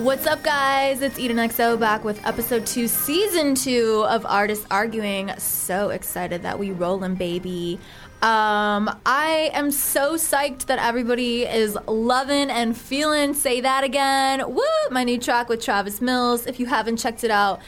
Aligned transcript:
What's 0.00 0.26
up, 0.26 0.42
guys? 0.42 1.02
It's 1.02 1.18
Eden 1.18 1.36
XO 1.36 1.78
back 1.78 2.04
with 2.04 2.26
episode 2.26 2.66
two, 2.66 2.88
season 2.88 3.54
two 3.54 4.06
of 4.08 4.24
Artists 4.24 4.64
Arguing. 4.70 5.30
So 5.36 5.90
excited 5.90 6.42
that 6.42 6.58
we 6.58 6.70
rolling, 6.70 7.16
baby. 7.16 7.78
Um, 8.22 8.88
I 9.04 9.50
am 9.52 9.70
so 9.70 10.14
psyched 10.14 10.66
that 10.66 10.78
everybody 10.78 11.42
is 11.42 11.76
loving 11.86 12.48
and 12.48 12.74
feeling. 12.74 13.34
Say 13.34 13.60
that 13.60 13.84
again. 13.84 14.54
Woo! 14.54 14.62
My 14.90 15.04
new 15.04 15.18
track 15.18 15.50
with 15.50 15.62
Travis 15.62 16.00
Mills. 16.00 16.46
If 16.46 16.58
you 16.58 16.64
haven't 16.64 16.96
checked 16.96 17.22
it 17.22 17.30
out, 17.30 17.60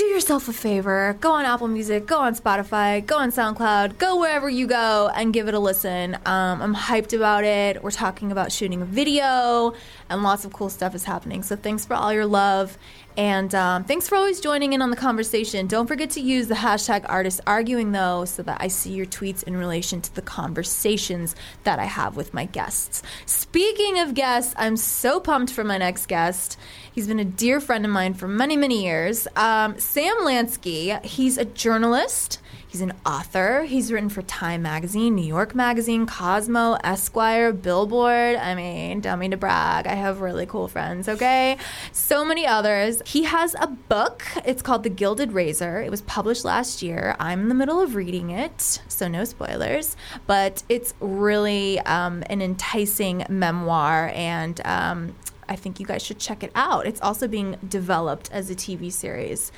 do 0.00 0.06
yourself 0.06 0.48
a 0.48 0.52
favor. 0.54 1.14
Go 1.20 1.32
on 1.32 1.44
Apple 1.44 1.68
Music, 1.68 2.06
go 2.06 2.20
on 2.20 2.34
Spotify, 2.34 3.04
go 3.04 3.18
on 3.18 3.30
SoundCloud, 3.30 3.98
go 3.98 4.18
wherever 4.18 4.48
you 4.48 4.66
go 4.66 5.10
and 5.14 5.30
give 5.30 5.46
it 5.46 5.52
a 5.52 5.58
listen. 5.58 6.14
Um, 6.24 6.62
I'm 6.62 6.74
hyped 6.74 7.14
about 7.14 7.44
it. 7.44 7.82
We're 7.82 7.90
talking 7.90 8.32
about 8.32 8.50
shooting 8.50 8.80
a 8.80 8.86
video, 8.86 9.74
and 10.10 10.22
lots 10.22 10.44
of 10.44 10.52
cool 10.52 10.68
stuff 10.68 10.94
is 10.94 11.04
happening. 11.04 11.42
So 11.42 11.56
thanks 11.56 11.86
for 11.86 11.94
all 11.94 12.12
your 12.12 12.26
love. 12.26 12.76
And 13.16 13.54
um, 13.54 13.84
thanks 13.84 14.08
for 14.08 14.16
always 14.16 14.40
joining 14.40 14.72
in 14.72 14.82
on 14.82 14.90
the 14.90 14.96
conversation. 14.96 15.66
Don't 15.66 15.86
forget 15.86 16.10
to 16.10 16.20
use 16.20 16.48
the 16.48 16.54
hashtag 16.54 17.04
artist 17.08 17.40
arguing 17.46 17.92
though, 17.92 18.24
so 18.24 18.42
that 18.42 18.58
I 18.60 18.68
see 18.68 18.92
your 18.92 19.06
tweets 19.06 19.42
in 19.42 19.56
relation 19.56 20.00
to 20.00 20.14
the 20.14 20.22
conversations 20.22 21.34
that 21.64 21.78
I 21.78 21.84
have 21.84 22.16
with 22.16 22.34
my 22.34 22.44
guests. 22.44 23.02
Speaking 23.26 23.98
of 23.98 24.14
guests, 24.14 24.54
I'm 24.56 24.76
so 24.76 25.20
pumped 25.20 25.52
for 25.52 25.64
my 25.64 25.78
next 25.78 26.06
guest. 26.06 26.56
He's 26.92 27.06
been 27.06 27.20
a 27.20 27.24
dear 27.24 27.60
friend 27.60 27.84
of 27.84 27.90
mine 27.90 28.14
for 28.14 28.28
many, 28.28 28.56
many 28.56 28.84
years. 28.84 29.26
Um, 29.36 29.78
Sam 29.78 30.16
Lansky, 30.20 31.04
he's 31.04 31.38
a 31.38 31.44
journalist. 31.44 32.40
He's 32.70 32.82
an 32.82 32.92
author. 33.04 33.64
He's 33.64 33.92
written 33.92 34.08
for 34.08 34.22
Time 34.22 34.62
Magazine, 34.62 35.16
New 35.16 35.26
York 35.26 35.56
Magazine, 35.56 36.06
Cosmo, 36.06 36.74
Esquire, 36.84 37.52
Billboard. 37.52 38.36
I 38.36 38.54
mean, 38.54 39.00
don't 39.00 39.18
mean 39.18 39.32
to 39.32 39.36
brag. 39.36 39.88
I 39.88 39.94
have 39.94 40.20
really 40.20 40.46
cool 40.46 40.68
friends, 40.68 41.08
okay? 41.08 41.56
So 41.90 42.24
many 42.24 42.46
others. 42.46 43.02
He 43.04 43.24
has 43.24 43.56
a 43.58 43.66
book. 43.66 44.24
It's 44.44 44.62
called 44.62 44.84
The 44.84 44.88
Gilded 44.88 45.32
Razor. 45.32 45.82
It 45.82 45.90
was 45.90 46.02
published 46.02 46.44
last 46.44 46.80
year. 46.80 47.16
I'm 47.18 47.40
in 47.40 47.48
the 47.48 47.56
middle 47.56 47.80
of 47.80 47.96
reading 47.96 48.30
it, 48.30 48.60
so 48.60 49.08
no 49.08 49.24
spoilers. 49.24 49.96
But 50.28 50.62
it's 50.68 50.94
really 51.00 51.80
um, 51.80 52.22
an 52.30 52.40
enticing 52.40 53.26
memoir, 53.28 54.12
and 54.14 54.64
um, 54.64 55.16
I 55.48 55.56
think 55.56 55.80
you 55.80 55.86
guys 55.86 56.04
should 56.04 56.20
check 56.20 56.44
it 56.44 56.52
out. 56.54 56.86
It's 56.86 57.00
also 57.00 57.26
being 57.26 57.56
developed 57.68 58.30
as 58.30 58.48
a 58.48 58.54
TV 58.54 58.92
series. 58.92 59.50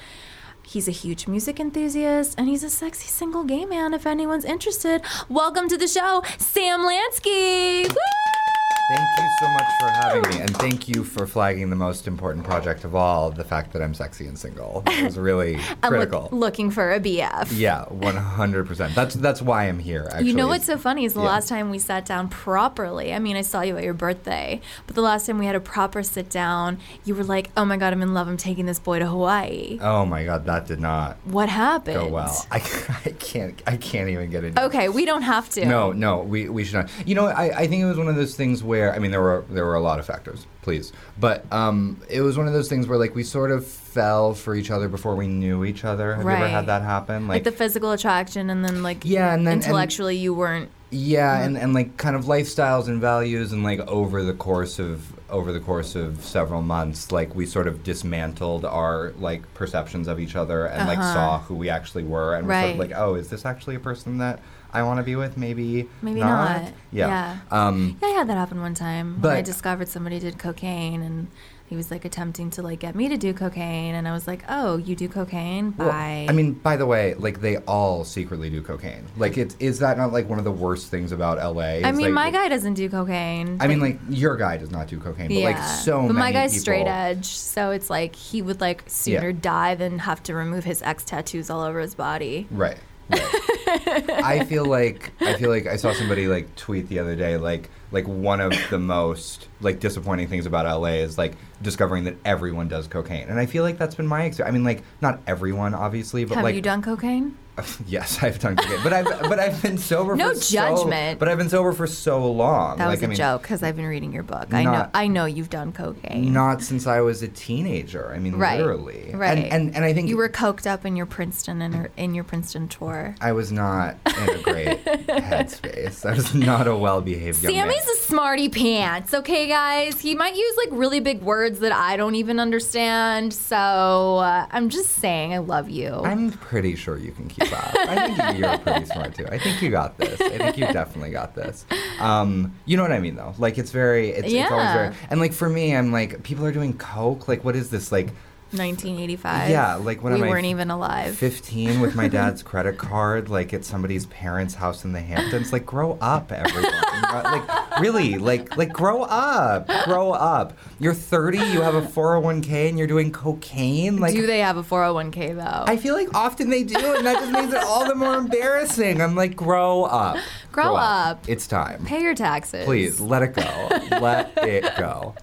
He's 0.72 0.88
a 0.88 0.90
huge 0.90 1.28
music 1.28 1.60
enthusiast 1.60 2.34
and 2.38 2.48
he's 2.48 2.64
a 2.64 2.70
sexy 2.70 3.06
single 3.06 3.44
gay 3.44 3.66
man 3.66 3.92
if 3.92 4.06
anyone's 4.06 4.46
interested. 4.46 5.02
Welcome 5.28 5.68
to 5.68 5.76
the 5.76 5.86
show, 5.86 6.22
Sam 6.38 6.80
Lansky. 6.80 7.90
Woo! 7.90 8.61
Thank 8.94 9.08
you 9.18 9.28
so 9.40 9.48
much 9.48 9.66
for 9.80 9.88
having 9.88 10.30
me, 10.30 10.40
and 10.42 10.56
thank 10.58 10.88
you 10.88 11.02
for 11.04 11.26
flagging 11.26 11.70
the 11.70 11.76
most 11.76 12.06
important 12.06 12.44
project 12.44 12.84
of 12.84 12.94
all, 12.94 13.30
the 13.30 13.42
fact 13.44 13.72
that 13.72 13.80
I'm 13.82 13.94
sexy 13.94 14.26
and 14.26 14.38
single. 14.38 14.82
It 14.86 15.04
was 15.04 15.16
really 15.18 15.56
I'm 15.82 15.90
look- 15.92 16.10
critical. 16.10 16.28
looking 16.30 16.70
for 16.70 16.92
a 16.92 17.00
BF. 17.00 17.48
yeah, 17.52 17.84
100%. 17.90 18.94
That's 18.94 19.14
that's 19.14 19.40
why 19.40 19.64
I'm 19.68 19.78
here, 19.78 20.08
actually. 20.10 20.28
You 20.28 20.34
know 20.36 20.46
what's 20.48 20.66
so 20.66 20.76
funny 20.76 21.04
is 21.04 21.14
the 21.14 21.20
Yeah. 21.20 21.26
last 21.26 21.48
time 21.48 21.70
we 21.70 21.78
sat 21.78 22.04
down 22.04 22.28
properly. 22.28 23.14
I 23.14 23.18
mean, 23.18 23.36
I 23.36 23.42
saw 23.42 23.62
you 23.62 23.76
at 23.78 23.84
your 23.84 23.94
birthday, 23.94 24.60
but 24.86 24.94
the 24.94 25.02
last 25.02 25.27
time 25.27 25.38
we 25.38 25.46
had 25.46 25.56
a 25.56 25.60
proper 25.60 26.02
sit 26.02 26.28
down, 26.28 26.78
you 27.04 27.14
were 27.14 27.24
like, 27.24 27.50
"Oh 27.56 27.64
my 27.64 27.77
god, 27.78 27.92
I'm 27.92 28.02
in 28.02 28.12
love. 28.14 28.28
I'm 28.28 28.36
taking 28.36 28.66
this 28.66 28.78
boy 28.78 28.98
to 28.98 29.06
Hawaii." 29.06 29.78
Oh 29.80 30.04
my 30.04 30.24
god, 30.24 30.44
that 30.46 30.66
did 30.66 30.80
not 30.80 31.16
What 31.24 31.48
happened? 31.48 31.96
go 31.96 32.08
well. 32.08 32.46
I, 32.50 32.56
I 33.06 33.10
can't 33.18 33.62
I 33.66 33.77
can't 33.77 34.08
even 34.10 34.30
get 34.30 34.44
into 34.44 34.62
Okay, 34.66 34.88
we 34.88 35.04
don't 35.06 35.22
have 35.22 35.48
to. 35.50 35.64
No, 35.64 35.92
no, 35.92 36.22
we, 36.22 36.48
we 36.48 36.64
should 36.64 36.74
not. 36.74 36.90
You 37.06 37.14
know, 37.14 37.27
I, 37.27 37.60
I 37.60 37.66
think 37.66 37.82
it 37.82 37.86
was 37.86 37.96
one 37.98 38.08
of 38.08 38.16
those 38.16 38.34
things 38.36 38.62
where 38.62 38.81
I 38.91 38.98
mean 38.98 39.11
there 39.11 39.20
were 39.20 39.44
there 39.50 39.66
were 39.66 39.75
a 39.75 39.80
lot 39.80 39.98
of 39.98 40.06
factors, 40.06 40.47
please, 40.62 40.92
but 41.20 41.44
um, 41.52 42.00
it 42.08 42.22
was 42.22 42.38
one 42.38 42.47
of 42.47 42.52
those 42.55 42.69
things 42.69 42.86
where 42.89 42.98
like 42.98 43.14
we 43.14 43.22
sort 43.22 43.50
of 43.50 43.66
fell 43.66 44.33
for 44.34 44.55
each 44.55 44.70
other 44.70 44.89
before 44.89 45.14
we 45.14 45.28
knew 45.28 45.64
each 45.64 45.84
other. 45.84 46.14
Have 46.14 46.24
you 46.24 46.30
ever 46.30 46.48
had 46.48 46.66
that 46.66 46.83
happen? 46.83 47.29
Like, 47.29 47.45
the 47.45 47.52
physical 47.52 47.92
attraction, 47.92 48.48
and 48.51 48.64
then 48.64 48.83
like 48.83 49.05
Yeah, 49.05 49.34
and 49.34 49.46
then- 49.46 49.55
and- 49.55 49.62
intellectually 49.64 50.17
you 50.17 50.33
weren't. 50.34 50.70
Yeah, 50.95 51.40
and, 51.40 51.56
and 51.56 51.73
like 51.73 51.96
kind 51.96 52.14
of 52.14 52.27
lifestyles 52.27 52.86
and 52.89 53.01
values, 53.01 53.52
and 53.52 53.62
like 53.64 53.80
over 53.89 54.23
the 54.23 54.34
course 54.34 54.79
of 54.79 55.11
over 55.30 55.51
the 55.51 55.61
course 55.61 55.95
of 55.95 56.23
several 56.23 56.61
months, 56.61 57.11
like 57.11 57.35
we 57.35 57.46
sort 57.46 57.67
of 57.67 57.83
dismantled 57.83 58.67
our 58.67 59.14
like 59.18 59.42
perceptions 59.55 60.06
of 60.06 60.20
each 60.20 60.36
other 60.36 60.67
and 60.67 60.86
like 60.86 60.98
Uh-huh. 60.98 61.14
saw 61.14 61.39
who 61.40 61.55
we 61.55 61.70
actually 61.70 62.05
were, 62.05 62.35
and 62.35 62.46
we're 62.46 62.61
sort 62.61 62.73
of 62.73 62.79
like, 62.79 62.92
oh, 62.95 63.14
is 63.14 63.30
this 63.30 63.46
actually 63.46 63.74
a 63.77 63.80
person 63.80 64.18
that 64.18 64.40
I 64.74 64.83
want 64.84 64.98
to 64.98 65.02
be 65.05 65.16
with? 65.16 65.36
Maybe, 65.36 65.88
Maybe 66.00 66.20
not. 66.20 66.62
not. 66.62 66.72
Yeah. 66.92 67.08
Yeah. 67.08 67.38
Um, 67.50 67.98
Yeah, 68.00 68.08
I 68.08 68.10
had 68.12 68.28
that 68.28 68.36
happen 68.38 68.60
one 68.60 68.74
time. 68.74 69.20
when 69.20 69.33
I 69.36 69.42
discovered 69.42 69.88
somebody 69.88 70.18
did 70.18 70.38
cocaine, 70.38 71.02
and 71.02 71.27
he 71.68 71.77
was 71.77 71.90
like 71.90 72.05
attempting 72.05 72.50
to 72.50 72.62
like 72.62 72.80
get 72.80 72.94
me 72.94 73.08
to 73.08 73.16
do 73.16 73.32
cocaine, 73.32 73.94
and 73.94 74.06
I 74.06 74.12
was 74.12 74.27
like, 74.27 74.44
"Oh, 74.48 74.77
you 74.77 74.94
do 74.94 75.08
cocaine? 75.08 75.74
well, 75.78 75.88
Bye." 75.88 76.27
I 76.28 76.32
mean, 76.32 76.52
by 76.52 76.77
the 76.77 76.84
way, 76.84 77.14
like 77.14 77.40
they 77.40 77.56
all 77.58 78.05
secretly 78.05 78.50
do 78.50 78.61
cocaine. 78.62 79.06
Like, 79.16 79.38
it 79.38 79.56
is 79.58 79.78
that 79.78 79.96
not 79.96 80.12
like 80.12 80.28
one 80.28 80.38
of 80.38 80.44
the 80.44 80.50
worst 80.52 80.88
things 80.90 81.12
about 81.12 81.38
LA? 81.38 81.80
I 81.82 81.92
mean, 81.92 82.06
like, 82.06 82.12
my 82.12 82.30
guy 82.30 82.48
doesn't 82.48 82.74
do 82.74 82.88
cocaine. 82.90 83.56
I 83.61 83.66
mean, 83.68 83.80
like 83.80 83.98
your 84.11 84.36
guy 84.36 84.58
does 84.58 84.70
not 84.70 84.86
do 84.88 84.98
cocaine, 85.00 85.28
but 85.28 85.34
yeah, 85.34 85.46
like 85.46 85.58
so 85.64 85.98
but 86.02 86.08
many 86.14 86.18
my 86.18 86.32
guy's 86.32 86.52
people, 86.52 86.61
straight 86.62 86.86
edge, 86.86 87.27
so 87.27 87.70
it's 87.70 87.88
like 87.88 88.14
he 88.16 88.42
would 88.42 88.61
like 88.61 88.84
sooner 88.86 89.30
Yeah. 89.30 89.38
die 89.40 89.74
than 89.74 89.98
have 90.00 90.22
to 90.24 90.34
remove 90.34 90.64
his 90.64 90.82
ex 90.82 91.05
tattoos 91.05 91.48
all 91.48 91.62
over 91.62 91.80
his 91.80 91.94
body. 91.94 92.48
Right. 92.50 92.77
I 94.23 94.45
feel 94.48 94.64
like 94.64 95.12
I 95.20 95.34
feel 95.34 95.50
like 95.50 95.67
I 95.67 95.77
saw 95.77 95.92
somebody 95.92 96.27
like 96.27 96.55
tweet 96.56 96.89
the 96.89 96.98
other 96.98 97.17
day 97.17 97.36
like 97.36 97.70
like 97.90 98.06
one 98.08 98.40
of 98.40 98.52
the 98.70 98.78
most 98.78 99.48
like 99.61 99.80
disappointing 99.80 100.28
things 100.28 100.46
about 100.46 100.64
LA 100.64 100.95
is 100.95 101.18
like 101.18 101.34
discovering 101.61 102.05
that 102.05 102.17
everyone 102.24 102.68
does 102.68 102.89
cocaine. 102.89 103.28
And 103.28 103.39
I 103.39 103.46
feel 103.46 103.62
like 103.62 103.78
that's 103.78 103.95
been 103.95 104.06
my 104.06 104.24
experience. 104.24 104.50
I 104.50 104.52
mean 104.52 104.64
like 104.64 104.83
not 105.00 105.20
everyone 105.27 105.74
obviously, 105.74 106.24
but 106.24 106.36
Have 106.36 106.45
like 106.45 106.52
Have 106.52 106.56
you 106.56 106.62
done 106.62 106.83
cocaine? 106.83 107.36
yes, 107.86 108.23
I've 108.23 108.39
done 108.39 108.57
cocaine. 108.57 108.80
But 108.83 108.92
I've 108.95 109.05
but 109.05 109.39
I've 109.39 109.61
been 109.61 109.77
sober 109.77 110.17
No 110.17 110.30
for 110.30 110.35
so- 110.36 110.55
judgment. 110.55 111.18
but 111.18 111.29
I've 111.29 111.36
been 111.39 111.51
sober 111.51 111.73
for 111.73 111.86
so 111.86 112.30
long. 112.33 112.79
That 112.79 112.86
like 112.86 112.96
was 112.96 113.02
I 113.02 113.05
a 113.05 113.08
mean 113.08 113.17
joke 113.17 113.42
because 113.42 113.63
I've 113.63 113.77
been 113.77 113.86
reading 113.86 114.13
your 114.13 114.23
book. 114.23 114.52
I 114.55 114.64
know. 114.64 114.89
I 114.95 115.07
know 115.07 115.27
you've 115.27 115.51
done 115.51 115.73
cocaine. 115.73 116.33
not 116.33 116.62
since 116.62 116.86
I 116.86 117.01
was 117.01 117.23
a 117.23 117.29
teenager. 117.29 118.11
I 118.14 118.18
mean 118.18 118.36
Right. 118.36 118.58
literally. 118.58 119.11
Right. 119.14 119.36
And, 119.39 119.52
and 119.52 119.77
and 119.77 119.85
I 119.85 119.92
think 119.92 120.08
You 120.08 120.17
were 120.17 120.29
coked 120.30 120.67
up 120.67 120.86
in 120.86 120.96
your 120.96 121.07
Princeton 121.07 121.61
and 121.61 121.89
in 121.98 122.14
your 122.14 122.24
Princeton 122.24 122.68
tour. 122.68 123.14
I 123.20 123.33
was 123.33 123.52
not 123.52 123.96
in 124.07 124.29
a 124.30 124.39
great 124.42 124.85
headspace. 124.86 126.05
I 126.08 126.14
was 126.14 126.35
not 126.35 126.67
a 126.67 126.77
well-behaved 126.77 127.42
young 127.42 127.52
man. 127.55 127.68
A 127.68 127.73
smarty 128.12 128.50
pants, 128.50 129.14
okay, 129.14 129.49
guys? 129.49 129.99
He 129.99 130.14
might 130.14 130.37
use 130.37 130.56
like 130.58 130.69
really 130.73 131.00
big 131.00 131.23
words 131.23 131.61
that 131.61 131.73
I 131.73 131.96
don't 131.96 132.14
even 132.14 132.38
understand. 132.38 133.32
So 133.32 133.56
uh, 133.56 134.46
I'm 134.50 134.69
just 134.69 134.90
saying, 134.90 135.32
I 135.32 135.38
love 135.38 135.70
you. 135.70 135.94
I'm 136.05 136.31
pretty 136.31 136.76
sure 136.76 136.99
you 136.99 137.12
can 137.12 137.26
keep 137.28 137.50
up. 137.50 137.75
I 137.75 138.08
think 138.14 138.38
you're 138.38 138.58
pretty 138.58 138.84
smart 138.84 139.14
too. 139.14 139.26
I 139.28 139.38
think 139.38 139.62
you 139.62 139.70
got 139.70 139.96
this. 139.96 140.20
I 140.20 140.37
think 140.37 140.58
you 140.58 140.67
definitely 140.67 141.11
got 141.11 141.34
this. 141.34 141.64
Um, 142.00 142.55
you 142.67 142.76
know 142.76 142.82
what 142.82 142.93
I 142.93 142.99
mean 142.99 143.14
though? 143.14 143.32
Like 143.38 143.56
it's 143.56 143.70
very, 143.70 144.11
it's, 144.11 144.31
it's 144.31 144.52
always 144.52 144.73
very, 144.73 144.94
and 145.08 145.19
like 145.19 145.32
for 145.32 145.49
me, 145.49 145.75
I'm 145.75 145.90
like, 145.90 146.23
people 146.23 146.44
are 146.44 146.52
doing 146.52 146.76
coke. 146.76 147.29
Like 147.29 147.44
what 147.44 147.56
is 147.56 147.70
this? 147.70 147.90
Like 147.90 148.11
1985. 148.52 149.50
Yeah, 149.50 149.75
like 149.76 150.02
when 150.02 150.14
we 150.14 150.23
I 150.23 150.29
weren't 150.29 150.46
even 150.46 150.70
alive. 150.70 151.17
15 151.17 151.81
with 151.81 151.94
my 151.94 152.08
dad's 152.08 152.43
credit 152.43 152.79
card, 152.79 153.29
like 153.29 153.52
at 153.52 153.64
somebody's 153.64 154.06
parents' 154.06 154.55
house 154.55 154.85
in 154.85 154.93
the 154.93 155.00
Hamptons. 155.00 155.52
Like 155.52 155.67
grow 155.67 155.99
up, 156.00 156.32
everyone. 156.32 156.73
like 157.12 157.81
really, 157.81 158.19
like 158.19 158.56
like 158.56 158.73
grow 158.73 159.02
up, 159.02 159.69
grow 159.85 160.12
up. 160.12 160.56
You're 160.79 160.94
30, 160.94 161.38
you 161.38 161.62
have 161.62 161.75
a 161.75 161.82
401k, 161.82 162.69
and 162.69 162.79
you're 162.79 162.87
doing 162.87 163.12
cocaine. 163.12 163.99
Like 163.99 164.14
Do 164.14 164.26
they 164.26 164.41
have 164.41 164.56
a 164.56 164.62
401k 164.62 165.37
though? 165.37 165.64
I 165.73 165.76
feel 165.76 165.94
like 165.94 166.14
often 166.14 166.50
they 166.50 166.62
do, 166.62 166.76
and 166.76 167.06
that 167.06 167.19
just 167.20 167.32
makes 167.32 167.52
it 167.52 167.62
all 167.62 167.87
the 167.87 167.94
more 167.94 168.14
embarrassing. 168.14 169.00
I'm 169.00 169.14
like, 169.14 169.37
grow 169.37 169.85
up. 169.85 170.17
Grow 170.52 170.76
up. 170.76 171.29
It's 171.29 171.46
time. 171.46 171.85
Pay 171.85 172.02
your 172.02 172.14
taxes. 172.14 172.64
Please, 172.67 173.00
let 173.00 173.23
it 173.23 173.35
go. 173.35 173.69
let 174.00 174.32
it 174.37 174.76
go. 174.76 175.15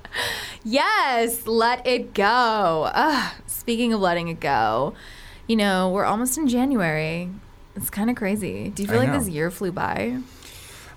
Yes, 0.63 1.45
let 1.45 1.85
it 1.87 2.13
go. 2.13 2.89
Ugh, 2.93 3.33
speaking 3.47 3.93
of 3.93 4.01
letting 4.01 4.27
it 4.27 4.39
go, 4.39 4.93
you 5.47 5.55
know, 5.55 5.89
we're 5.89 6.05
almost 6.05 6.37
in 6.37 6.47
January. 6.47 7.29
It's 7.75 7.89
kind 7.89 8.09
of 8.09 8.15
crazy. 8.15 8.69
Do 8.69 8.81
you 8.81 8.89
feel 8.89 8.97
I 8.97 9.01
like 9.05 9.09
know. 9.13 9.19
this 9.19 9.29
year 9.29 9.51
flew 9.51 9.71
by? 9.71 10.17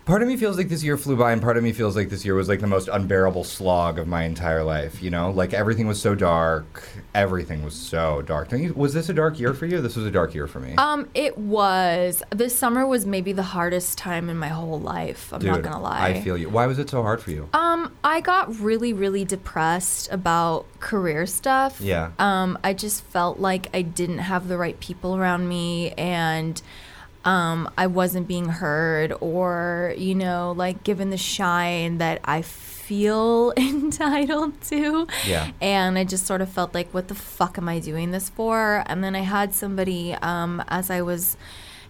Part 0.05 0.21
of 0.21 0.27
me 0.27 0.37
feels 0.37 0.57
like 0.59 0.69
this 0.69 0.83
year 0.83 0.97
flew 0.97 1.17
by, 1.17 1.31
and 1.31 1.41
part 1.41 1.57
of 1.57 1.63
me 1.63 1.73
feels 1.73 1.95
like 1.95 2.09
this 2.09 2.25
year 2.25 2.35
was 2.35 2.49
like 2.49 2.59
the 2.59 2.67
most 2.67 2.89
unbearable 2.89 3.45
slog 3.45 4.01
of 4.01 4.09
my 4.09 4.25
entire 4.25 4.65
life. 4.65 5.01
You 5.01 5.11
know, 5.11 5.31
like 5.31 5.55
everything 5.55 5.87
was 5.87 6.03
so 6.03 6.17
dark. 6.17 6.83
Everything 7.15 7.65
was 7.65 7.75
so 7.75 8.21
dark. 8.23 8.51
You, 8.51 8.73
was 8.75 8.95
this 8.95 9.09
a 9.09 9.15
dark 9.15 9.39
year 9.39 9.55
for 9.55 9.65
you? 9.67 9.81
This 9.81 9.95
was 9.95 10.05
a 10.05 10.11
dark 10.11 10.35
year 10.35 10.49
for 10.49 10.59
me. 10.59 10.75
Um, 10.77 11.09
it 11.15 11.39
was. 11.39 12.21
This 12.31 12.57
summer 12.59 12.85
was 12.85 13.07
maybe 13.07 13.33
the 13.33 13.45
hardest 13.45 13.97
time 13.97 14.29
in 14.29 14.39
my 14.39 14.49
whole 14.49 14.81
life. 14.81 15.33
I'm 15.33 15.45
not 15.45 15.63
gonna 15.63 15.81
lie. 15.81 16.09
I 16.09 16.21
feel 16.21 16.37
you. 16.37 16.49
Why 16.49 16.67
was 16.67 16.81
it 16.81 16.91
so 16.91 17.03
hard 17.03 17.21
for 17.21 17.31
you? 17.31 17.49
Um, 17.53 17.95
I 18.03 18.21
got 18.23 18.59
really, 18.59 18.93
really 18.93 19.25
depressed 19.25 20.11
about 20.11 20.67
career 20.81 21.27
stuff. 21.27 21.81
Yeah. 21.81 22.11
Um, 22.19 22.59
I 22.65 22.73
just 22.73 23.05
felt 23.05 23.39
like 23.39 23.69
I 23.73 23.83
didn't 23.83 24.19
have 24.19 24.49
the 24.49 24.57
right 24.57 24.79
people 24.81 25.17
around 25.17 25.49
me 25.49 25.93
and 25.93 26.61
um, 27.25 27.71
I 27.79 27.87
wasn't 27.87 28.27
being 28.27 28.49
heard 28.49 29.13
or, 29.21 29.95
you 29.97 30.15
know, 30.15 30.53
like 30.57 30.83
given 30.83 31.11
the 31.11 31.17
shine 31.17 31.99
that 31.99 32.21
I 32.25 32.43
feel 32.43 33.53
entitled 33.57 34.61
to. 34.63 35.07
Yeah. 35.27 35.53
And 35.61 35.99
I 35.99 36.05
just 36.05 36.27
sort 36.27 36.41
of 36.41 36.49
felt 36.49 36.75
like, 36.75 36.93
what 36.93 37.09
the 37.09 37.15
fuck 37.15 37.59
am 37.59 37.69
I 37.69 37.79
doing 37.79 38.11
this 38.11 38.29
for? 38.29 38.83
And 38.87 39.03
then 39.05 39.15
I 39.15 39.21
had 39.21 39.55
somebody, 39.55 40.15
um, 40.15 40.63
as 40.69 40.91
I 40.91 41.03
was 41.03 41.37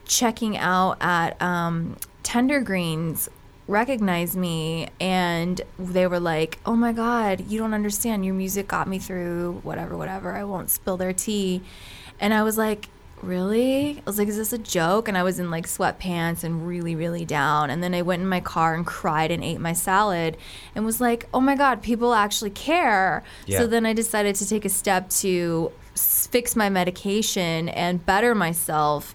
checking 0.05 0.57
out 0.59 0.99
at 1.01 1.41
um, 1.41 1.97
Tender 2.23 2.61
Greens, 2.61 3.29
recognize 3.69 4.37
me 4.37 4.89
and 5.01 5.61
they 5.79 6.07
were 6.07 6.21
like, 6.21 6.59
oh 6.67 6.77
my 6.77 6.93
God, 6.93 7.41
you 7.49 7.59
don't 7.59 7.75
understand. 7.75 8.25
Your 8.25 8.35
music 8.35 8.69
got 8.69 8.89
me 8.89 8.99
through 8.99 9.61
whatever, 9.63 9.97
whatever. 9.97 10.35
I 10.35 10.45
won't 10.45 10.71
spill 10.71 10.97
their 10.97 11.13
tea. 11.13 11.63
And 12.21 12.35
I 12.35 12.43
was 12.43 12.59
like, 12.59 12.89
really? 13.23 13.99
I 13.99 14.03
was 14.05 14.19
like, 14.19 14.29
is 14.29 14.37
this 14.37 14.53
a 14.53 14.59
joke? 14.59 15.09
And 15.09 15.17
I 15.17 15.23
was 15.23 15.39
in 15.39 15.51
like 15.51 15.67
sweatpants 15.67 16.45
and 16.45 16.67
really, 16.67 16.95
really 16.95 17.25
down. 17.25 17.71
And 17.71 17.83
then 17.83 17.95
I 17.95 18.03
went 18.03 18.23
in 18.23 18.29
my 18.29 18.41
car 18.41 18.75
and 18.75 18.87
cried 18.87 19.31
and 19.31 19.43
ate 19.43 19.61
my 19.61 19.73
salad 19.73 20.37
and 20.75 20.85
was 20.85 21.01
like, 21.01 21.29
oh 21.33 21.41
my 21.41 21.57
God, 21.57 21.83
people 21.83 22.15
actually 22.15 22.51
care. 22.51 23.23
Yeah. 23.47 23.59
So 23.59 23.67
then 23.67 23.87
I 23.87 23.93
decided 23.93 24.35
to 24.37 24.49
take 24.49 24.65
a 24.65 24.69
step 24.69 25.09
to 25.11 25.73
fix 25.95 26.57
my 26.57 26.69
medication 26.69 27.69
and 27.69 28.05
better 28.05 28.35
myself. 28.35 29.15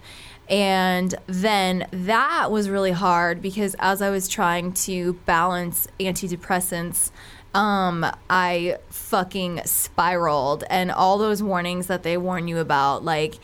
And 0.49 1.13
then 1.27 1.87
that 1.91 2.51
was 2.51 2.69
really 2.69 2.91
hard 2.91 3.41
because 3.41 3.75
as 3.79 4.01
I 4.01 4.09
was 4.09 4.29
trying 4.29 4.71
to 4.73 5.13
balance 5.25 5.87
antidepressants, 5.99 7.11
um, 7.53 8.05
I 8.29 8.77
fucking 8.89 9.61
spiraled. 9.65 10.63
And 10.69 10.91
all 10.91 11.17
those 11.17 11.41
warnings 11.41 11.87
that 11.87 12.03
they 12.03 12.17
warn 12.17 12.47
you 12.47 12.59
about, 12.59 13.03
like, 13.03 13.39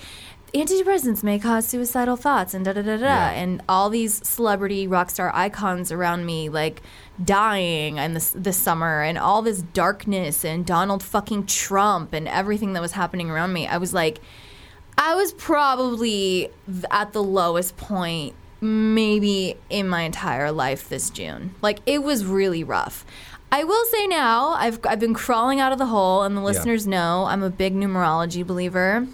antidepressants 0.54 1.24
may 1.24 1.40
cause 1.40 1.68
suicidal 1.68 2.16
thoughts 2.16 2.54
and 2.54 2.66
da 2.66 2.74
da 2.74 2.82
da 2.82 2.98
da. 2.98 3.04
Yeah. 3.04 3.32
And 3.32 3.62
all 3.68 3.90
these 3.90 4.28
celebrity 4.28 4.88
rock 4.88 5.10
star 5.10 5.32
icons 5.34 5.92
around 5.92 6.26
me, 6.26 6.50
like, 6.50 6.82
dying 7.24 7.98
in 7.98 8.14
this, 8.14 8.32
this 8.36 8.58
summer 8.58 9.02
and 9.02 9.18
all 9.18 9.42
this 9.42 9.62
darkness 9.62 10.44
and 10.44 10.66
Donald 10.66 11.04
fucking 11.04 11.46
Trump 11.46 12.14
and 12.14 12.28
everything 12.28 12.74
that 12.74 12.82
was 12.82 12.94
happening 12.94 13.30
around 13.30 13.54
me. 13.54 13.68
I 13.68 13.78
was 13.78 13.94
like, 13.94 14.20
I 14.98 15.16
was 15.16 15.34
probably 15.34 16.50
at 16.92 17.14
the 17.14 17.24
lowest 17.24 17.78
point 17.78 18.36
maybe 18.62 19.58
in 19.70 19.90
my 19.90 20.04
entire 20.04 20.52
life 20.52 20.88
this 20.88 21.10
June. 21.10 21.54
Like 21.62 21.80
it 21.86 22.02
was 22.02 22.26
really 22.26 22.64
rough. 22.64 23.06
I 23.52 23.64
will 23.66 23.86
say 23.86 24.08
now, 24.08 24.54
I've 24.54 24.80
I've 24.86 25.00
been 25.00 25.14
crawling 25.14 25.60
out 25.60 25.72
of 25.72 25.78
the 25.78 25.86
hole 25.88 26.24
and 26.24 26.36
the 26.36 26.42
listeners 26.42 26.88
know 26.88 27.26
I'm 27.26 27.44
a 27.44 27.50
big 27.50 27.76
numerology 27.76 28.46
believer. 28.46 29.08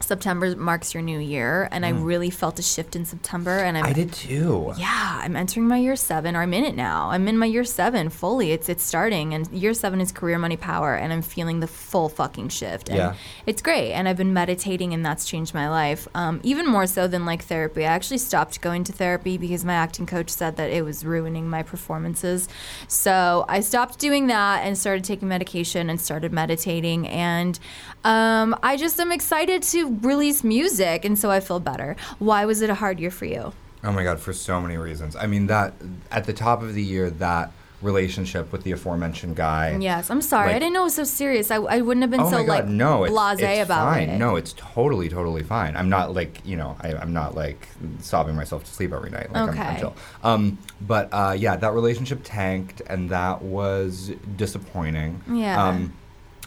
September 0.00 0.54
marks 0.54 0.92
your 0.94 1.02
new 1.02 1.18
year 1.18 1.68
and 1.72 1.84
I 1.84 1.90
really 1.90 2.30
felt 2.30 2.58
a 2.58 2.62
shift 2.62 2.94
in 2.94 3.04
September 3.06 3.58
and 3.58 3.76
I'm 3.78 3.84
I 3.84 3.92
did 3.92 4.12
too. 4.12 4.72
yeah, 4.76 5.20
I'm 5.22 5.34
entering 5.36 5.66
my 5.66 5.78
year 5.78 5.96
seven, 5.96 6.36
or 6.36 6.42
I'm 6.42 6.52
in 6.54 6.64
it 6.64 6.76
now. 6.76 7.10
I'm 7.10 7.26
in 7.28 7.38
my 7.38 7.46
year 7.46 7.64
seven 7.64 8.10
fully. 8.10 8.52
It's 8.52 8.68
it's 8.68 8.84
starting, 8.84 9.32
and 9.34 9.50
year 9.50 9.74
seven 9.74 10.00
is 10.00 10.12
career, 10.12 10.38
money, 10.38 10.56
power, 10.56 10.94
and 10.94 11.12
I'm 11.12 11.22
feeling 11.22 11.60
the 11.60 11.66
full 11.66 12.08
fucking 12.08 12.50
shift. 12.50 12.88
And 12.88 12.98
Yeah. 12.98 13.14
it's 13.46 13.62
great, 13.62 13.92
and 13.94 14.06
I've 14.08 14.16
been 14.18 14.32
meditating, 14.34 14.92
and 14.92 15.04
that's 15.04 15.24
changed 15.24 15.54
my 15.54 15.68
life. 15.68 16.06
Um, 16.14 16.40
even 16.42 16.66
more 16.66 16.86
so 16.86 17.08
than 17.08 17.24
like 17.24 17.42
therapy. 17.44 17.84
I 17.84 17.88
actually 17.88 18.18
stopped 18.18 18.60
going 18.60 18.84
to 18.84 18.92
therapy 18.92 19.38
because 19.38 19.64
my 19.64 19.74
acting 19.74 20.06
coach 20.06 20.30
said 20.30 20.56
that 20.56 20.70
it 20.70 20.84
was 20.84 21.04
ruining 21.04 21.48
my 21.48 21.62
performances. 21.62 22.48
So 22.86 23.44
I 23.48 23.60
stopped 23.60 23.98
doing 23.98 24.26
that 24.28 24.64
and 24.64 24.76
started 24.76 25.04
taking 25.04 25.28
medication 25.28 25.88
and 25.90 26.00
started 26.00 26.32
meditating, 26.32 27.08
and 27.08 27.58
um, 28.04 28.54
I 28.62 28.76
just 28.76 29.00
am 29.00 29.10
excited 29.10 29.62
to 29.64 29.90
release 30.02 30.42
music, 30.44 31.04
and 31.04 31.18
so 31.18 31.30
I 31.30 31.40
feel 31.40 31.60
better. 31.60 31.96
Why 32.18 32.44
was 32.44 32.60
it 32.62 32.70
a 32.70 32.74
hard 32.74 33.00
year 33.00 33.10
for 33.10 33.24
you? 33.26 33.52
Oh 33.84 33.92
my 33.92 34.02
god, 34.02 34.18
for 34.20 34.32
so 34.32 34.60
many 34.60 34.76
reasons. 34.76 35.14
I 35.16 35.26
mean 35.26 35.46
that 35.46 35.74
at 36.10 36.24
the 36.24 36.32
top 36.32 36.62
of 36.62 36.74
the 36.74 36.82
year 36.82 37.10
that 37.10 37.52
relationship 37.82 38.50
with 38.52 38.64
the 38.64 38.72
aforementioned 38.72 39.36
guy. 39.36 39.76
Yes, 39.78 40.10
I'm 40.10 40.22
sorry. 40.22 40.50
I 40.50 40.58
didn't 40.58 40.72
know 40.72 40.80
it 40.80 40.84
was 40.84 40.94
so 40.94 41.04
serious. 41.04 41.50
I, 41.50 41.56
I 41.56 41.82
wouldn't 41.82 42.02
have 42.02 42.10
been 42.10 42.22
Oh 42.22 42.30
so 42.30 42.38
god, 42.38 42.48
like 42.48 42.66
no, 42.66 43.04
it's, 43.04 43.12
blasé 43.14 43.58
it's 43.60 43.66
about 43.68 43.92
fine. 43.92 44.08
it. 44.08 44.18
No, 44.18 44.36
it's 44.36 44.54
totally, 44.54 45.10
totally 45.10 45.42
fine. 45.42 45.76
I'm 45.76 45.90
not 45.90 46.14
like 46.14 46.40
you 46.44 46.56
know, 46.56 46.74
I, 46.80 46.94
I'm 46.94 47.12
not 47.12 47.34
like 47.34 47.68
sobbing 48.00 48.34
myself 48.34 48.64
to 48.64 48.70
sleep 48.72 48.92
every 48.94 49.10
night. 49.10 49.30
Like 49.30 49.42
I'm, 49.42 49.48
I'm 49.50 49.58
Okay. 49.68 49.78
chill. 49.80 49.94
Um, 50.24 50.58
but 50.80 51.10
uh, 51.12 51.36
yeah, 51.38 51.56
that 51.56 51.72
relationship 51.74 52.20
tanked, 52.24 52.80
and 52.88 53.10
that 53.10 53.42
was 53.42 54.10
disappointing. 54.36 55.22
Yeah. 55.30 55.62
Um, 55.62 55.92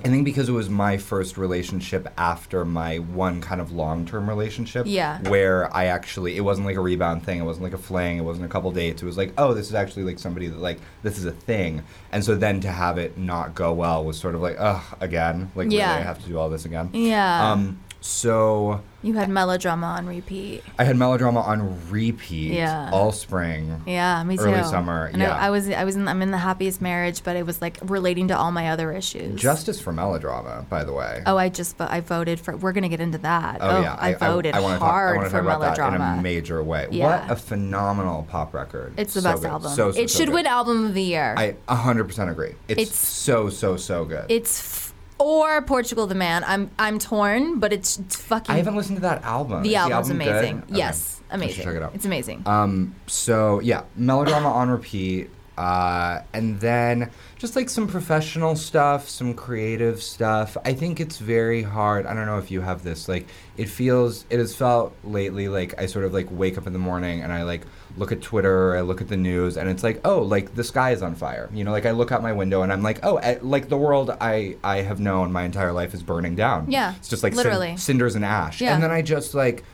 I 0.03 0.07
think 0.07 0.23
because 0.23 0.47
it 0.47 0.53
was 0.53 0.69
my 0.69 0.97
first 0.97 1.37
relationship 1.37 2.07
after 2.17 2.63
my 2.63 2.97
one 2.99 3.41
kind 3.41 3.59
of 3.59 3.71
long-term 3.71 4.29
relationship. 4.29 4.85
Yeah. 4.87 5.19
Where 5.29 5.75
I 5.75 5.85
actually, 5.85 6.37
it 6.37 6.41
wasn't 6.41 6.67
like 6.67 6.77
a 6.77 6.81
rebound 6.81 7.25
thing. 7.25 7.39
It 7.39 7.43
wasn't 7.43 7.65
like 7.65 7.73
a 7.73 7.77
fling. 7.77 8.17
It 8.17 8.21
wasn't 8.23 8.45
a 8.45 8.49
couple 8.49 8.71
dates. 8.71 9.01
It 9.01 9.05
was 9.05 9.17
like, 9.17 9.33
oh, 9.37 9.53
this 9.53 9.67
is 9.67 9.73
actually 9.75 10.03
like 10.03 10.17
somebody 10.19 10.47
that 10.47 10.59
like 10.59 10.79
this 11.03 11.17
is 11.17 11.25
a 11.25 11.31
thing. 11.31 11.83
And 12.11 12.23
so 12.23 12.35
then 12.35 12.61
to 12.61 12.71
have 12.71 12.97
it 12.97 13.17
not 13.17 13.55
go 13.55 13.73
well 13.73 14.03
was 14.05 14.17
sort 14.17 14.35
of 14.35 14.41
like, 14.41 14.55
ugh, 14.57 14.81
again. 15.01 15.51
Like, 15.55 15.69
Yeah. 15.71 15.89
really, 15.91 16.01
I 16.03 16.05
have 16.05 16.21
to 16.23 16.27
do 16.29 16.37
all 16.37 16.49
this 16.49 16.65
again. 16.65 16.89
Yeah. 16.93 17.51
Um. 17.51 17.79
So 18.01 18.81
you 19.01 19.13
had 19.13 19.29
melodrama 19.29 19.87
on 19.87 20.07
repeat. 20.07 20.63
I 20.77 20.83
had 20.83 20.97
melodrama 20.97 21.39
on 21.41 21.89
repeat. 21.89 22.53
Yeah. 22.53 22.89
All 22.91 23.11
spring. 23.11 23.81
Yeah, 23.85 24.23
me 24.23 24.35
too. 24.37 24.43
Early 24.43 24.63
summer, 24.63 25.05
And 25.05 25.21
yeah. 25.21 25.35
I, 25.35 25.47
I 25.47 25.49
was 25.51 25.69
I 25.69 25.83
was 25.85 25.95
in, 25.95 26.07
I'm 26.07 26.21
in 26.21 26.31
the 26.31 26.37
happiest 26.37 26.81
marriage, 26.81 27.23
but 27.23 27.35
it 27.35 27.45
was 27.45 27.61
like 27.61 27.77
relating 27.83 28.27
to 28.29 28.37
all 28.37 28.51
my 28.51 28.69
other 28.69 28.91
issues. 28.91 29.39
Justice 29.39 29.79
for 29.79 29.93
melodrama, 29.93 30.65
by 30.69 30.83
the 30.83 30.91
way. 30.93 31.23
Oh, 31.25 31.37
I 31.37 31.49
just 31.49 31.77
vo- 31.77 31.87
I 31.89 32.01
voted 32.01 32.39
for. 32.39 32.57
We're 32.57 32.73
gonna 32.73 32.89
get 32.89 32.99
into 32.99 33.19
that. 33.19 33.59
Oh, 33.61 33.77
oh 33.77 33.81
yeah, 33.81 33.95
I, 33.99 34.13
voted 34.15 34.53
wanna 34.55 34.79
hard 34.79 35.17
talk, 35.17 35.25
I 35.25 35.29
for 35.29 35.39
about 35.39 35.61
melodrama. 35.61 35.97
that 35.97 36.13
in 36.13 36.19
a 36.19 36.21
major 36.21 36.61
way. 36.63 36.87
Yeah. 36.91 37.21
What 37.27 37.31
a 37.31 37.35
phenomenal 37.35 38.27
pop 38.29 38.53
record! 38.53 38.93
it's 38.97 39.13
the 39.13 39.21
So 39.21 39.29
best 39.31 39.41
good. 39.43 39.49
album. 39.51 39.71
So, 39.71 39.91
so, 39.91 39.99
it 40.01 40.09
so 40.09 40.17
should 40.19 40.25
good. 40.27 40.33
win 40.35 40.45
album 40.45 40.85
of 40.87 40.93
the 40.93 41.03
year. 41.03 41.35
I 41.37 41.55
100% 41.69 42.29
agree. 42.31 42.55
It's, 42.67 42.81
It's- 42.81 42.95
so 42.97 43.49
so 43.49 43.77
so 43.77 44.05
good. 44.05 44.25
it's 44.29 44.88
or 45.19 45.61
Portugal 45.61 46.07
the 46.07 46.15
Man. 46.15 46.43
I'm 46.45 46.71
I'm 46.79 46.97
torn, 46.97 47.59
but 47.59 47.71
it's, 47.71 47.99
it's 47.99 48.15
fucking. 48.15 48.53
I 48.53 48.57
haven't 48.57 48.75
listened 48.75 48.97
to 48.97 49.01
that 49.01 49.23
album. 49.23 49.63
the 49.63 49.75
album's 49.75 50.09
album 50.09 50.17
good? 50.25 50.27
amazing. 50.27 50.57
Okay. 50.63 50.75
Yes, 50.77 51.17
should 51.17 51.35
amazing. 51.35 51.63
check 51.63 51.75
it 51.75 51.83
out. 51.83 51.91
It's 51.93 52.05
amazing. 52.05 52.43
Um, 52.45 52.95
so 53.07 53.59
yeah, 53.59 53.83
melodrama 53.95 54.49
on 54.49 54.69
repeat, 54.69 55.29
uh, 55.59 56.23
and 56.31 56.57
then 56.61 57.11
just 57.37 57.57
like 57.57 57.67
some 57.67 57.85
professional 57.85 58.55
stuff, 58.55 59.09
some 59.09 59.33
creative 59.33 60.01
stuff. 60.01 60.55
I 60.63 60.71
think 60.71 61.01
it's 61.01 61.17
very 61.17 61.63
hard. 61.63 62.05
I 62.05 62.13
don't 62.13 62.27
know 62.27 62.37
if 62.37 62.49
you 62.49 62.61
have 62.61 62.81
this. 62.81 63.09
Like, 63.09 63.27
it 63.57 63.67
feels. 63.67 64.23
It 64.29 64.39
has 64.39 64.55
felt 64.55 64.95
lately 65.03 65.49
like 65.49 65.77
I 65.77 65.87
sort 65.87 66.05
of 66.05 66.13
like 66.13 66.27
wake 66.31 66.57
up 66.57 66.65
in 66.65 66.71
the 66.71 66.79
morning 66.79 67.21
and 67.21 67.33
I 67.33 67.43
like 67.43 67.63
look 67.97 68.13
at 68.13 68.21
Twitter, 68.21 68.73
I 68.73 68.81
look 68.81 69.01
at 69.01 69.09
the 69.09 69.17
news, 69.17 69.57
and 69.57 69.69
it's 69.69 69.83
like, 69.83 69.99
oh, 70.05 70.21
like 70.21 70.55
the 70.55 70.63
sky 70.63 70.91
is 70.91 71.01
on 71.01 71.13
fire. 71.13 71.49
You 71.53 71.65
know, 71.65 71.71
like 71.71 71.85
I 71.85 71.91
look 71.91 72.13
out 72.13 72.23
my 72.23 72.31
window 72.31 72.61
and 72.61 72.71
I'm 72.71 72.81
like, 72.81 73.03
oh, 73.03 73.17
eh, 73.17 73.39
like 73.41 73.67
the 73.67 73.77
world 73.77 74.15
I 74.21 74.55
I 74.63 74.77
have 74.77 75.01
known 75.01 75.33
my 75.33 75.43
entire 75.43 75.73
life 75.73 75.93
is 75.93 76.01
burning 76.01 76.35
down. 76.35 76.71
Yeah, 76.71 76.95
it's 76.95 77.09
just 77.09 77.21
like 77.21 77.33
literally. 77.33 77.75
cinders 77.75 78.15
and 78.15 78.23
ash. 78.23 78.61
Yeah. 78.61 78.73
And 78.73 78.81
then 78.81 78.91
I 78.91 79.01
just 79.01 79.33
like 79.33 79.65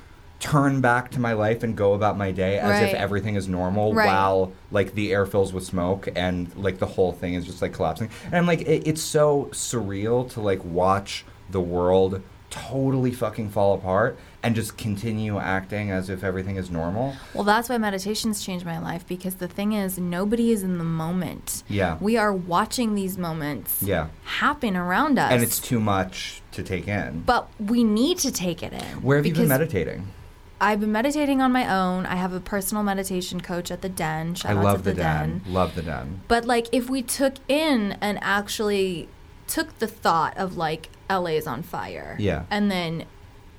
turn 0.45 0.79
back 0.79 1.09
to 1.11 1.19
my 1.19 1.33
life 1.33 1.63
and 1.63 1.75
go 1.75 1.93
about 1.93 2.17
my 2.17 2.31
day 2.31 2.59
as 2.59 2.81
if 2.83 2.93
everything 2.93 3.35
is 3.35 3.47
normal 3.47 3.93
Right. 3.93 4.05
while 4.07 4.51
like 4.71 4.93
the 4.93 5.11
air 5.11 5.25
fills 5.25 5.51
with 5.53 5.63
smoke 5.63 6.07
and 6.15 6.55
like 6.55 6.77
the 6.77 6.85
whole 6.85 7.11
thing 7.13 7.33
is 7.33 7.45
just 7.45 7.61
like 7.63 7.73
collapsing 7.73 8.09
and 8.25 8.35
i'm 8.35 8.45
like 8.45 8.61
it, 8.61 8.87
it's 8.87 9.01
so 9.01 9.49
surreal 9.51 10.29
to 10.33 10.41
like 10.41 10.63
watch 10.63 11.25
the 11.49 11.59
world 11.59 12.21
totally 12.51 13.11
fucking 13.11 13.49
fall 13.49 13.73
apart 13.73 14.17
and 14.43 14.55
just 14.55 14.77
continue 14.77 15.39
acting 15.39 15.89
as 15.91 16.09
if 16.09 16.23
everything 16.23 16.55
is 16.57 16.69
normal 16.69 17.15
Well, 17.33 17.43
that's 17.43 17.67
why 17.67 17.77
meditation's 17.79 18.43
changed 18.45 18.65
my 18.65 18.77
life 18.79 19.05
because 19.07 19.35
the 19.35 19.47
thing 19.47 19.73
is, 19.73 19.97
nobody 19.97 20.51
is 20.51 20.61
in 20.63 20.77
the 20.77 20.83
moment. 20.83 21.63
Yeah. 21.67 21.97
We 21.99 22.15
are 22.17 22.31
watching 22.31 22.93
these 22.95 23.17
moments 23.17 23.81
yeah 23.81 24.07
happen 24.23 24.77
around 24.77 25.17
us. 25.19 25.31
and 25.31 25.41
it's 25.43 25.59
too 25.59 25.79
much 25.79 26.41
to 26.51 26.63
take 26.63 26.87
in 26.87 27.23
but 27.25 27.49
we 27.59 27.83
need 27.83 28.19
to 28.19 28.31
take 28.31 28.61
it 28.63 28.71
in. 28.71 29.01
where 29.01 29.17
have 29.17 29.25
you 29.25 29.33
been 29.33 29.47
meditating 29.49 30.07
I've 30.61 30.79
been 30.79 30.91
meditating 30.91 31.41
on 31.41 31.51
my 31.51 31.67
own. 31.73 32.05
I 32.05 32.15
have 32.15 32.31
a 32.33 32.39
personal 32.39 32.81
meditation 32.83 33.41
coach 33.41 33.69
at 33.71 33.81
the 33.81 33.89
Den. 33.89 34.35
Shout 34.35 34.51
i 34.53 34.57
out 34.57 34.63
love 34.63 34.77
to 34.77 34.83
the 34.83 34.93
den 34.93 35.41
love 35.47 35.75
the 35.75 35.81
den 35.81 36.21
But 36.27 36.45
like, 36.45 36.67
if 36.71 36.89
we 36.89 37.01
took 37.01 37.35
in 37.47 37.97
and 38.01 38.17
actually 38.21 39.09
took 39.47 39.77
the 39.79 39.87
thought 39.87 40.35
of 40.37 40.57
like 40.57 40.89
LA 41.09 41.31
is 41.41 41.45
on 41.47 41.61
fire, 41.61 42.15
Yeah. 42.19 42.43
and 42.49 42.71
then 42.71 43.05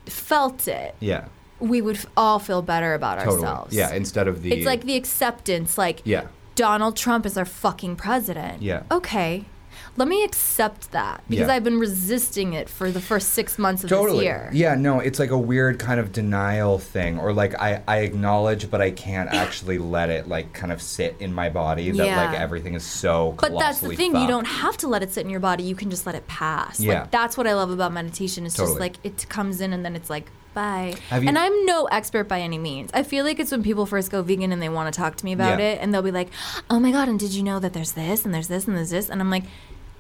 felt 0.07 0.67
it, 0.69 0.95
yeah 1.01 1.27
we 1.59 1.81
would 1.81 1.97
f- 1.97 2.07
all 2.17 2.39
feel 2.39 2.61
better 2.61 2.93
about 2.95 3.19
totally 3.19 3.37
ourselves. 3.45 3.75
yeah 3.75 3.91
instead 3.95 4.29
of 4.29 4.43
the 4.43 4.53
It's 4.53 4.67
like 4.67 4.83
the 4.85 4.97
acceptance, 4.97 5.79
like 5.79 6.03
yeah 6.05 6.27
Donald 6.55 6.97
Trump 6.97 7.27
is 7.27 7.37
our 7.37 7.45
fucking 7.45 7.97
president. 7.97 8.63
Yeah. 8.63 8.83
Okay. 8.91 9.45
Let 9.97 10.09
me 10.09 10.25
accept 10.25 10.93
that 10.93 11.23
because 11.29 11.49
Yeah. 11.49 11.55
I've 11.55 11.65
been 11.65 11.79
resisting 11.79 12.53
it 12.53 12.69
for 12.69 12.91
the 12.91 13.01
first 13.01 13.31
six 13.31 13.59
months 13.59 13.83
of 13.85 13.91
totally. 13.91 14.19
this 14.19 14.25
year. 14.25 14.51
Yeah, 14.53 14.75
no, 14.75 15.01
it's 15.01 15.19
like 15.19 15.31
a 15.31 15.39
weird 15.39 15.79
kind 15.79 15.99
of 16.01 16.13
denial 16.13 16.79
thing, 16.79 17.19
or 17.19 17.33
like 17.33 17.55
I, 17.61 17.83
I 17.89 17.99
acknowledge, 17.99 18.71
but 18.71 18.81
I 18.81 18.91
can't 18.91 19.33
actually 19.33 19.79
let 19.79 20.11
it 20.11 20.29
like 20.29 20.53
kind 20.53 20.73
of 20.73 20.83
sit 20.83 21.17
in 21.21 21.33
my 21.33 21.49
body 21.49 21.91
that 21.91 22.07
Yeah. 22.07 22.27
like 22.31 22.39
everything 22.39 22.75
is 22.75 22.85
so. 22.85 23.35
But 23.41 23.59
that's 23.59 23.81
the 23.81 23.97
thing, 23.97 24.15
you 24.17 24.27
don't 24.27 24.47
have 24.47 24.77
to 24.79 24.89
let 24.89 25.03
it 25.03 25.13
sit 25.13 25.25
in 25.25 25.31
your 25.31 25.41
body. 25.41 25.63
You 25.65 25.75
can 25.75 25.91
just 25.91 26.07
let 26.07 26.15
it 26.15 26.27
pass. 26.27 26.79
Yeah. 26.81 27.01
Like 27.01 27.11
that's 27.11 27.37
what 27.37 27.47
I 27.47 27.55
love 27.55 27.71
about 27.71 27.93
meditation. 27.93 28.47
It's 28.47 28.57
just 28.57 28.79
like 28.79 28.97
it 29.05 29.27
comes 29.29 29.61
in 29.61 29.73
and 29.73 29.85
then 29.85 29.97
it's 29.97 30.11
like 30.11 30.31
Bye. 30.55 30.95
And 31.11 31.39
I'm 31.39 31.67
no 31.67 31.85
expert 31.93 32.29
by 32.29 32.41
any 32.41 32.57
means. 32.57 32.91
I 32.95 33.03
feel 33.03 33.27
like 33.27 33.39
it's 33.39 33.51
when 33.51 33.63
people 33.63 33.85
first 33.85 34.11
go 34.11 34.23
vegan 34.23 34.53
and 34.53 34.63
they 34.63 34.71
want 34.71 34.91
to 34.91 34.99
talk 34.99 35.15
to 35.17 35.25
me 35.27 35.35
about 35.35 35.59
Yeah. 35.59 35.73
it, 35.73 35.81
and 35.83 35.93
they'll 35.93 36.01
be 36.01 36.11
like, 36.11 36.31
"Oh 36.71 36.81
my 36.81 36.93
god!" 36.93 37.09
And 37.11 37.21
did 37.21 37.33
you 37.33 37.43
know 37.43 37.59
that 37.61 37.75
there's 37.75 37.93
this 37.93 38.25
and 38.25 38.33
there's 38.33 38.49
this 38.49 38.67
and 38.67 38.75
there's 38.75 38.89
this? 38.89 39.11
And 39.11 39.21
I'm 39.21 39.29
like, 39.31 39.43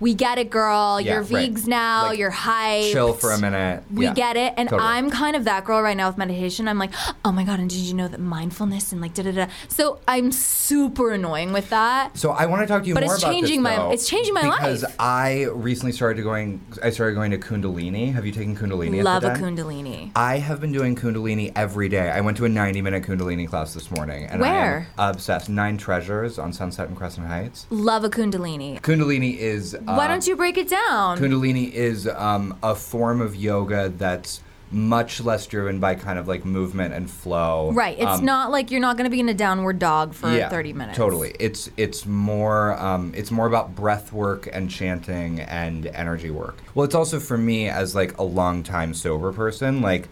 "We 0.00 0.14
get 0.14 0.38
it, 0.38 0.50
girl. 0.50 1.00
Yeah, 1.00 1.12
you're 1.14 1.22
right. 1.22 1.28
vegs 1.28 1.66
now. 1.66 2.06
Like, 2.06 2.18
you're 2.18 2.30
hyped. 2.30 2.92
Chill 2.92 3.12
for 3.14 3.32
a 3.32 3.38
minute. 3.38 3.82
We 3.92 4.04
Yeah, 4.04 4.14
get 4.14 4.36
it. 4.36 4.54
And 4.56 4.68
totally. 4.68 4.88
I'm 4.88 5.10
kind 5.10 5.36
of 5.36 5.44
that 5.44 5.64
girl 5.64 5.80
right 5.82 5.96
now 5.96 6.08
with 6.08 6.18
meditation. 6.18 6.68
I'm 6.68 6.78
like, 6.78 6.92
oh 7.24 7.32
my 7.32 7.44
God, 7.44 7.60
and 7.60 7.68
did 7.70 7.78
you 7.78 7.94
know 7.94 8.08
that 8.08 8.20
mindfulness 8.20 8.92
and 8.92 9.00
like 9.00 9.14
da 9.14 9.22
da 9.22 9.32
da. 9.32 9.46
So 9.68 10.00
I'm 10.06 10.32
super 10.32 11.12
annoying 11.12 11.52
with 11.52 11.70
that. 11.70 12.16
So 12.16 12.30
I 12.30 12.46
want 12.46 12.62
to 12.62 12.66
talk 12.66 12.82
to 12.82 12.88
you 12.88 12.94
But 12.94 13.04
more 13.04 13.14
it's 13.14 13.22
about 13.22 13.32
changing 13.32 13.62
this, 13.62 13.70
my- 13.70 13.76
though, 13.76 13.90
it's 13.90 14.08
changing 14.08 14.34
my 14.34 14.42
because 14.42 14.82
life. 14.82 14.92
Because 14.92 14.96
I 14.98 15.44
recently 15.52 15.92
started 15.92 16.22
going. 16.22 16.60
I 16.82 16.90
started 16.90 17.14
going 17.14 17.30
to 17.30 17.38
Kundalini. 17.38 18.12
Have 18.12 18.26
you 18.26 18.32
taken 18.32 18.56
Kundalini? 18.56 19.02
Love 19.02 19.24
a 19.24 19.28
at 19.28 19.34
the 19.34 19.40
den? 19.40 19.56
Kundalini. 19.56 20.10
I 20.14 20.38
have 20.38 20.60
been 20.60 20.72
doing 20.72 20.94
Kundalini 20.96 21.52
every 21.56 21.88
day. 21.88 22.10
I 22.10 22.20
went 22.20 22.36
to 22.38 22.44
a 22.44 22.48
90 22.48 22.82
minute 22.82 23.02
Kundalini 23.04 23.48
class 23.48 23.74
this 23.74 23.90
morning. 23.90 24.24
And 24.26 24.40
Where? 24.40 24.88
I 24.98 25.08
am 25.08 25.14
obsessed. 25.14 25.48
Nine 25.48 25.78
Treasures 25.78 26.38
on 26.38 26.52
Sunset 26.52 26.88
and 26.88 26.96
Crescent 26.96 27.26
Heights. 27.26 27.66
Love 27.70 28.04
a 28.04 28.10
Kundalini. 28.10 28.80
Kundalini 28.80 29.36
is. 29.36 29.76
Why 29.86 30.08
don't 30.08 30.26
you 30.26 30.36
break 30.36 30.58
it 30.58 30.68
down? 30.68 31.18
Kundalini 31.18 31.70
is 31.72 32.08
um, 32.08 32.58
a 32.62 32.74
form 32.74 33.20
of 33.20 33.36
yoga 33.36 33.88
that's 33.88 34.40
much 34.72 35.20
less 35.20 35.46
driven 35.46 35.78
by 35.78 35.94
kind 35.94 36.18
of 36.18 36.26
like 36.26 36.44
movement 36.44 36.92
and 36.92 37.08
flow. 37.08 37.70
right. 37.72 37.96
It's 37.96 38.18
Um, 38.18 38.24
not 38.24 38.50
like 38.50 38.72
you're 38.72 38.80
not 38.80 38.96
going 38.96 39.04
to 39.04 39.10
be 39.10 39.20
in 39.20 39.28
a 39.28 39.34
downward 39.34 39.78
dog 39.78 40.12
for 40.12 40.28
30 40.28 40.72
minutes. 40.72 40.96
Totally. 40.98 41.34
It's 41.38 41.70
it's 41.76 42.04
more 42.04 42.76
um, 42.82 43.12
it's 43.16 43.30
more 43.30 43.46
about 43.46 43.76
breath 43.76 44.12
work 44.12 44.48
and 44.52 44.68
chanting 44.68 45.38
and 45.40 45.86
energy 45.86 46.30
work. 46.30 46.58
Well, 46.74 46.84
it's 46.84 46.96
also 46.96 47.20
for 47.20 47.38
me 47.38 47.68
as 47.68 47.94
like 47.94 48.18
a 48.18 48.24
long 48.24 48.64
time 48.64 48.92
sober 48.92 49.32
person, 49.32 49.82
like 49.82 50.08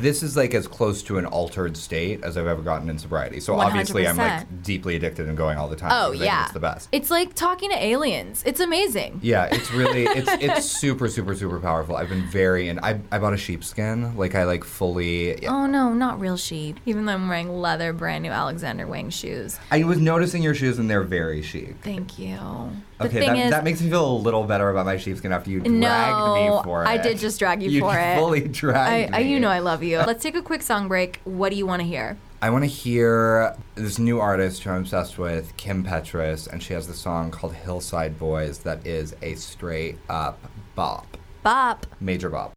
this 0.00 0.22
is 0.22 0.36
like 0.36 0.54
as 0.54 0.66
close 0.66 1.02
to 1.04 1.18
an 1.18 1.26
altered 1.26 1.76
state 1.76 2.22
as 2.22 2.36
I've 2.36 2.46
ever 2.46 2.62
gotten 2.62 2.88
in 2.90 2.98
sobriety. 2.98 3.40
So 3.40 3.58
obviously 3.58 4.06
I'm 4.06 4.16
100%. 4.16 4.18
like 4.18 4.62
deeply 4.62 4.96
addicted 4.96 5.28
and 5.28 5.36
going 5.36 5.58
all 5.58 5.68
the 5.68 5.76
time. 5.76 5.90
Oh, 5.92 6.12
because 6.12 6.22
I 6.22 6.24
think 6.24 6.24
yeah. 6.32 6.44
It's 6.44 6.52
the 6.52 6.60
best. 6.60 6.88
It's 6.92 7.10
like 7.10 7.34
talking 7.34 7.70
to 7.70 7.76
aliens. 7.84 8.42
It's 8.46 8.60
amazing. 8.60 9.20
Yeah, 9.22 9.44
it's 9.50 9.70
really 9.72 10.04
it's 10.08 10.30
it's 10.42 10.66
super 10.66 11.08
super 11.08 11.34
super 11.34 11.58
powerful. 11.60 11.96
I've 11.96 12.08
been 12.08 12.26
very 12.28 12.68
and 12.68 12.80
I 12.80 13.00
I 13.10 13.18
bought 13.18 13.32
a 13.34 13.36
sheepskin. 13.38 14.16
Like 14.16 14.34
I 14.34 14.44
like 14.44 14.64
fully 14.64 15.46
Oh 15.46 15.66
no, 15.66 15.92
not 15.92 16.20
real 16.20 16.36
sheep. 16.36 16.78
Even 16.86 17.06
though 17.06 17.12
I'm 17.14 17.28
wearing 17.28 17.60
leather, 17.60 17.92
brand 17.92 18.22
new 18.22 18.30
Alexander 18.30 18.86
Wang 18.86 19.10
shoes. 19.10 19.58
I 19.70 19.84
was 19.84 19.98
noticing 19.98 20.42
your 20.42 20.54
shoes 20.54 20.78
and 20.78 20.88
they're 20.90 21.02
very 21.02 21.42
chic. 21.42 21.76
Thank 21.82 22.18
you. 22.18 22.36
The 22.98 23.04
Okay, 23.06 23.20
thing 23.20 23.28
that, 23.34 23.36
is, 23.38 23.50
that 23.52 23.62
makes 23.64 23.80
me 23.80 23.88
feel 23.90 24.10
a 24.10 24.18
little 24.18 24.42
better 24.42 24.70
about 24.70 24.84
my 24.84 24.96
sheepskin 24.96 25.30
after 25.30 25.50
you 25.50 25.60
dragged 25.60 25.72
No, 25.76 26.56
me 26.56 26.62
for 26.64 26.82
it. 26.82 26.88
I 26.88 26.96
did 26.96 27.16
just 27.18 27.38
drag 27.38 27.62
you 27.62 27.70
you 27.70 27.80
for 27.80 27.96
it. 27.96 28.16
fully 28.16 28.42
I, 28.44 28.46
dragged 28.48 29.14
I, 29.14 29.22
me. 29.22 29.30
you 29.30 29.38
know 29.38 29.48
I 29.50 29.60
love 29.68 29.82
you. 29.82 29.98
Let's 29.98 30.22
take 30.22 30.34
a 30.34 30.40
quick 30.40 30.62
song 30.62 30.88
break. 30.88 31.20
What 31.24 31.50
do 31.50 31.56
you 31.56 31.66
want 31.66 31.82
to 31.82 31.86
hear? 31.86 32.16
I 32.40 32.48
want 32.48 32.64
to 32.64 32.70
hear 32.70 33.54
this 33.74 33.98
new 33.98 34.18
artist 34.18 34.62
who 34.62 34.70
I'm 34.70 34.80
obsessed 34.80 35.18
with, 35.18 35.54
Kim 35.58 35.84
Petras, 35.84 36.46
and 36.50 36.62
she 36.62 36.72
has 36.72 36.86
the 36.86 36.94
song 36.94 37.30
called 37.30 37.52
Hillside 37.52 38.18
Boys 38.18 38.60
that 38.60 38.86
is 38.86 39.14
a 39.20 39.34
straight 39.34 39.98
up 40.08 40.40
bop. 40.74 41.18
Bop. 41.48 41.86
Major 41.98 42.28
bop. 42.28 42.52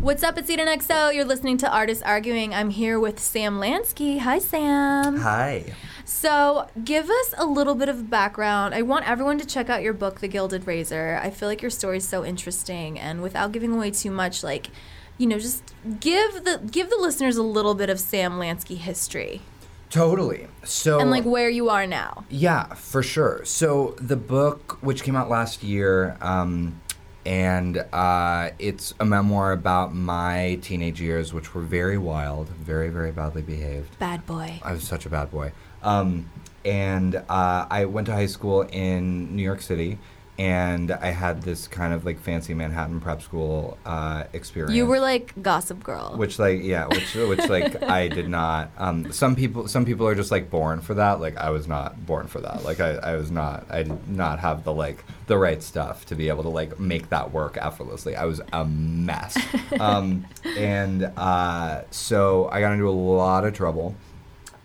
What's 0.00 0.22
up? 0.22 0.38
It's 0.38 0.48
Eden 0.48 0.68
XO. 0.68 1.12
You're 1.12 1.24
listening 1.24 1.56
to 1.56 1.68
Artists 1.68 2.04
Arguing. 2.04 2.54
I'm 2.54 2.70
here 2.70 3.00
with 3.00 3.18
Sam 3.18 3.58
Lansky. 3.58 4.20
Hi, 4.20 4.38
Sam. 4.38 5.16
Hi. 5.16 5.72
So, 6.04 6.68
give 6.84 7.10
us 7.10 7.34
a 7.36 7.46
little 7.46 7.74
bit 7.74 7.88
of 7.88 8.08
background. 8.08 8.76
I 8.76 8.82
want 8.82 9.10
everyone 9.10 9.40
to 9.40 9.44
check 9.44 9.68
out 9.68 9.82
your 9.82 9.92
book, 9.92 10.20
The 10.20 10.28
Gilded 10.28 10.68
Razor. 10.68 11.18
I 11.20 11.30
feel 11.30 11.48
like 11.48 11.62
your 11.62 11.72
story 11.72 11.96
is 11.96 12.06
so 12.06 12.24
interesting, 12.24 12.96
and 12.96 13.22
without 13.22 13.50
giving 13.50 13.72
away 13.72 13.90
too 13.90 14.12
much, 14.12 14.44
like, 14.44 14.70
you 15.16 15.26
know, 15.26 15.40
just 15.40 15.74
give 15.98 16.44
the 16.44 16.60
give 16.70 16.90
the 16.90 16.98
listeners 17.00 17.36
a 17.36 17.42
little 17.42 17.74
bit 17.74 17.90
of 17.90 17.98
Sam 17.98 18.34
Lansky 18.34 18.76
history 18.76 19.40
Totally. 19.90 20.46
So 20.64 21.00
and 21.00 21.10
like 21.10 21.24
where 21.24 21.48
you 21.48 21.70
are 21.70 21.86
now. 21.86 22.24
Yeah, 22.28 22.74
for 22.74 23.02
sure. 23.02 23.44
So 23.44 23.94
the 23.98 24.16
book, 24.16 24.78
which 24.82 25.02
came 25.02 25.16
out 25.16 25.30
last 25.30 25.62
year, 25.62 26.16
um, 26.20 26.80
and 27.24 27.84
uh, 27.92 28.50
it's 28.58 28.94
a 29.00 29.04
memoir 29.04 29.52
about 29.52 29.94
my 29.94 30.58
teenage 30.62 31.00
years, 31.00 31.32
which 31.32 31.54
were 31.54 31.62
very 31.62 31.98
wild, 31.98 32.48
very, 32.48 32.88
very 32.88 33.12
badly 33.12 33.42
behaved. 33.42 33.98
Bad 33.98 34.26
boy. 34.26 34.60
I 34.62 34.72
was 34.72 34.84
such 34.84 35.06
a 35.06 35.10
bad 35.10 35.30
boy. 35.30 35.52
Um, 35.82 36.30
and 36.64 37.16
uh, 37.16 37.66
I 37.70 37.84
went 37.84 38.06
to 38.06 38.12
high 38.12 38.26
school 38.26 38.62
in 38.62 39.34
New 39.34 39.42
York 39.42 39.62
City, 39.62 39.98
and 40.38 40.92
I 40.92 41.08
had 41.08 41.42
this 41.42 41.66
kind 41.66 41.92
of 41.92 42.04
like 42.04 42.20
fancy 42.20 42.54
Manhattan 42.54 43.00
prep 43.00 43.22
school 43.22 43.76
uh, 43.84 44.24
experience. 44.32 44.72
You 44.72 44.86
were 44.86 45.00
like 45.00 45.34
Gossip 45.42 45.82
Girl. 45.82 46.14
Which 46.16 46.38
like 46.38 46.62
yeah, 46.62 46.86
which 46.86 47.12
which 47.14 47.48
like 47.48 47.82
I 47.90 48.06
did 48.06 48.28
not. 48.28 48.70
Um, 48.78 49.12
some 49.12 49.34
people 49.34 49.66
some 49.66 49.84
people 49.84 50.06
are 50.06 50.14
just 50.14 50.30
like 50.30 50.48
born 50.48 50.80
for 50.80 50.94
that. 50.94 51.20
Like 51.20 51.36
I 51.36 51.50
was 51.50 51.66
not 51.66 52.06
born 52.06 52.28
for 52.28 52.40
that. 52.40 52.62
Like 52.62 52.78
I, 52.78 52.90
I 52.94 53.16
was 53.16 53.32
not. 53.32 53.66
I 53.68 53.82
did 53.82 54.08
not 54.08 54.38
have 54.38 54.62
the 54.62 54.72
like 54.72 55.04
the 55.26 55.36
right 55.36 55.60
stuff 55.60 56.06
to 56.06 56.14
be 56.14 56.28
able 56.28 56.44
to 56.44 56.50
like 56.50 56.78
make 56.78 57.08
that 57.08 57.32
work 57.32 57.58
effortlessly. 57.60 58.14
I 58.14 58.24
was 58.24 58.40
a 58.52 58.64
mess. 58.64 59.36
um, 59.80 60.24
and 60.56 61.04
uh, 61.16 61.82
so 61.90 62.48
I 62.52 62.60
got 62.60 62.72
into 62.72 62.88
a 62.88 62.90
lot 62.90 63.44
of 63.44 63.54
trouble, 63.54 63.96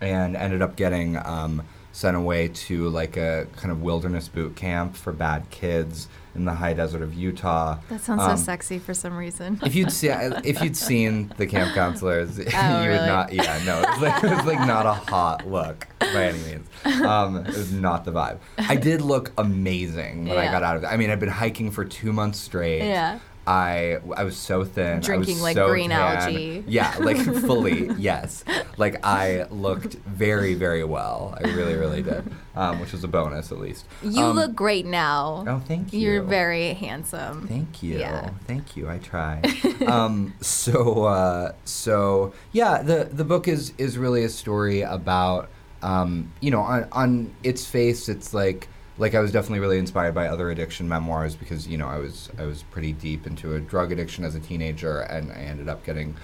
and 0.00 0.36
ended 0.36 0.62
up 0.62 0.76
getting 0.76 1.16
um, 1.16 1.64
sent 1.94 2.16
away 2.16 2.48
to 2.48 2.88
like 2.88 3.16
a 3.16 3.46
kind 3.56 3.70
of 3.70 3.80
wilderness 3.80 4.26
boot 4.26 4.56
camp 4.56 4.96
for 4.96 5.12
bad 5.12 5.48
kids 5.50 6.08
in 6.34 6.44
the 6.44 6.52
high 6.54 6.72
desert 6.74 7.00
of 7.02 7.14
Utah. 7.14 7.78
that 7.88 8.00
sounds 8.00 8.20
Um, 8.20 8.36
so 8.36 8.42
sexy 8.42 8.80
for 8.80 8.92
some 8.92 9.16
reason. 9.16 9.60
if 9.64 9.76
you'd 9.76 9.92
see, 9.92 10.08
if 10.44 10.60
you'd 10.60 10.76
seen 10.76 11.32
the 11.36 11.46
camp 11.46 11.72
counselors, 11.76 12.36
you 12.38 12.44
Oh, 12.52 12.80
would 12.88 13.06
not. 13.06 13.32
Yeah, 13.32 13.60
no, 13.64 13.80
it 13.80 13.88
was, 13.90 14.00
like, 14.00 14.24
it 14.24 14.30
was 14.30 14.44
like 14.44 14.66
not 14.66 14.84
a 14.86 14.94
hot 14.94 15.46
look 15.48 15.86
by 16.00 16.24
any 16.24 16.38
means. 16.40 16.66
Um, 17.04 17.36
it 17.36 17.46
was 17.56 17.72
not 17.72 18.04
the 18.04 18.10
vibe. 18.10 18.38
I 18.58 18.74
did 18.74 19.00
look 19.00 19.30
amazing 19.38 20.26
when 20.26 20.36
I 20.36 20.46
got 20.50 20.64
out 20.64 20.76
of 20.76 20.82
it. 20.82 20.86
I 20.86 20.96
mean, 20.96 21.10
I'd 21.10 21.20
been 21.20 21.28
hiking 21.28 21.70
for 21.70 21.84
two 21.84 22.12
months 22.12 22.40
straight. 22.40 22.78
Yeah. 22.80 23.20
I 23.46 23.98
I 24.16 24.24
was 24.24 24.36
so 24.36 24.64
thin. 24.64 24.94
I 24.94 24.96
was 24.98 25.06
Drinking, 25.06 25.40
like, 25.40 25.54
so 25.56 25.68
green 25.68 25.90
tan. 25.90 26.16
algae. 26.26 26.64
Yeah, 26.66 26.94
like 27.00 27.16
fully. 27.46 27.90
Yes, 27.98 28.44
like 28.78 29.04
I 29.04 29.44
looked 29.50 29.94
very 30.06 30.54
very 30.54 30.84
well. 30.84 31.36
I 31.42 31.48
really 31.48 31.74
really 31.74 32.02
did, 32.02 32.24
um, 32.56 32.80
which 32.80 32.92
was 32.92 33.04
a 33.04 33.08
bonus 33.08 33.52
at 33.52 33.58
least. 33.58 33.84
you 34.02 34.24
Um, 34.24 34.36
look 34.36 34.54
great 34.54 34.86
now. 34.86 35.44
Oh, 35.46 35.62
thank 35.68 35.92
you. 35.92 36.00
You're 36.00 36.22
very 36.22 36.72
handsome. 36.74 37.46
Thank 37.46 37.82
you. 37.82 37.98
Yeah. 37.98 38.30
Thank 38.46 38.76
you. 38.76 38.88
I 38.88 38.98
try. 38.98 39.42
um, 39.86 40.32
so 40.40 41.04
uh, 41.04 41.52
so 41.64 42.32
yeah, 42.52 42.82
the 42.82 43.10
the 43.12 43.24
book 43.24 43.46
is 43.46 43.72
is 43.78 43.98
really 43.98 44.24
a 44.24 44.30
story 44.30 44.80
about 44.80 45.50
um, 45.82 46.32
you 46.40 46.50
know 46.50 46.60
on 46.60 46.88
on 46.92 47.34
its 47.42 47.66
face 47.66 48.08
it's 48.08 48.32
like 48.32 48.68
like 48.98 49.14
I 49.14 49.20
was 49.20 49.32
definitely 49.32 49.60
really 49.60 49.78
inspired 49.78 50.14
by 50.14 50.28
other 50.28 50.50
addiction 50.50 50.88
memoirs 50.88 51.34
because 51.34 51.66
you 51.66 51.76
know 51.78 51.88
I 51.88 51.98
was 51.98 52.30
I 52.38 52.44
was 52.44 52.62
pretty 52.64 52.92
deep 52.92 53.26
into 53.26 53.54
a 53.54 53.60
drug 53.60 53.92
addiction 53.92 54.24
as 54.24 54.34
a 54.34 54.40
teenager 54.40 55.00
and 55.00 55.32
I 55.32 55.36
ended 55.36 55.68
up 55.68 55.84
getting 55.84 56.14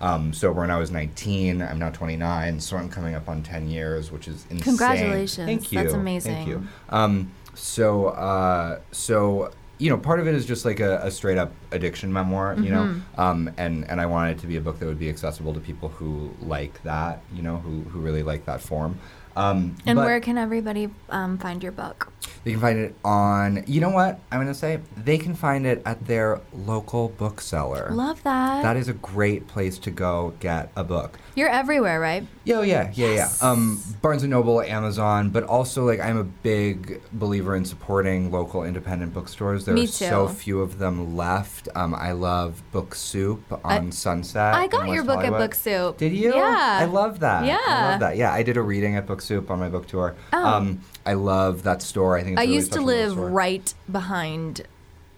um, 0.00 0.32
sober 0.32 0.60
when 0.60 0.70
I 0.70 0.78
was 0.78 0.90
19. 0.90 1.60
I'm 1.60 1.78
now 1.78 1.90
29, 1.90 2.58
so 2.60 2.78
I'm 2.78 2.88
coming 2.88 3.14
up 3.14 3.28
on 3.28 3.42
10 3.42 3.68
years, 3.68 4.10
which 4.10 4.28
is 4.28 4.46
insane. 4.48 4.60
Congratulations. 4.62 5.46
Thank 5.46 5.72
you. 5.72 5.78
That's 5.82 5.92
amazing. 5.92 6.34
Thank 6.36 6.48
you. 6.48 6.66
Um, 6.88 7.32
so, 7.54 8.06
uh, 8.06 8.80
so 8.92 9.52
you 9.76 9.88
know, 9.90 9.96
part 9.96 10.20
of 10.20 10.26
it 10.28 10.34
is 10.34 10.44
just 10.46 10.64
like 10.66 10.78
a, 10.80 10.98
a 11.02 11.10
straight 11.10 11.38
up 11.38 11.52
addiction 11.72 12.12
memoir, 12.12 12.54
you 12.58 12.70
know, 12.70 12.82
Mm-hmm. 12.84 13.20
um, 13.20 13.50
and 13.56 13.88
and 13.90 13.98
I 14.00 14.06
wanted 14.06 14.36
it 14.36 14.40
to 14.40 14.46
be 14.46 14.56
a 14.56 14.60
book 14.60 14.78
that 14.78 14.86
would 14.86 14.98
be 14.98 15.08
accessible 15.08 15.54
to 15.54 15.60
people 15.60 15.88
who 15.88 16.34
like 16.40 16.82
that, 16.82 17.22
you 17.34 17.42
know, 17.42 17.56
who 17.58 17.80
who 17.90 17.98
really 18.00 18.22
like 18.22 18.44
that 18.46 18.60
form. 18.60 18.98
Um, 19.36 19.76
And 19.86 19.98
where 19.98 20.20
can 20.20 20.38
everybody 20.38 20.90
um, 21.08 21.38
find 21.38 21.62
your 21.62 21.72
book? 21.72 22.12
they 22.44 22.52
can 22.52 22.60
find 22.60 22.78
it 22.78 22.94
on? 23.04 23.64
You 23.66 23.80
know 23.80 23.90
what 23.90 24.18
I'm 24.32 24.40
gonna 24.40 24.54
say? 24.54 24.80
They 24.96 25.18
can 25.18 25.34
find 25.34 25.66
it 25.66 25.82
at 25.84 26.06
their 26.06 26.40
local 26.52 27.10
bookseller. 27.10 27.90
Love 27.92 28.22
that. 28.22 28.62
That 28.62 28.76
is 28.76 28.88
a 28.88 28.94
great 28.94 29.46
place 29.46 29.78
to 29.80 29.90
go 29.90 30.32
get 30.40 30.70
a 30.74 30.84
book. 30.84 31.18
You're 31.40 31.48
everywhere, 31.48 31.98
right? 31.98 32.26
Yeah, 32.44 32.56
oh, 32.58 32.60
yeah, 32.60 32.90
yeah, 32.92 33.06
Yes. 33.14 33.38
yeah. 33.40 33.48
Um, 33.50 33.80
Barnes 34.02 34.22
and 34.22 34.30
Noble, 34.30 34.60
Amazon, 34.60 35.30
but 35.30 35.44
also 35.44 35.86
like 35.86 35.98
I'm 35.98 36.18
a 36.18 36.24
big 36.24 37.00
believer 37.14 37.56
in 37.56 37.64
supporting 37.64 38.30
local 38.30 38.62
independent 38.62 39.14
bookstores. 39.14 39.64
There 39.64 39.74
Me 39.74 39.84
are 39.84 39.86
so 39.86 40.28
few 40.28 40.60
of 40.60 40.78
them 40.78 41.16
left. 41.16 41.66
Um, 41.74 41.94
I 41.94 42.12
love 42.12 42.62
Book 42.72 42.94
Soup 42.94 43.42
I- 43.64 43.78
on 43.78 43.90
Sunset. 43.90 44.52
I 44.54 44.66
got 44.66 44.88
your 44.88 45.02
book 45.02 45.16
Hollywood. 45.16 45.40
at 45.40 45.44
Book 45.46 45.54
Soup. 45.54 45.96
Did 45.96 46.12
you? 46.12 46.34
Yeah. 46.34 46.78
I 46.82 46.84
love 46.84 47.20
that. 47.20 47.46
Yeah. 47.46 47.56
I 47.66 47.90
love 47.92 48.00
that. 48.00 48.18
Yeah, 48.18 48.34
I 48.34 48.42
did 48.42 48.58
a 48.58 48.62
reading 48.62 48.96
at 48.96 49.06
Book 49.06 49.22
Soup 49.22 49.50
on 49.50 49.58
my 49.58 49.70
book 49.70 49.88
tour. 49.88 50.14
Oh. 50.34 50.44
Um, 50.46 50.82
I 51.06 51.14
love 51.14 51.62
that 51.62 51.80
store. 51.80 52.18
I 52.18 52.22
think 52.22 52.32
it's 52.34 52.40
I 52.40 52.42
a 52.42 52.46
really 52.48 52.54
used 52.56 52.72
to 52.74 52.82
live 52.82 53.16
right 53.16 53.72
behind 53.90 54.60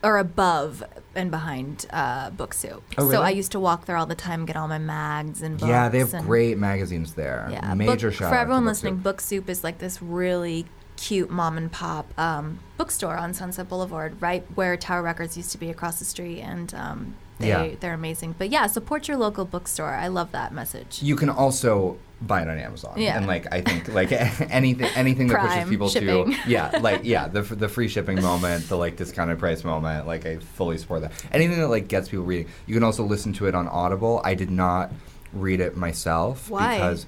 or 0.03 0.19
above 0.19 0.83
and 1.15 1.31
behind 1.31 1.87
uh, 1.91 2.31
Book 2.31 2.55
Soup. 2.55 2.83
Oh, 2.99 3.11
So 3.11 3.23
I 3.23 3.31
used 3.31 3.53
to 3.53 3.61
walk 3.61 3.85
there 3.87 3.97
all 3.97 4.07
the 4.07 4.15
time, 4.15 4.45
get 4.47 4.57
all 4.57 4.67
my 4.69 4.79
mags 4.79 5.43
and 5.43 5.59
books. 5.59 5.69
Yeah, 5.69 5.89
they 5.89 5.99
have 6.01 6.13
and- 6.15 6.27
great 6.27 6.59
magazines 6.59 7.15
there. 7.15 7.49
Yeah, 7.51 7.73
Major 7.75 8.09
book, 8.09 8.17
shout 8.19 8.31
for 8.31 8.37
everyone 8.37 8.65
Book 8.65 8.71
listening. 8.71 8.95
Soup. 8.97 9.03
Book 9.05 9.21
Soup 9.21 9.49
is 9.49 9.63
like 9.63 9.79
this 9.79 10.03
really 10.03 10.67
cute 10.97 11.31
mom 11.31 11.57
and 11.57 11.71
pop 11.71 12.13
um, 12.19 12.59
bookstore 12.77 13.17
on 13.17 13.35
Sunset 13.35 13.69
Boulevard, 13.69 14.21
right 14.21 14.45
where 14.55 14.77
Tower 14.77 15.03
Records 15.03 15.37
used 15.37 15.53
to 15.53 15.59
be 15.59 15.71
across 15.71 15.99
the 15.99 16.05
street, 16.05 16.41
and 16.41 16.73
um, 16.75 17.15
they 17.39 17.49
Yeah. 17.49 17.75
they're 17.81 17.95
amazing. 17.95 18.35
But 18.39 18.51
yeah, 18.51 18.67
support 18.67 19.09
your 19.09 19.17
local 19.17 19.45
bookstore. 19.45 19.91
I 19.95 20.09
love 20.09 20.33
that 20.33 20.53
message. 20.53 21.03
You 21.03 21.17
can 21.17 21.29
also 21.31 21.97
buy 22.27 22.43
it 22.43 22.49
on 22.49 22.59
Amazon. 22.59 22.95
Yeah. 22.97 23.17
And 23.17 23.27
like 23.27 23.53
I 23.53 23.61
think 23.61 23.89
like 23.89 24.13
anything 24.51 24.87
anything 24.95 25.27
that 25.29 25.41
pushes 25.41 25.69
people 25.69 25.89
shipping. 25.89 26.33
to 26.33 26.39
yeah, 26.49 26.79
like 26.81 27.01
yeah, 27.05 27.29
the 27.29 27.43
the 27.43 27.69
free 27.69 27.89
shipping 27.89 28.21
moment, 28.23 28.69
the 28.69 28.77
like 28.77 28.97
discounted 28.97 29.39
price 29.39 29.65
moment, 29.65 30.07
like 30.07 30.27
I 30.27 30.39
fully 30.39 30.79
support 30.79 31.03
that. 31.03 31.13
Anything 31.33 31.59
that 31.59 31.69
like 31.69 31.89
gets 31.89 32.09
people 32.09 32.25
reading. 32.25 32.49
You 32.67 32.75
can 32.75 32.85
also 32.85 33.05
listen 33.05 33.33
to 33.35 33.47
it 33.47 33.55
on 33.55 33.69
Audible. 33.69 34.21
I 34.25 34.35
did 34.35 34.51
not 34.51 34.93
read 35.33 35.61
it 35.61 35.77
myself 35.77 36.51
Why? 36.51 36.77
because 36.77 37.07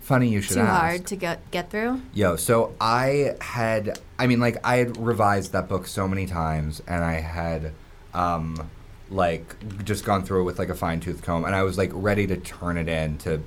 funny 0.00 0.28
you 0.28 0.40
should 0.40 0.54
Too 0.54 0.60
ask. 0.60 0.80
hard 0.80 1.06
to 1.06 1.16
get 1.16 1.50
get 1.50 1.70
through. 1.70 2.00
Yo, 2.14 2.36
so 2.36 2.74
I 2.80 3.34
had, 3.40 3.98
I 4.18 4.26
mean, 4.26 4.40
like, 4.40 4.56
I 4.64 4.76
had 4.76 4.96
revised 4.96 5.52
that 5.52 5.68
book 5.68 5.86
so 5.86 6.08
many 6.08 6.26
times, 6.26 6.82
and 6.86 7.04
I 7.04 7.20
had, 7.20 7.72
um, 8.14 8.70
like, 9.10 9.84
just 9.84 10.04
gone 10.04 10.24
through 10.24 10.40
it 10.42 10.44
with 10.44 10.58
like 10.58 10.68
a 10.68 10.74
fine 10.74 11.00
tooth 11.00 11.22
comb, 11.22 11.44
and 11.44 11.54
I 11.54 11.62
was 11.62 11.78
like 11.78 11.90
ready 11.92 12.26
to 12.26 12.36
turn 12.36 12.76
it 12.76 12.88
in 12.88 13.18
to 13.18 13.42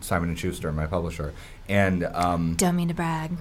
Simon 0.00 0.30
and 0.30 0.38
Schuster, 0.38 0.72
my 0.72 0.86
publisher, 0.86 1.32
and 1.68 2.04
um, 2.04 2.54
Don't 2.56 2.76
mean 2.76 2.88
to 2.88 2.94
brag. 2.94 3.32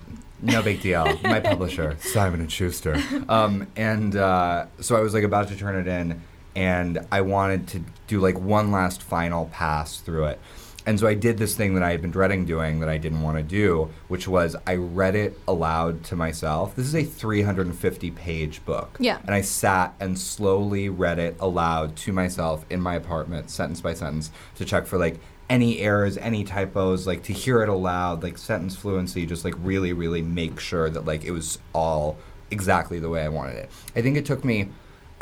no 0.41 0.61
big 0.61 0.81
deal. 0.87 1.05
My 1.23 1.39
publisher, 1.39 1.97
Simon 2.01 2.39
and 2.41 2.51
Schuster. 2.51 3.01
Um, 3.29 3.67
and 3.75 4.15
uh, 4.15 4.65
so 4.79 4.95
I 4.95 5.01
was 5.01 5.13
like 5.13 5.23
about 5.23 5.47
to 5.49 5.55
turn 5.55 5.75
it 5.75 5.87
in, 5.87 6.21
and 6.55 7.05
I 7.11 7.21
wanted 7.21 7.67
to 7.69 7.83
do 8.07 8.19
like 8.19 8.37
one 8.39 8.71
last 8.71 9.01
final 9.01 9.45
pass 9.47 9.97
through 9.99 10.25
it. 10.25 10.39
And 10.85 11.00
so 11.00 11.07
I 11.07 11.13
did 11.13 11.38
this 11.38 11.55
thing 11.55 11.75
that 11.75 11.83
I 11.83 11.91
had 11.91 12.01
been 12.01 12.11
dreading 12.11 12.45
doing 12.45 12.79
that 12.79 12.89
I 12.89 12.97
didn't 12.97 13.21
want 13.21 13.38
to 13.38 13.43
do, 13.43 13.89
which 14.07 14.27
was 14.27 14.55
I 14.65 14.75
read 14.75 15.15
it 15.15 15.39
aloud 15.47 16.03
to 16.05 16.15
myself. 16.15 16.75
This 16.75 16.88
is 16.88 16.95
a 16.95 17.03
350 17.03 18.11
page 18.11 18.65
book. 18.65 18.97
Yeah. 19.00 19.19
And 19.25 19.35
I 19.35 19.41
sat 19.41 19.93
and 20.00 20.17
slowly 20.17 20.89
read 20.89 21.19
it 21.19 21.35
aloud 21.39 21.95
to 21.97 22.13
myself 22.13 22.65
in 22.69 22.81
my 22.81 22.95
apartment, 22.95 23.50
sentence 23.50 23.81
by 23.81 23.93
sentence, 23.93 24.31
to 24.55 24.65
check 24.65 24.88
for 24.88 24.97
like 24.97 25.19
any 25.50 25.79
errors, 25.79 26.17
any 26.17 26.43
typos, 26.43 27.05
like 27.05 27.23
to 27.23 27.33
hear 27.33 27.61
it 27.61 27.69
aloud, 27.69 28.23
like 28.23 28.38
sentence 28.38 28.75
fluency, 28.75 29.25
just 29.25 29.43
like 29.43 29.53
really, 29.59 29.93
really 29.93 30.21
make 30.21 30.59
sure 30.59 30.89
that 30.89 31.05
like 31.05 31.25
it 31.25 31.31
was 31.31 31.59
all 31.73 32.17
exactly 32.50 33.00
the 33.00 33.09
way 33.09 33.23
I 33.23 33.29
wanted 33.29 33.57
it. 33.57 33.69
I 33.95 34.01
think 34.01 34.17
it 34.17 34.25
took 34.25 34.43
me 34.43 34.69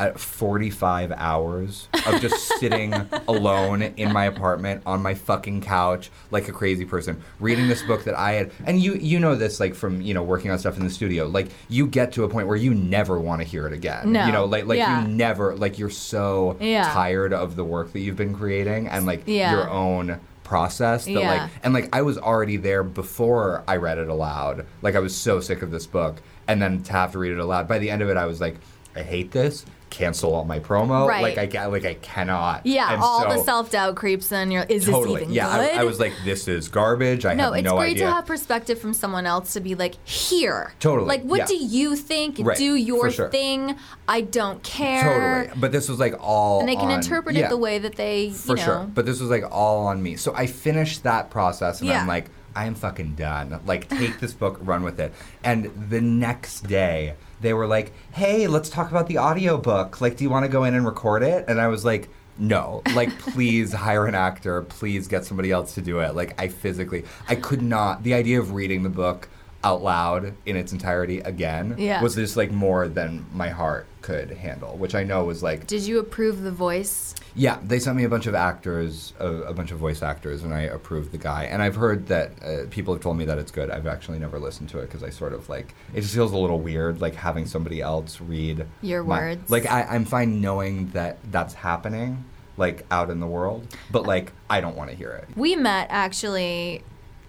uh, 0.00 0.12
45 0.12 1.12
hours 1.12 1.88
of 2.06 2.20
just 2.22 2.48
sitting 2.58 2.94
alone 3.28 3.82
in 3.82 4.12
my 4.12 4.24
apartment 4.24 4.82
on 4.86 5.02
my 5.02 5.14
fucking 5.14 5.60
couch 5.60 6.10
like 6.30 6.48
a 6.48 6.52
crazy 6.52 6.84
person 6.86 7.22
reading 7.38 7.68
this 7.68 7.82
book 7.82 8.02
that 8.04 8.18
I 8.18 8.32
had 8.32 8.50
and 8.64 8.80
you 8.80 8.94
you 8.94 9.20
know 9.20 9.34
this 9.34 9.60
like 9.60 9.74
from 9.74 10.00
you 10.00 10.14
know 10.14 10.22
working 10.22 10.50
on 10.50 10.58
stuff 10.58 10.78
in 10.78 10.84
the 10.84 10.90
studio 10.90 11.26
like 11.28 11.48
you 11.68 11.86
get 11.86 12.12
to 12.12 12.24
a 12.24 12.28
point 12.28 12.48
where 12.48 12.56
you 12.56 12.74
never 12.74 13.20
want 13.20 13.42
to 13.42 13.46
hear 13.46 13.66
it 13.66 13.72
again 13.74 14.12
No. 14.12 14.24
you 14.26 14.32
know 14.32 14.46
like 14.46 14.64
like 14.64 14.78
Yeah. 14.78 15.02
you 15.02 15.08
never 15.08 15.54
like 15.54 15.78
you're 15.78 15.90
so 15.90 16.56
Yeah. 16.60 16.90
tired 16.92 17.32
of 17.34 17.54
the 17.56 17.64
work 17.64 17.92
that 17.92 18.00
you've 18.00 18.16
been 18.16 18.34
creating 18.34 18.88
and 18.88 19.04
like 19.04 19.24
Yeah. 19.26 19.52
your 19.52 19.68
own 19.70 20.18
process 20.44 21.04
that 21.04 21.10
Yeah. 21.12 21.30
like 21.42 21.50
and 21.62 21.74
like 21.74 21.94
I 21.94 22.00
was 22.02 22.16
already 22.16 22.56
there 22.56 22.82
before 22.82 23.62
I 23.68 23.76
read 23.76 23.98
it 23.98 24.08
aloud 24.08 24.64
like 24.80 24.94
I 24.96 24.98
was 25.00 25.14
so 25.14 25.40
sick 25.40 25.60
of 25.62 25.70
this 25.70 25.86
book 25.86 26.22
and 26.48 26.60
then 26.60 26.82
to 26.84 26.92
have 26.92 27.12
to 27.12 27.18
read 27.18 27.32
it 27.32 27.38
aloud 27.38 27.68
by 27.68 27.78
the 27.78 27.90
end 27.90 28.00
of 28.02 28.08
it 28.08 28.16
I 28.16 28.24
was 28.24 28.40
like 28.40 28.56
I 28.96 29.02
hate 29.02 29.30
this 29.30 29.64
cancel 29.90 30.32
all 30.32 30.44
my 30.44 30.60
promo 30.60 31.06
Right. 31.06 31.36
like 31.36 31.54
I 31.54 31.66
like 31.66 31.84
I 31.84 31.94
cannot 31.94 32.64
Yeah, 32.64 32.92
And 32.94 33.02
all 33.02 33.22
so- 33.22 33.36
the 33.36 33.44
self 33.44 33.70
doubt 33.70 33.96
creeps 33.96 34.30
in. 34.32 34.50
You're, 34.52 34.62
is 34.68 34.86
totally 34.86 35.14
this 35.14 35.22
even 35.24 35.34
yeah 35.34 35.56
good? 35.66 35.76
I, 35.76 35.80
I 35.80 35.84
was 35.84 35.98
like 36.00 36.12
this 36.24 36.46
is 36.48 36.68
garbage 36.68 37.24
I 37.24 37.30
have 37.30 37.38
no, 37.38 37.52
have 37.52 37.64
it's 37.64 37.72
great 37.72 37.96
to 37.98 38.06
have 38.10 38.24
perspective 38.26 38.78
from 38.80 38.94
someone 38.94 39.26
else 39.26 39.52
to 39.54 39.60
be 39.60 39.74
like, 39.74 39.96
here. 40.06 40.72
Totally, 40.80 41.08
Like, 41.08 41.22
what 41.22 41.38
yeah. 41.40 41.46
do 41.46 41.56
you 41.56 41.96
think? 41.96 42.36
Right, 42.40 42.56
Do 42.56 42.74
your 42.76 43.10
sure. 43.10 43.28
thing. 43.30 43.76
I 44.08 44.20
don't 44.22 44.62
care. 44.62 45.44
totally 45.44 45.60
but 45.60 45.72
this 45.72 45.88
was 45.88 45.98
like 45.98 46.14
all 46.20 46.60
And 46.60 46.68
they 46.68 46.76
can 46.76 46.86
on- 46.90 46.92
interpret 47.02 47.34
yeah. 47.36 47.46
it 47.46 47.50
the 47.50 47.56
way 47.56 47.78
that 47.78 47.96
they, 47.96 48.30
for 48.30 48.50
you 48.52 48.56
know. 48.56 48.64
sure. 48.64 48.90
But 48.94 49.06
this 49.06 49.20
was 49.20 49.28
like 49.30 49.44
all 49.50 49.86
on 49.86 50.02
me. 50.02 50.16
So 50.16 50.32
I 50.34 50.46
finished 50.46 51.02
that 51.02 51.30
process, 51.30 51.80
and 51.80 51.88
Yeah. 51.88 52.00
I'm 52.00 52.06
like, 52.06 52.30
I 52.54 52.66
am 52.66 52.74
fucking 52.74 53.14
done. 53.14 53.60
Like, 53.66 53.88
take 53.88 54.18
this 54.20 54.32
book, 54.32 54.58
run 54.62 54.82
with 54.82 54.98
it. 55.00 55.12
And 55.44 55.70
the 55.88 56.00
next 56.00 56.62
day, 56.66 57.14
they 57.40 57.52
were 57.52 57.66
like, 57.66 57.92
Hey, 58.12 58.46
let's 58.46 58.68
talk 58.68 58.90
about 58.90 59.06
the 59.08 59.18
audiobook. 59.18 60.00
Like, 60.00 60.16
do 60.16 60.24
you 60.24 60.30
want 60.30 60.44
to 60.44 60.50
go 60.50 60.64
in 60.64 60.74
and 60.74 60.86
record 60.86 61.22
it? 61.22 61.44
And 61.48 61.60
I 61.60 61.68
was 61.68 61.84
like. 61.84 62.08
No, 62.38 62.80
like 62.94 63.18
please 63.18 63.74
hire 63.74 64.06
an 64.06 64.14
actor. 64.14 64.62
Please 64.62 65.08
get 65.08 65.26
somebody 65.26 65.50
else 65.50 65.74
to 65.74 65.82
do 65.82 65.98
it. 65.98 66.14
Like 66.14 66.40
I 66.40 66.48
physically, 66.48 67.04
I 67.28 67.34
could 67.34 67.60
not. 67.60 68.02
The 68.02 68.14
idea 68.14 68.40
of 68.40 68.52
reading 68.52 68.82
the 68.82 68.88
book 68.88 69.28
out 69.62 69.82
loud 69.82 70.32
in 70.46 70.56
its 70.56 70.72
entirety 70.72 71.20
again 71.20 71.74
Yeah. 71.78 72.02
was 72.02 72.14
just 72.14 72.36
like 72.36 72.50
more 72.50 72.88
than 72.88 73.26
my 73.34 73.50
heart 73.50 73.86
could 74.00 74.30
handle, 74.30 74.76
which 74.78 74.94
I 74.94 75.04
know 75.04 75.24
was 75.24 75.42
like 75.42 75.66
Did 75.66 75.82
you 75.82 75.98
approve 75.98 76.40
the 76.42 76.50
voice? 76.50 77.14
yeah, 77.34 77.58
they 77.62 77.78
sent 77.78 77.96
me 77.96 78.04
a 78.04 78.08
bunch 78.08 78.26
of 78.26 78.34
actors, 78.34 79.12
a, 79.20 79.26
a 79.26 79.52
bunch 79.52 79.70
of 79.70 79.78
voice 79.78 80.02
actors, 80.02 80.42
and 80.42 80.54
I 80.54 80.62
approved 80.62 81.12
the 81.12 81.18
guy. 81.18 81.44
And 81.44 81.60
I've 81.62 81.76
heard 81.76 82.06
that 82.08 82.30
uh, 82.42 82.66
people 82.70 82.94
have 82.94 83.02
told 83.02 83.18
me 83.18 83.26
that 83.26 83.36
it's 83.36 83.50
good. 83.52 83.70
I've 83.70 83.86
actually 83.86 84.18
never 84.18 84.38
listened 84.38 84.70
to 84.70 84.78
it 84.78 84.86
because 84.86 85.02
I 85.04 85.10
sort 85.10 85.34
of 85.34 85.48
like 85.50 85.74
it 85.94 86.00
just 86.00 86.14
feels 86.14 86.32
a 86.32 86.38
little 86.38 86.58
weird, 86.58 87.02
like 87.02 87.14
having 87.14 87.44
somebody 87.44 87.82
else 87.82 88.18
read 88.20 88.66
Your 88.80 89.04
my- 89.04 89.18
words. 89.20 89.50
Like 89.50 89.66
I, 89.66 89.82
I'm 89.82 90.06
fine 90.06 90.40
knowing 90.40 90.88
that 90.92 91.18
that's 91.30 91.52
happening, 91.52 92.24
like 92.56 92.86
out 92.90 93.10
in 93.10 93.20
the 93.20 93.26
world, 93.26 93.66
but 93.90 94.06
like 94.06 94.32
I 94.48 94.62
don't 94.62 94.76
want 94.76 94.88
to 94.88 94.96
hear 94.96 95.10
it. 95.10 95.28
We 95.36 95.54
met 95.56 95.88
actually. 95.90 96.82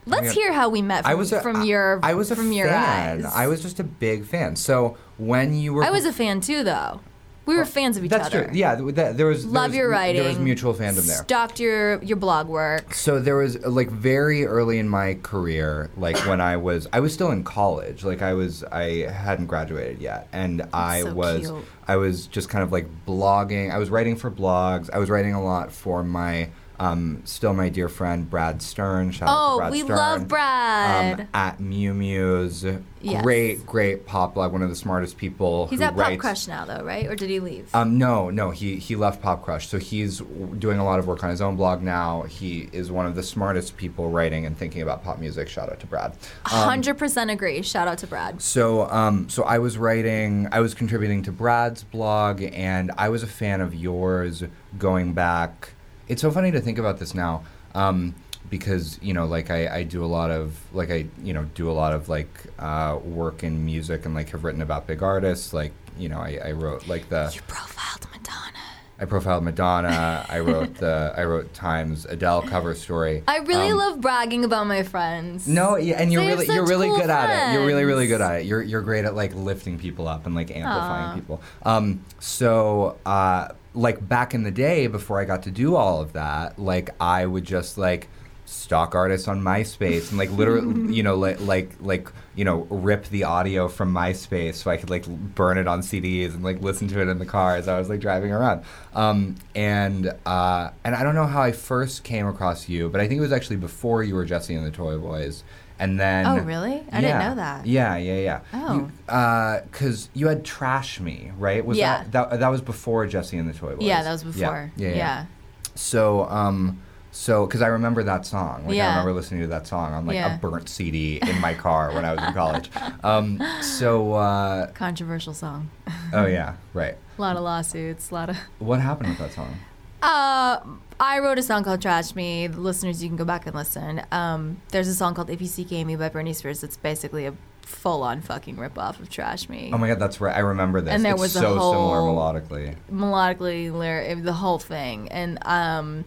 Let's 0.06 0.32
hear 0.32 0.52
how 0.52 0.70
we 0.70 0.82
met 0.82 1.04
from, 1.04 1.12
I 1.12 1.16
was 1.16 1.32
a, 1.32 1.42
from 1.42 1.64
your 1.64 2.00
I 2.04 2.14
was 2.14 2.32
a 2.32 2.36
from 2.36 2.46
fan. 2.46 2.54
your 2.54 2.74
eyes. 2.74 3.26
I 3.26 3.48
was 3.48 3.62
just 3.62 3.80
a 3.80 3.84
big 3.84 4.26
fan. 4.26 4.56
So 4.56 4.98
when 5.18 5.54
you 5.54 5.74
were 5.74 5.84
I 5.84 5.92
was 5.92 6.06
a 6.06 6.14
fan 6.14 6.42
too, 6.42 6.64
though. 6.64 7.02
We 7.44 7.56
were 7.56 7.64
oh, 7.64 7.66
fans 7.66 7.98
of 7.98 8.06
each 8.06 8.12
that's 8.12 8.28
other. 8.28 8.42
That's 8.42 8.52
true. 8.52 8.60
Yeah, 8.60 8.76
th- 8.76 8.96
that, 8.96 9.18
there 9.18 9.26
was 9.26 9.44
there 9.44 9.52
Love 9.52 9.72
was- 9.72 9.78
your 9.78 9.90
writing. 9.90 10.22
There 10.22 10.30
was 10.30 10.38
mutual 10.38 10.74
fandom 10.76 11.08
there. 11.08 11.24
Stalked 11.24 11.60
your 11.60 12.02
your 12.04 12.18
blog 12.18 12.48
work. 12.48 12.94
So 12.94 13.20
there 13.20 13.36
was 13.36 13.66
like 13.66 13.90
very 13.90 14.46
early 14.46 14.78
in 14.78 14.88
my 14.88 15.16
career, 15.24 15.90
like 15.98 16.18
when 16.28 16.40
I 16.40 16.58
was 16.58 16.88
I 16.94 17.00
was 17.00 17.14
still 17.14 17.32
in 17.32 17.44
college, 17.44 18.04
like 18.04 18.22
I 18.22 18.34
was 18.34 18.64
I 18.66 19.08
hadn't 19.12 19.48
graduated 19.48 20.00
yet, 20.02 20.28
and 20.32 20.62
I 20.72 21.02
so 21.02 21.14
was 21.14 21.48
cute. 21.48 21.66
I 21.88 21.96
was 21.96 22.28
just 22.28 22.48
kind 22.48 22.64
of 22.64 22.72
like 22.72 22.88
blogging. 23.08 23.72
I 23.72 23.80
was 23.80 23.90
writing 23.90 24.16
for 24.16 24.30
blogs. 24.30 24.92
I 24.94 25.00
was 25.00 25.10
writing 25.10 25.34
a 25.34 25.44
lot 25.44 25.72
for 25.72 26.04
my 26.04 26.50
um, 26.82 27.22
still 27.26 27.54
my 27.54 27.70
dear 27.70 27.88
friend 27.88 28.30
Brad 28.30 28.62
Stern. 28.62 29.12
Shout 29.12 29.30
out 29.30 29.34
to 29.34 29.54
Oh, 29.54 29.58
Brad 29.60 29.72
we 29.72 29.82
Stern. 29.82 29.96
love 29.98 30.28
Brad. 30.28 31.20
Um, 31.22 31.28
at 31.34 31.60
MuuMuse, 31.60 32.82
Yes. 33.04 33.24
great 33.24 33.66
great 33.66 34.06
pop 34.06 34.36
blog, 34.36 34.52
one 34.52 34.62
of 34.62 34.70
the 34.70 34.76
smartest 34.76 35.18
people. 35.18 35.68
He's 35.68 35.82
at 35.82 35.96
Pop 35.96 36.18
Crush 36.20 36.48
now, 36.48 36.66
though, 36.66 36.84
right? 36.84 37.08
Or 37.08 37.16
did 37.16 37.30
he 37.30 37.40
leave? 37.40 37.68
um, 37.74 37.98
no, 37.98 38.30
no, 38.30 38.52
he 38.52 38.76
he 38.78 38.96
left 38.96 39.22
Pop 39.22 39.44
Crush, 39.44 39.68
so 39.68 39.78
he's 39.80 40.20
doing 40.60 40.78
a 40.80 40.84
lot 40.86 41.00
of 41.00 41.08
work 41.08 41.24
on 41.24 41.30
his 41.30 41.42
own 41.42 41.56
blog 41.56 41.82
now. 41.82 42.24
He 42.24 42.70
is 42.72 42.92
one 42.92 43.06
of 43.08 43.16
the 43.16 43.24
smartest 43.24 43.78
people 43.78 44.10
writing 44.10 44.46
and 44.46 44.56
thinking 44.58 44.82
about 44.82 45.04
pop 45.04 45.20
music. 45.20 45.50
Shout 45.50 45.70
out 45.72 45.80
to 45.80 45.88
Brad. 45.88 46.12
Um, 46.52 46.52
Hundred 46.68 46.98
percent 46.98 47.32
agree. 47.32 47.62
Shout 47.64 47.88
out 47.88 47.98
to 48.00 48.08
Brad. 48.08 48.42
so, 48.42 48.88
um, 48.92 49.30
so 49.30 49.44
I 49.44 49.58
was 49.60 49.78
writing, 49.78 50.48
I 50.52 50.60
was 50.60 50.74
contributing 50.74 51.24
to 51.24 51.32
Brad's 51.32 51.84
blog, 51.84 52.42
and 52.42 52.92
I 52.98 53.10
was 53.10 53.24
a 53.24 53.28
fan 53.28 53.62
of 53.62 53.74
yours 53.76 54.44
going 54.78 55.14
back. 55.14 55.74
It's 56.12 56.22
so 56.22 56.30
funny 56.30 56.52
to 56.52 56.60
think 56.60 56.78
about 56.78 57.00
this 57.00 57.14
now, 57.16 57.44
um, 57.74 58.14
because 58.50 59.00
you 59.02 59.14
know, 59.14 59.26
like 59.26 59.50
I, 59.50 59.78
I 59.78 59.84
do 59.84 60.04
a 60.04 60.12
lot 60.18 60.30
of, 60.30 60.58
like 60.74 60.92
I, 60.92 61.06
you 61.24 61.34
know, 61.34 61.46
do 61.56 61.70
a 61.70 61.72
lot 61.72 61.94
of 61.94 62.10
like 62.10 62.30
uh, 62.60 63.00
work 63.02 63.44
in 63.44 63.64
music 63.66 64.06
and 64.06 64.14
like 64.14 64.30
have 64.32 64.44
written 64.44 64.62
about 64.62 64.88
big 64.88 65.02
artists. 65.02 65.54
Like, 65.54 65.72
you 65.98 66.10
know, 66.10 66.20
I, 66.20 66.38
I 66.44 66.52
wrote 66.52 66.86
like 66.88 67.08
the. 67.08 67.32
You 67.34 67.42
profiled 67.48 68.08
Madonna. 68.12 68.58
I 69.00 69.06
profiled 69.06 69.44
Madonna. 69.46 70.26
I 70.30 70.40
wrote 70.40 70.76
the 70.76 71.14
I 71.18 71.24
wrote 71.24 71.54
Times 71.54 72.06
Adele 72.06 72.42
cover 72.44 72.76
story. 72.76 73.24
I 73.28 73.38
really 73.38 73.72
Um, 73.72 73.78
love 73.78 74.02
bragging 74.02 74.44
about 74.44 74.68
my 74.68 74.84
friends. 74.84 75.48
No, 75.48 75.78
yeah, 75.78 75.96
and 76.02 76.12
you're 76.12 76.26
really 76.26 76.46
you're 76.46 76.68
really 76.68 76.88
cool 76.88 76.98
good 76.98 77.10
at 77.10 77.30
it. 77.30 77.54
You're 77.54 77.66
really 77.66 77.86
really 77.86 78.08
good 78.08 78.20
at 78.22 78.42
it. 78.42 78.46
You're 78.46 78.62
you're 78.62 78.82
great 78.82 79.06
at 79.06 79.16
like 79.16 79.34
lifting 79.34 79.80
people 79.80 80.10
up 80.10 80.26
and 80.26 80.36
like 80.36 80.52
amplifying 80.52 81.12
Aw. 81.12 81.16
people. 81.16 81.42
Um, 81.64 82.04
so 82.20 82.98
uh, 83.06 83.48
like 83.74 84.08
back 84.08 84.34
in 84.34 84.44
the 84.44 84.52
day 84.52 84.88
before 84.88 85.20
I 85.20 85.26
got 85.26 85.44
to 85.44 85.52
do 85.52 85.76
all 85.76 86.02
of 86.02 86.14
that, 86.14 86.60
like 86.60 86.90
I 87.00 87.26
would 87.26 87.46
just 87.46 87.78
like 87.78 88.10
stalk 88.46 88.96
artists 88.96 89.28
on 89.30 89.42
MySpace 89.42 90.10
and 90.10 90.18
like 90.18 90.30
literally, 90.32 90.94
you 90.94 91.04
know, 91.04 91.16
like 91.16 91.40
like 91.42 91.72
like 91.80 92.12
you 92.36 92.44
know, 92.46 92.68
rip 92.70 93.06
the 93.06 93.24
audio 93.24 93.68
from 93.68 93.94
MySpace 93.94 94.56
so 94.56 94.70
I 94.72 94.78
could 94.78 94.90
like 94.90 95.08
burn 95.08 95.58
it 95.58 95.68
on 95.68 95.82
CDs 95.82 96.34
and 96.34 96.44
like 96.44 96.62
listen 96.62 96.88
to 96.90 97.02
it 97.02 97.08
in 97.08 97.18
the 97.20 97.26
car 97.26 97.56
as 97.56 97.68
I 97.68 97.80
was 97.80 97.90
like 97.90 98.00
driving 98.02 98.32
around. 98.32 98.64
Um, 98.94 99.36
and 99.56 100.14
uh, 100.26 100.72
and 100.84 100.96
I 100.96 101.04
don't 101.04 101.16
know 101.16 101.28
how 101.28 101.42
I 101.42 101.52
first 101.52 102.04
came 102.04 102.28
across 102.28 102.68
you, 102.68 102.90
but 102.90 103.00
I 103.02 103.08
think 103.08 103.20
it 103.20 103.22
was 103.22 103.32
actually 103.32 103.58
before 103.58 104.04
you 104.04 104.16
were 104.16 104.26
Jesse 104.26 104.54
and 104.54 104.66
the 104.66 104.72
Toy 104.72 104.98
Boys. 104.98 105.44
And 105.82 106.00
then 106.00 106.28
Oh, 106.28 106.38
really? 106.38 106.84
I 106.92 107.02
didn't 107.02 107.20
know 107.20 107.36
that. 107.36 107.66
Yeah, 107.66 107.98
yeah, 107.98 108.20
yeah. 108.20 108.40
Oh. 108.54 109.62
because 109.72 110.10
you 110.14 110.28
had 110.28 110.46
Trash 110.46 111.00
Me, 111.00 111.32
right? 111.40 111.66
Was 111.66 111.78
Yeah. 111.80 112.04
that, 112.12 112.30
that 112.30 112.40
that 112.40 112.48
was 112.50 112.62
before 112.62 113.08
Jesse 113.08 113.36
and 113.38 113.50
the 113.50 113.54
Toy 113.54 113.76
Boys? 113.76 113.88
Yeah, 113.88 114.04
that 114.04 114.12
was 114.12 114.24
before. 114.24 114.72
Yeah, 114.78 114.90
yeah. 114.90 114.96
yeah. 114.96 115.26
So, 115.74 116.26
um, 116.30 116.80
so 117.12 117.48
because 117.48 117.64
I 117.64 117.68
remember 117.68 118.04
that 118.04 118.28
song, 118.28 118.68
like 118.68 118.78
I 118.80 118.90
remember 118.90 119.12
listening 119.14 119.42
to 119.42 119.48
that 119.48 119.66
song 119.66 119.94
on 119.94 120.06
like 120.06 120.16
Yeah. 120.16 120.36
a 120.36 120.38
burnt 120.38 120.70
CD 120.70 121.18
in 121.20 121.42
my 121.42 121.56
car 121.56 121.92
when 121.94 122.06
I 122.06 122.14
was 122.14 122.24
in 122.28 122.34
college. 122.34 122.70
Um, 123.04 123.42
so 123.62 124.14
uh, 124.14 124.68
Controversial 124.74 125.34
song. 125.34 125.72
oh 126.14 126.28
yeah, 126.28 126.58
right. 126.76 126.96
A 127.18 127.22
lot 127.22 127.36
of 127.36 127.42
lawsuits. 127.42 128.12
A 128.12 128.14
lot 128.14 128.30
of. 128.30 128.38
What 128.60 128.80
happened 128.82 129.10
with 129.10 129.18
that 129.18 129.32
song? 129.34 129.56
Uh, 130.02 130.60
I 131.00 131.20
wrote 131.20 131.38
a 131.38 131.44
song 131.44 131.64
called 131.64 131.82
"Trash 131.82 132.16
Me." 132.16 132.48
The 132.48 132.60
listeners, 132.60 133.02
you 133.04 133.10
can 133.10 133.18
go 133.18 133.26
back 133.26 133.46
and 133.46 133.56
listen. 133.56 134.02
Um, 134.12 134.62
there's 134.70 134.88
a 134.88 134.96
song 134.96 135.14
called 135.14 135.30
"If 135.30 135.42
You 135.42 135.48
Seek 135.48 135.72
Amy" 135.72 135.96
by 135.96 136.10
Britney 136.10 136.36
Spears. 136.36 136.64
It's 136.64 136.78
basically 136.78 137.26
a 137.26 137.34
full-on 137.62 138.22
fucking 138.22 138.58
rip-off 138.58 139.00
of 139.00 139.10
"Trash 139.10 139.48
Me." 139.50 139.70
Oh 139.74 139.78
my 139.78 139.88
god, 139.88 140.00
that's 140.00 140.20
right. 140.22 140.36
I 140.36 140.40
remember 140.40 140.82
this. 140.82 140.94
And 140.94 141.04
there 141.06 141.14
it's 141.14 141.22
was 141.22 141.36
a 141.36 141.40
so 141.40 141.58
whole- 141.58 141.74
similar 141.74 142.00
melodically. 142.02 142.76
melodically, 142.92 143.72
lyric, 143.72 144.24
the 144.24 144.34
whole 144.34 144.60
thing, 144.60 145.08
and 145.10 145.38
um, 145.48 146.06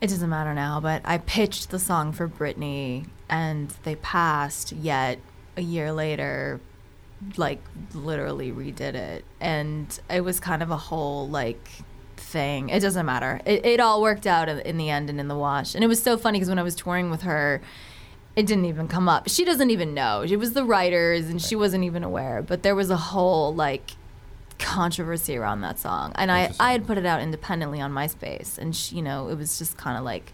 it 0.00 0.08
doesn't 0.08 0.28
matter 0.30 0.54
now. 0.54 0.80
But 0.80 1.02
I 1.04 1.18
pitched 1.18 1.70
the 1.70 1.78
song 1.78 2.12
for 2.12 2.28
Britney, 2.28 3.06
and 3.28 3.70
they 3.84 3.96
passed. 3.96 4.72
Yet 4.72 5.18
a 5.56 5.62
year 5.62 5.92
later, 5.92 6.60
like 7.36 7.60
literally 7.94 8.52
redid 8.52 8.94
it, 8.94 9.24
and 9.40 9.98
it 10.10 10.20
was 10.22 10.38
kind 10.40 10.62
of 10.62 10.70
a 10.70 10.76
whole 10.76 11.28
like 11.28 11.68
thing. 12.28 12.68
It 12.68 12.80
doesn't 12.80 13.06
matter. 13.06 13.40
It, 13.44 13.64
it 13.64 13.80
all 13.80 14.00
worked 14.02 14.26
out 14.26 14.48
in, 14.48 14.76
the 14.76 14.90
end 14.90 15.10
and 15.10 15.18
in 15.18 15.28
the 15.28 15.36
wash. 15.36 15.74
And 15.74 15.82
it 15.82 15.88
was 15.88 16.02
so 16.02 16.16
funny 16.16 16.38
because 16.38 16.48
when 16.48 16.58
I 16.58 16.62
was 16.62 16.74
touring 16.74 17.10
with 17.10 17.22
her. 17.22 17.60
It 18.36 18.46
didn't 18.46 18.66
even 18.66 18.86
come 18.86 19.08
up. 19.08 19.28
She 19.28 19.44
doesn't 19.44 19.70
even 19.70 19.94
know. 19.94 20.22
It 20.22 20.36
was 20.36 20.52
the 20.52 20.62
writers, 20.62 21.28
and 21.28 21.42
she 21.42 21.56
wasn't 21.56 21.82
even 21.82 22.04
aware. 22.04 22.40
But 22.40 22.62
there 22.62 22.76
was 22.76 22.88
a 22.88 22.96
whole 22.96 23.52
like 23.52 23.96
controversy 24.60 25.36
around 25.36 25.62
that 25.62 25.80
song, 25.80 26.12
and 26.14 26.30
I 26.30 26.52
I 26.60 26.70
had 26.70 26.86
put 26.86 26.98
it 26.98 27.06
out 27.06 27.20
independently 27.20 27.80
on 27.80 27.92
MySpace, 27.92 28.56
and 28.56 28.76
she, 28.76 28.94
you 28.94 29.02
know 29.02 29.28
it 29.28 29.36
was 29.36 29.58
just 29.58 29.76
kind 29.76 29.98
of 29.98 30.04
like 30.04 30.32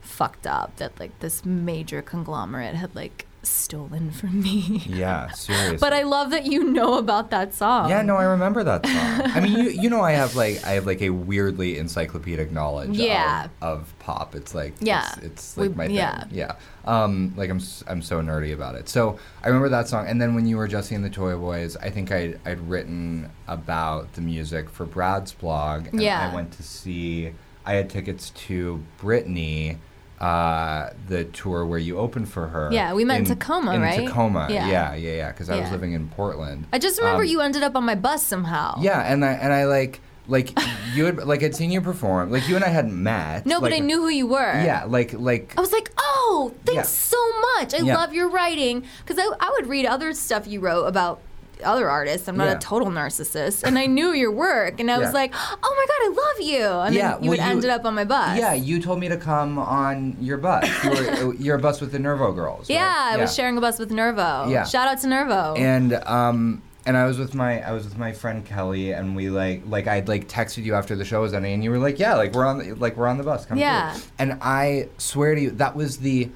fucked 0.00 0.46
up 0.46 0.76
that 0.76 0.98
like 0.98 1.18
this 1.20 1.44
major 1.44 2.00
conglomerate 2.00 2.74
had 2.74 2.94
like 2.94 3.26
stolen 3.42 4.10
from 4.10 4.40
me. 4.42 4.82
Yeah, 4.86 5.30
seriously. 5.32 5.78
But 5.78 5.92
I 5.92 6.02
love 6.02 6.30
that 6.30 6.46
you 6.46 6.64
know 6.64 6.98
about 6.98 7.30
that 7.30 7.54
song. 7.54 7.88
Yeah, 7.90 8.02
no, 8.02 8.16
I 8.16 8.24
remember 8.24 8.62
that 8.64 8.86
song. 8.86 9.30
I 9.34 9.40
mean, 9.40 9.56
you 9.58 9.70
you 9.70 9.90
know, 9.90 10.00
I 10.00 10.12
have 10.12 10.36
like 10.36 10.64
I 10.64 10.72
have 10.72 10.86
like 10.86 11.02
a 11.02 11.10
weirdly 11.10 11.78
encyclopedic 11.78 12.52
knowledge 12.52 12.90
Yeah. 12.96 13.48
of, 13.60 13.80
of 13.80 13.98
pop. 13.98 14.34
It's 14.34 14.54
like 14.54 14.74
Yeah. 14.80 15.06
it's, 15.16 15.24
it's 15.24 15.56
like 15.56 15.70
We- 15.70 15.74
my 15.76 15.86
thing. 15.86 15.96
yeah. 15.96 16.24
Yeah, 16.30 16.52
um, 16.84 17.32
like 17.36 17.50
I'm 17.50 17.60
I'm 17.88 18.02
so 18.02 18.20
nerdy 18.20 18.52
about 18.54 18.74
it. 18.76 18.88
So 18.88 19.18
I 19.42 19.48
remember 19.48 19.68
that 19.70 19.88
song, 19.88 20.06
and 20.06 20.20
then 20.20 20.34
when 20.34 20.46
you 20.46 20.56
were 20.56 20.68
Jesse 20.68 20.94
and 20.94 21.04
the 21.04 21.10
Toy 21.10 21.36
Boys, 21.36 21.76
I 21.76 21.90
think 21.90 22.12
I 22.12 22.34
I'd 22.46 22.60
written 22.68 23.30
about 23.48 24.12
the 24.14 24.20
music 24.20 24.68
for 24.70 24.84
Brad's 24.86 25.32
blog. 25.32 25.88
And 25.88 26.00
Yeah. 26.02 26.28
I 26.30 26.34
went 26.34 26.52
to 26.52 26.62
see. 26.62 27.32
I 27.64 27.74
had 27.74 27.88
tickets 27.90 28.30
to 28.46 28.82
Britney. 29.00 29.78
Uh, 30.22 30.90
the 31.08 31.24
tour 31.24 31.66
where 31.66 31.80
you 31.80 31.98
opened 31.98 32.28
for 32.28 32.46
her. 32.46 32.68
Yeah, 32.72 32.94
we 32.94 33.04
met 33.04 33.18
in 33.18 33.24
Tacoma, 33.24 33.72
in 33.74 33.80
right? 33.82 34.06
Tacoma, 34.06 34.46
Yeah. 34.48 34.68
yeah, 34.68 34.94
yeah, 34.94 35.12
yeah. 35.16 35.32
Because 35.32 35.50
I 35.50 35.58
was 35.60 35.70
living 35.72 35.92
in 35.94 36.08
Portland. 36.10 36.66
I 36.72 36.78
just 36.78 36.98
remember 37.00 37.22
Um, 37.24 37.28
you 37.28 37.40
ended 37.40 37.62
up 37.64 37.74
on 37.74 37.84
my 37.84 37.96
bus 37.96 38.24
somehow. 38.24 38.76
yeah, 38.80 39.00
and 39.00 39.24
I 39.24 39.32
and 39.32 39.52
I 39.52 39.64
like 39.66 40.00
like 40.28 40.56
you 40.94 41.06
had 41.06 41.16
like 41.26 41.42
I'd 41.42 41.56
seen 41.56 41.72
you 41.72 41.80
perform. 41.80 42.30
Like 42.30 42.48
you 42.48 42.54
and 42.54 42.64
I 42.64 42.68
hadn't 42.68 42.94
met. 43.02 43.46
No, 43.46 43.60
but 43.60 43.72
I 43.72 43.80
knew 43.80 44.00
who 44.02 44.08
you 44.10 44.28
were. 44.28 44.62
Yeah, 44.64 44.84
like 44.86 45.12
like 45.12 45.54
I 45.58 45.60
was 45.60 45.72
like, 45.72 45.90
oh, 45.98 46.54
thanks 46.64 46.76
Yeah. 46.76 46.82
so 47.16 47.18
much. 47.58 47.74
I 47.74 47.78
Yeah. 47.78 47.96
love 47.96 48.14
your 48.14 48.28
writing. 48.30 48.84
Because 49.04 49.18
I, 49.18 49.28
I 49.40 49.50
would 49.58 49.66
read 49.66 49.86
other 49.86 50.12
stuff 50.14 50.46
you 50.46 50.60
wrote 50.60 50.84
about 50.84 51.20
other 51.62 51.88
artists. 51.88 52.28
I'm 52.28 52.36
not 52.36 52.46
Yeah. 52.48 52.56
a 52.56 52.58
total 52.58 52.88
narcissist. 52.88 53.62
And 53.64 53.78
I 53.78 53.86
knew 53.86 54.12
your 54.12 54.30
work. 54.30 54.80
And 54.80 54.90
I 54.90 54.98
was 54.98 55.12
like, 55.12 55.32
oh 55.34 55.74
my 55.76 55.86
God, 55.86 56.12
I 56.12 56.26
love 56.26 56.48
you. 56.48 56.66
And 56.86 56.94
Yeah, 56.94 57.12
then 57.12 57.24
you 57.24 57.30
well, 57.30 57.38
would 57.38 57.44
you- 57.44 57.50
ended 57.52 57.70
up 57.70 57.84
on 57.84 57.94
my 57.94 58.04
bus. 58.04 58.38
yeah. 58.38 58.52
You 58.54 58.80
told 58.80 59.00
me 59.00 59.08
to 59.08 59.16
come 59.16 59.58
on 59.58 60.16
your 60.20 60.38
bus. 60.38 60.68
You 60.84 60.90
were, 60.90 61.34
your 61.38 61.58
bus 61.58 61.80
with 61.80 61.92
the 61.92 61.98
Nervo 61.98 62.32
girls. 62.32 62.68
right? 62.68 62.76
Yeah, 62.76 63.10
I 63.12 63.16
was 63.16 63.34
sharing 63.34 63.56
a 63.56 63.60
bus 63.60 63.78
with 63.78 63.90
Nervo. 63.90 64.48
Yeah. 64.48 64.64
Shout 64.64 64.88
out 64.88 65.00
to 65.00 65.06
Nervo. 65.06 65.54
And 65.56 65.94
um 66.06 66.62
and 66.84 66.96
I 66.96 67.06
was 67.06 67.16
with 67.18 67.32
my 67.34 67.60
I 67.62 67.70
was 67.72 67.84
with 67.84 67.96
my 67.96 68.12
friend 68.12 68.44
Kelly 68.44 68.92
and 68.92 69.14
we 69.14 69.28
like 69.30 69.62
like 69.66 69.86
I'd 69.86 70.08
like 70.08 70.26
texted 70.28 70.64
you 70.64 70.74
after 70.74 70.96
the 70.96 71.04
show 71.04 71.20
was 71.22 71.32
ending 71.32 71.52
and 71.54 71.62
you 71.64 71.70
were 71.70 71.78
like 71.78 71.98
yeah 72.00 72.14
like 72.14 72.32
we're 72.32 72.44
on 72.44 72.58
the, 72.58 72.72
like 72.74 72.96
we're 72.96 73.06
on 73.06 73.18
the 73.18 73.24
bus 73.24 73.46
come 73.46 73.56
Yeah. 73.58 73.92
through. 73.92 74.02
and 74.18 74.38
I 74.42 74.88
swear 74.98 75.34
to 75.36 75.40
you 75.40 75.50
that 75.52 75.76
was 75.76 75.98
the 75.98 76.30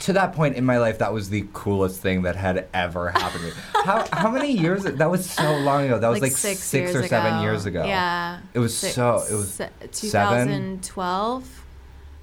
to 0.00 0.12
that 0.14 0.32
point 0.34 0.56
in 0.56 0.64
my 0.64 0.78
life 0.78 0.98
that 0.98 1.12
was 1.12 1.30
the 1.30 1.46
coolest 1.52 2.00
thing 2.00 2.22
that 2.22 2.36
had 2.36 2.68
ever 2.74 3.10
happened 3.10 3.40
to 3.44 3.46
me. 3.48 3.52
how 3.84 4.06
how 4.12 4.30
many 4.30 4.52
years 4.52 4.84
that 4.84 5.10
was 5.10 5.28
so 5.28 5.56
long 5.58 5.84
ago 5.84 5.98
that 5.98 6.08
was 6.08 6.20
like, 6.20 6.32
six, 6.32 6.60
six, 6.60 6.92
years 6.92 7.04
or 7.04 7.08
seven 7.08 7.34
ago. 7.34 7.42
years 7.42 7.66
ago. 7.66 7.84
Yeah. 7.84 8.40
It 8.54 8.58
was 8.58 8.76
Six- 8.76 8.94
so 8.94 9.22
it 9.30 9.34
was 9.34 9.52
se- 9.54 9.70
seven? 9.92 10.80
2012, 10.80 11.64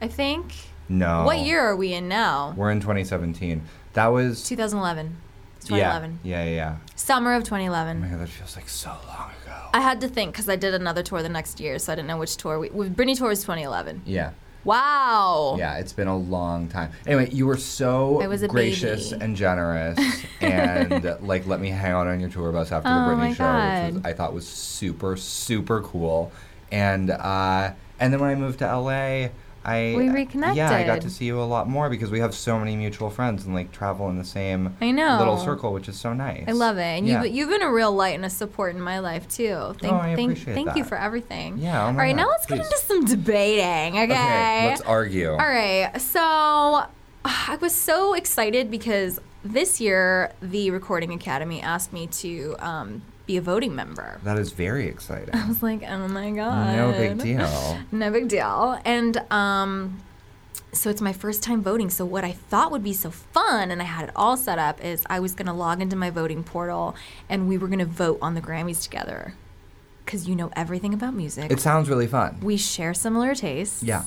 I 0.01 0.07
think. 0.07 0.53
no 0.89 1.23
What 1.25 1.39
year 1.39 1.61
are 1.61 1.75
we 1.75 1.93
in 1.93 2.07
now? 2.07 2.53
we're 2.55 2.71
in 2.71 2.79
2017 2.79 3.61
that 3.93 4.07
was 4.07 4.43
2011. 4.47 5.15
It's 5.57 5.69
yeah 5.71 5.77
2011. 5.99 6.19
yeah 6.23 6.43
yeah 6.43 6.49
yeah 6.55 6.75
Summer 6.95 7.33
of 7.33 7.41
oh 7.41 7.45
2011. 7.45 7.99
my 8.01 8.07
god 8.07 8.19
that 8.19 8.29
feels 8.29 8.55
like 8.55 8.69
so 8.69 8.89
long 9.07 9.31
ago 9.43 9.53
I 9.73 9.81
had 9.81 9.99
to 10.01 10.07
think 10.07 10.31
because 10.31 10.47
I 10.47 10.55
did 10.55 10.73
another 10.73 11.03
tour 11.03 11.21
the 11.21 11.29
next 11.29 11.59
year, 11.59 11.77
so 11.79 11.91
I 11.91 11.95
didn't 11.95 12.07
know 12.07 12.17
which 12.17 12.37
tour. 12.37 12.57
We, 12.59 12.69
Britney 12.89 13.17
tour 13.17 13.29
was 13.29 13.41
2011. 13.41 14.03
yeah 14.05 14.31
Wow. 14.67 15.55
Yeah, 15.57 15.77
it's 15.77 15.93
been 15.93 16.09
a 16.09 16.17
long 16.17 16.67
time. 16.67 16.91
Anyway, 17.05 17.29
you 17.31 17.47
were 17.47 17.55
so 17.55 18.21
gracious 18.49 19.11
baby. 19.11 19.23
and 19.23 19.35
generous, 19.37 19.97
and 20.41 21.17
like 21.21 21.47
let 21.47 21.61
me 21.61 21.69
hang 21.69 21.93
out 21.93 22.07
on 22.07 22.19
your 22.19 22.29
tour 22.29 22.51
bus 22.51 22.71
after 22.73 22.89
the 22.89 22.95
Oh 22.95 22.99
Britney 23.07 23.17
my 23.17 23.33
show, 23.33 23.85
which 23.85 23.95
was, 23.95 24.05
I 24.05 24.13
thought 24.13 24.33
was 24.33 24.45
super 24.45 25.15
super 25.15 25.81
cool. 25.81 26.33
And 26.69 27.09
uh, 27.11 27.71
and 27.99 28.11
then 28.11 28.19
when 28.19 28.29
I 28.29 28.35
moved 28.35 28.59
to 28.59 28.65
LA, 28.65 29.29
I 29.65 29.93
We 29.97 30.09
Yeah, 30.09 30.71
I 30.71 30.83
got 30.85 31.01
to 31.01 31.09
see 31.09 31.25
you 31.25 31.39
a 31.39 31.43
lot 31.43 31.67
more 31.67 31.89
because 31.89 32.09
we 32.09 32.19
have 32.19 32.33
so 32.33 32.57
many 32.57 32.75
mutual 32.75 33.09
friends 33.09 33.45
and 33.45 33.53
like 33.53 33.71
travel 33.71 34.09
in 34.09 34.17
the 34.17 34.23
same 34.23 34.75
I 34.79 34.91
know. 34.91 35.17
little 35.17 35.37
circle, 35.37 35.73
which 35.73 35.89
is 35.89 35.99
so 35.99 36.13
nice. 36.13 36.45
I 36.47 36.51
love 36.51 36.77
it, 36.77 36.81
and 36.81 37.07
yeah. 37.07 37.23
you've 37.23 37.33
you've 37.33 37.49
been 37.49 37.61
a 37.61 37.71
real 37.71 37.91
light 37.91 38.15
and 38.15 38.25
a 38.25 38.29
support 38.29 38.75
in 38.75 38.81
my 38.81 38.99
life 38.99 39.27
too. 39.27 39.75
Thank, 39.79 39.93
Oh, 39.93 39.97
I 39.97 40.15
thank, 40.15 40.31
appreciate 40.31 40.53
thank 40.53 40.75
you 40.75 40.83
for 40.83 40.97
everything. 40.97 41.57
Yeah, 41.57 41.83
oh 41.83 41.87
All 41.87 41.93
right, 41.93 42.15
God, 42.15 42.21
now 42.23 42.29
let's 42.29 42.45
get 42.45 42.59
into 42.59 42.77
some 42.77 43.05
debating. 43.05 43.99
Okay. 43.99 44.03
Okay, 44.03 44.67
let's 44.67 44.81
argue. 44.81 45.31
All 45.31 45.37
right. 45.37 45.91
So 45.99 46.21
I 47.25 47.57
was 47.59 47.73
so 47.73 48.13
excited 48.13 48.71
because 48.71 49.19
this 49.43 49.81
year 49.81 50.31
the 50.41 50.71
Recording 50.71 51.13
Academy 51.13 51.61
asked 51.61 51.93
me 51.93 52.07
to 52.07 52.55
um, 52.59 53.01
be 53.27 53.37
a 53.37 53.41
voting 53.41 53.75
member. 53.75 54.19
That 54.23 54.39
is 54.39 54.51
very 54.53 54.87
exciting. 54.87 55.35
I 55.35 55.47
was 55.47 55.61
like, 55.61 55.83
oh 55.83 56.07
my 56.07 56.31
god. 56.31 56.75
no 56.75 56.91
big 56.93 57.19
deal. 57.19 57.77
No 57.91 58.09
big 58.09 58.27
deal. 58.29 58.79
And 58.85 59.17
um, 59.31 59.99
so 60.71 60.89
it's 60.89 61.01
my 61.01 61.13
first 61.13 61.43
time 61.43 61.61
voting. 61.61 61.89
So 61.89 62.05
what 62.05 62.23
I 62.23 62.31
thought 62.31 62.71
would 62.71 62.83
be 62.83 62.93
so 62.93 63.11
fun, 63.11 63.69
and 63.69 63.81
I 63.81 63.85
had 63.85 64.05
it 64.09 64.11
all 64.15 64.37
set 64.37 64.57
up, 64.57 64.83
is 64.83 65.03
I 65.09 65.19
was 65.19 65.33
gonna 65.35 65.53
log 65.53 65.81
into 65.81 65.95
my 65.95 66.09
voting 66.09 66.43
portal, 66.43 66.95
and 67.29 67.47
we 67.47 67.57
were 67.57 67.67
gonna 67.67 67.85
vote 67.85 68.17
on 68.21 68.33
the 68.33 68.41
Grammys 68.41 68.81
together, 68.81 69.33
because 70.05 70.27
you 70.27 70.35
know 70.35 70.49
everything 70.55 70.93
about 70.93 71.13
music. 71.13 71.51
It 71.51 71.59
sounds 71.59 71.89
really 71.89 72.07
fun. 72.07 72.39
we 72.41 72.55
share 72.57 72.93
similar 72.93 73.35
tastes. 73.35 73.83
Yeah. 73.83 74.03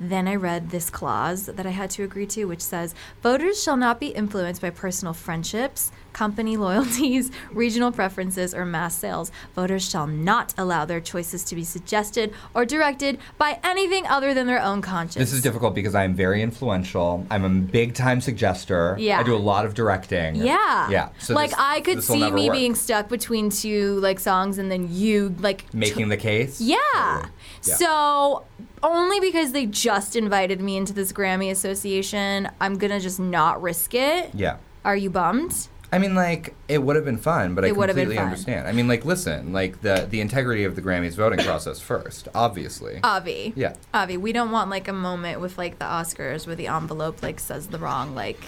Then 0.00 0.26
I 0.26 0.34
read 0.34 0.70
this 0.70 0.90
clause 0.90 1.46
that 1.46 1.66
I 1.66 1.70
had 1.70 1.90
to 1.90 2.02
agree 2.02 2.26
to, 2.26 2.44
which 2.46 2.60
says 2.60 2.94
voters 3.22 3.62
shall 3.62 3.76
not 3.76 4.00
be 4.00 4.08
influenced 4.08 4.60
by 4.60 4.70
personal 4.70 5.14
friendships, 5.14 5.92
company 6.12 6.56
loyalties, 6.56 7.30
regional 7.52 7.92
preferences, 7.92 8.54
or 8.54 8.64
mass 8.66 8.96
sales. 8.96 9.30
Voters 9.54 9.88
shall 9.88 10.06
not 10.08 10.52
allow 10.58 10.84
their 10.84 11.00
choices 11.00 11.44
to 11.44 11.54
be 11.54 11.62
suggested 11.64 12.32
or 12.54 12.64
directed 12.64 13.18
by 13.38 13.58
anything 13.62 14.06
other 14.08 14.34
than 14.34 14.46
their 14.46 14.60
own 14.62 14.82
conscience. 14.82 15.14
This 15.16 15.32
is 15.32 15.42
difficult 15.42 15.74
because 15.74 15.94
I'm 15.94 16.14
very 16.14 16.42
influential. 16.42 17.24
I'm 17.30 17.44
a 17.44 17.48
big 17.48 17.94
time 17.94 18.20
suggester. 18.20 18.96
Yeah. 18.98 19.20
I 19.20 19.22
do 19.22 19.34
a 19.34 19.38
lot 19.38 19.64
of 19.64 19.74
directing. 19.74 20.36
Yeah. 20.36 20.90
Yeah. 20.90 21.08
So 21.18 21.34
like 21.34 21.50
this- 21.50 21.58
I 21.58 21.80
could 21.82 22.02
see 22.02 22.30
me 22.32 22.48
work. 22.48 22.56
being 22.56 22.74
stuck 22.74 23.08
between 23.08 23.50
two 23.50 24.00
like 24.00 24.18
songs 24.18 24.58
and 24.58 24.70
then 24.70 24.88
you 24.92 25.34
like 25.38 25.72
making 25.72 26.08
the 26.08 26.16
case. 26.16 26.60
Yeah. 26.60 26.76
Yeah. 26.96 27.74
So 27.76 28.44
only 28.82 29.20
because 29.20 29.52
they 29.52 29.66
just 29.66 30.16
invited 30.16 30.60
me 30.60 30.76
into 30.76 30.92
this 30.92 31.12
Grammy 31.12 31.50
Association, 31.50 32.48
I'm 32.60 32.78
gonna 32.78 33.00
just 33.00 33.18
not 33.20 33.60
risk 33.62 33.94
it. 33.94 34.30
Yeah. 34.34 34.56
Are 34.84 34.96
you 34.96 35.10
bummed? 35.10 35.68
I 35.92 35.98
mean, 35.98 36.14
like 36.16 36.54
it 36.66 36.82
would 36.82 36.96
have 36.96 37.04
been 37.04 37.18
fun, 37.18 37.54
but 37.54 37.64
I 37.64 37.68
It 37.68 37.76
been 37.76 37.86
completely 37.88 38.18
understand. 38.18 38.66
I 38.66 38.72
mean, 38.72 38.88
like, 38.88 39.04
listen, 39.04 39.52
like 39.52 39.80
the 39.82 40.06
the 40.10 40.20
integrity 40.20 40.64
of 40.64 40.74
the 40.74 40.82
Grammys 40.82 41.14
voting 41.14 41.38
process 41.38 41.78
first, 41.78 42.26
obviously. 42.34 42.98
Avi. 43.04 43.52
yeah. 43.54 43.74
Avi, 43.92 44.16
we 44.16 44.32
don't 44.32 44.50
want 44.50 44.70
like 44.70 44.88
a 44.88 44.92
moment 44.92 45.40
with 45.40 45.56
like 45.56 45.78
the 45.78 45.84
Oscars 45.84 46.46
where 46.48 46.56
the 46.56 46.66
envelope 46.66 47.22
like 47.22 47.38
says 47.38 47.68
the 47.68 47.78
wrong 47.78 48.14
like, 48.16 48.40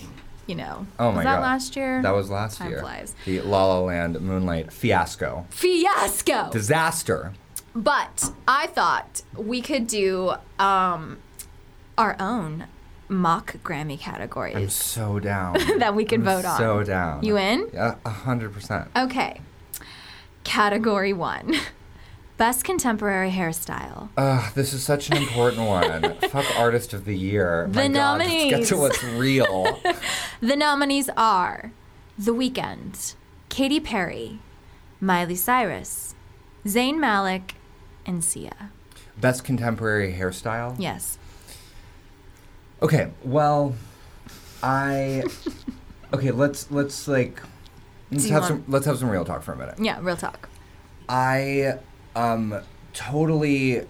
you 0.49 0.57
know. 0.57 0.87
Oh 0.99 1.11
my 1.13 1.19
was 1.19 1.25
that 1.25 1.37
god. 1.37 1.43
last 1.43 1.77
year? 1.77 2.03
That 2.03 2.15
was 2.15 2.31
last 2.31 2.59
Time 2.59 2.71
year. 2.71 2.81
flies. 2.81 3.15
The 3.25 3.41
La 3.43 3.65
La 3.67 3.79
Land 3.81 4.21
Moonlight 4.21 4.73
fiasco, 4.73 5.47
fiasco. 5.51 6.51
disaster. 6.51 7.33
But 7.77 8.33
I 8.49 8.69
thought 8.69 9.23
we 9.37 9.61
could 9.61 9.87
do 9.87 10.33
um, 10.59 11.19
our 11.99 12.17
own 12.19 12.69
mock 13.09 13.57
Grammy 13.63 13.99
categories. 13.99 14.57
I'm 14.57 14.69
so 14.71 15.19
down. 15.19 15.57
that 15.79 15.95
we 15.95 16.07
could 16.07 16.21
I'm 16.21 16.25
vote 16.25 16.45
on. 16.47 16.59
So 16.59 16.83
down. 16.83 17.23
You 17.23 17.37
in? 17.37 17.69
Yeah, 17.75 17.97
a 18.05 18.11
hundred 18.11 18.55
percent. 18.55 18.89
Okay. 18.97 19.41
Category 20.43 21.13
one 21.13 21.55
Best 22.37 22.65
contemporary 22.65 23.31
hairstyle. 23.31 24.11
Ugh, 24.19 24.53
this 24.55 24.75
is 24.75 24.83
such 24.83 25.09
an 25.09 25.17
important 25.17 25.67
one. 25.67 26.17
Fuck 26.31 26.45
artist 26.59 26.93
of 26.93 27.07
the 27.07 27.17
year. 27.17 27.67
The 27.71 27.77
My 27.77 27.89
God, 27.89 28.19
let's 28.19 28.31
get 28.31 28.51
nominees. 28.51 28.69
to 28.69 28.77
what's 28.77 29.05
real. 29.05 29.81
The 30.43 30.55
nominees 30.55 31.09
are 31.17 31.73
The 32.19 32.35
Weeknd, 32.35 33.15
Katy 33.49 33.81
Perry, 33.81 34.39
Miley 35.01 35.35
Cyrus, 35.35 36.15
Zayn 36.67 36.99
Malik, 36.99 37.55
and 38.07 38.25
Sia. 38.25 38.71
Best 39.19 39.45
contemporary 39.45 40.13
hairstyle. 40.13 40.77
Yes. 40.79 41.19
Okay, 42.83 43.11
well, 43.25 43.75
I. 44.63 45.25
Okay, 46.15 46.31
let's 46.31 46.71
let's 46.71 47.09
like 47.09 47.43
let's 48.13 48.29
have 48.29 48.45
some 48.45 48.65
let's 48.69 48.87
have 48.87 48.97
some 48.97 49.11
real 49.11 49.25
talk 49.25 49.43
for 49.43 49.53
a 49.53 49.57
minute. 49.57 49.75
Yeah, 49.81 49.99
real 50.01 50.17
talk. 50.17 50.49
I 51.09 51.81
um 52.15 52.63
totally 52.93 53.81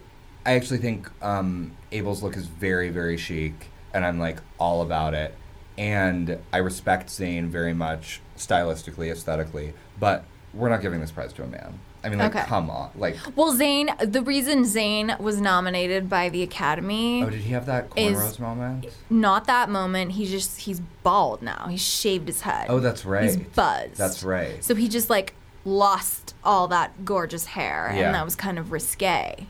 I 0.45 0.53
actually 0.55 0.79
think 0.79 1.11
um 1.23 1.73
Abel's 1.93 2.23
look 2.23 2.35
is 2.35 2.47
very 2.47 2.89
very 2.89 3.19
chic 3.19 3.67
and 3.93 4.05
I'm 4.05 4.19
like 4.19 4.39
all 4.59 4.81
about 4.81 5.13
it. 5.13 5.35
And 5.77 6.39
I 6.55 6.57
respect 6.59 7.11
Zayn 7.11 7.49
very 7.49 7.75
much 7.75 8.23
stylistically, 8.39 9.13
aesthetically, 9.13 9.75
but 10.01 10.25
we're 10.55 10.71
not 10.71 10.81
giving 10.81 11.01
this 11.03 11.11
prize 11.13 11.35
to 11.35 11.43
a 11.43 11.47
man. 11.47 11.79
I 12.07 12.09
mean 12.09 12.19
like 12.21 12.35
Okay. 12.37 12.45
come 12.45 12.71
on. 12.71 12.90
Like 12.97 13.16
Well, 13.35 13.53
Zayn, 13.53 13.88
the 14.12 14.23
reason 14.23 14.62
Zayn 14.62 15.19
was 15.19 15.40
nominated 15.40 16.09
by 16.09 16.29
the 16.29 16.42
Academy, 16.42 17.23
oh 17.25 17.31
did 17.31 17.40
he 17.40 17.51
have 17.53 17.66
that 17.66 17.90
cornrows 17.90 18.38
moment? 18.38 18.87
not 19.11 19.47
that 19.49 19.69
moment. 19.69 20.12
He 20.12 20.25
just, 20.27 20.61
he's 20.61 20.81
bald 21.03 21.42
now. 21.42 21.66
He's 21.69 21.83
shaved 21.83 22.29
his 22.29 22.42
head. 22.42 22.66
Oh 22.69 22.79
that's 22.81 23.05
right. 23.05 23.25
He's 23.25 23.37
buzzed. 23.37 23.97
That's 23.97 24.23
right. 24.23 24.62
So 24.64 24.75
he 24.77 24.88
just 24.88 25.11
like 25.11 25.35
lost 25.64 26.35
all 26.45 26.69
that 26.69 27.05
gorgeous 27.05 27.45
hair, 27.47 27.90
Yeah. 27.92 28.07
and 28.07 28.14
that 28.14 28.25
was 28.25 28.37
kind 28.37 28.57
of 28.59 28.71
risque. 28.71 29.47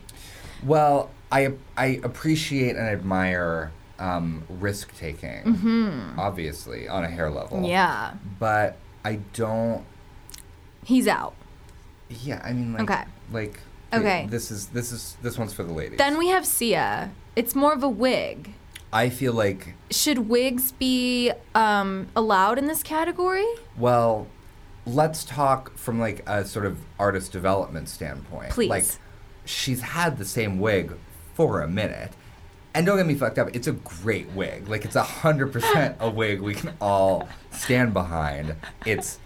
Well, 0.65 1.11
I 1.31 1.53
I 1.77 1.99
appreciate 2.03 2.75
and 2.75 2.87
admire 2.87 3.71
um, 3.99 4.43
risk 4.49 4.95
taking, 4.97 6.13
obviously 6.17 6.87
on 6.87 7.03
a 7.03 7.07
hair 7.07 7.29
level. 7.29 7.57
Mm-hmm. 7.57 7.65
Yeah. 7.65 8.13
But 8.39 8.77
I 9.05 9.19
don't. 9.33 9.83
He's 10.83 11.07
out. 11.07 11.35
Yeah, 12.09 12.41
I 12.43 12.53
mean, 12.53 12.73
like, 12.73 12.83
Okay. 12.89 13.03
like, 13.31 13.59
Okay. 13.93 14.27
This 14.29 14.51
is 14.51 14.67
this 14.67 14.91
is 14.91 15.15
this 15.21 15.37
one's 15.37 15.53
for 15.53 15.63
the 15.63 15.71
ladies. 15.71 15.97
Then 15.97 16.17
we 16.17 16.27
have 16.27 16.45
Sia. 16.45 17.11
It's 17.37 17.55
more 17.55 17.71
of 17.73 17.83
a 17.83 17.89
wig. 17.89 18.53
I 18.91 19.09
feel 19.09 19.31
like, 19.33 19.75
Should 19.91 20.27
wigs 20.29 20.71
be 20.73 21.31
um, 21.55 22.07
allowed 22.15 22.57
in 22.57 22.67
this 22.67 22.83
category? 22.83 23.45
well, 23.77 24.27
let's 24.85 25.23
talk 25.25 25.77
from 25.77 25.99
like 25.99 26.21
a 26.27 26.43
sort 26.45 26.65
of 26.65 26.79
artist 26.99 27.31
development 27.31 27.87
standpoint. 27.89 28.51
Please. 28.51 28.69
Like, 28.69 28.85
she's 29.45 29.81
had 29.81 30.17
the 30.17 30.25
same 30.25 30.59
wig 30.59 30.93
for 31.33 31.61
a 31.61 31.67
minute. 31.67 32.11
And 32.77 32.85
don't 32.85 32.97
get 32.97 33.07
me 33.07 33.15
fucked 33.15 33.39
up, 33.39 33.49
it's 33.55 33.65
a 33.65 33.71
great 33.71 34.29
wig. 34.33 34.67
Like 34.69 34.85
it's 34.85 34.95
a 34.95 35.01
hundred 35.01 35.51
percent 35.51 35.97
a 35.99 36.11
wig 36.11 36.41
we 36.41 36.53
can 36.53 36.75
all 36.79 37.27
stand 37.49 37.91
behind. 37.91 38.55
It's 38.85 39.17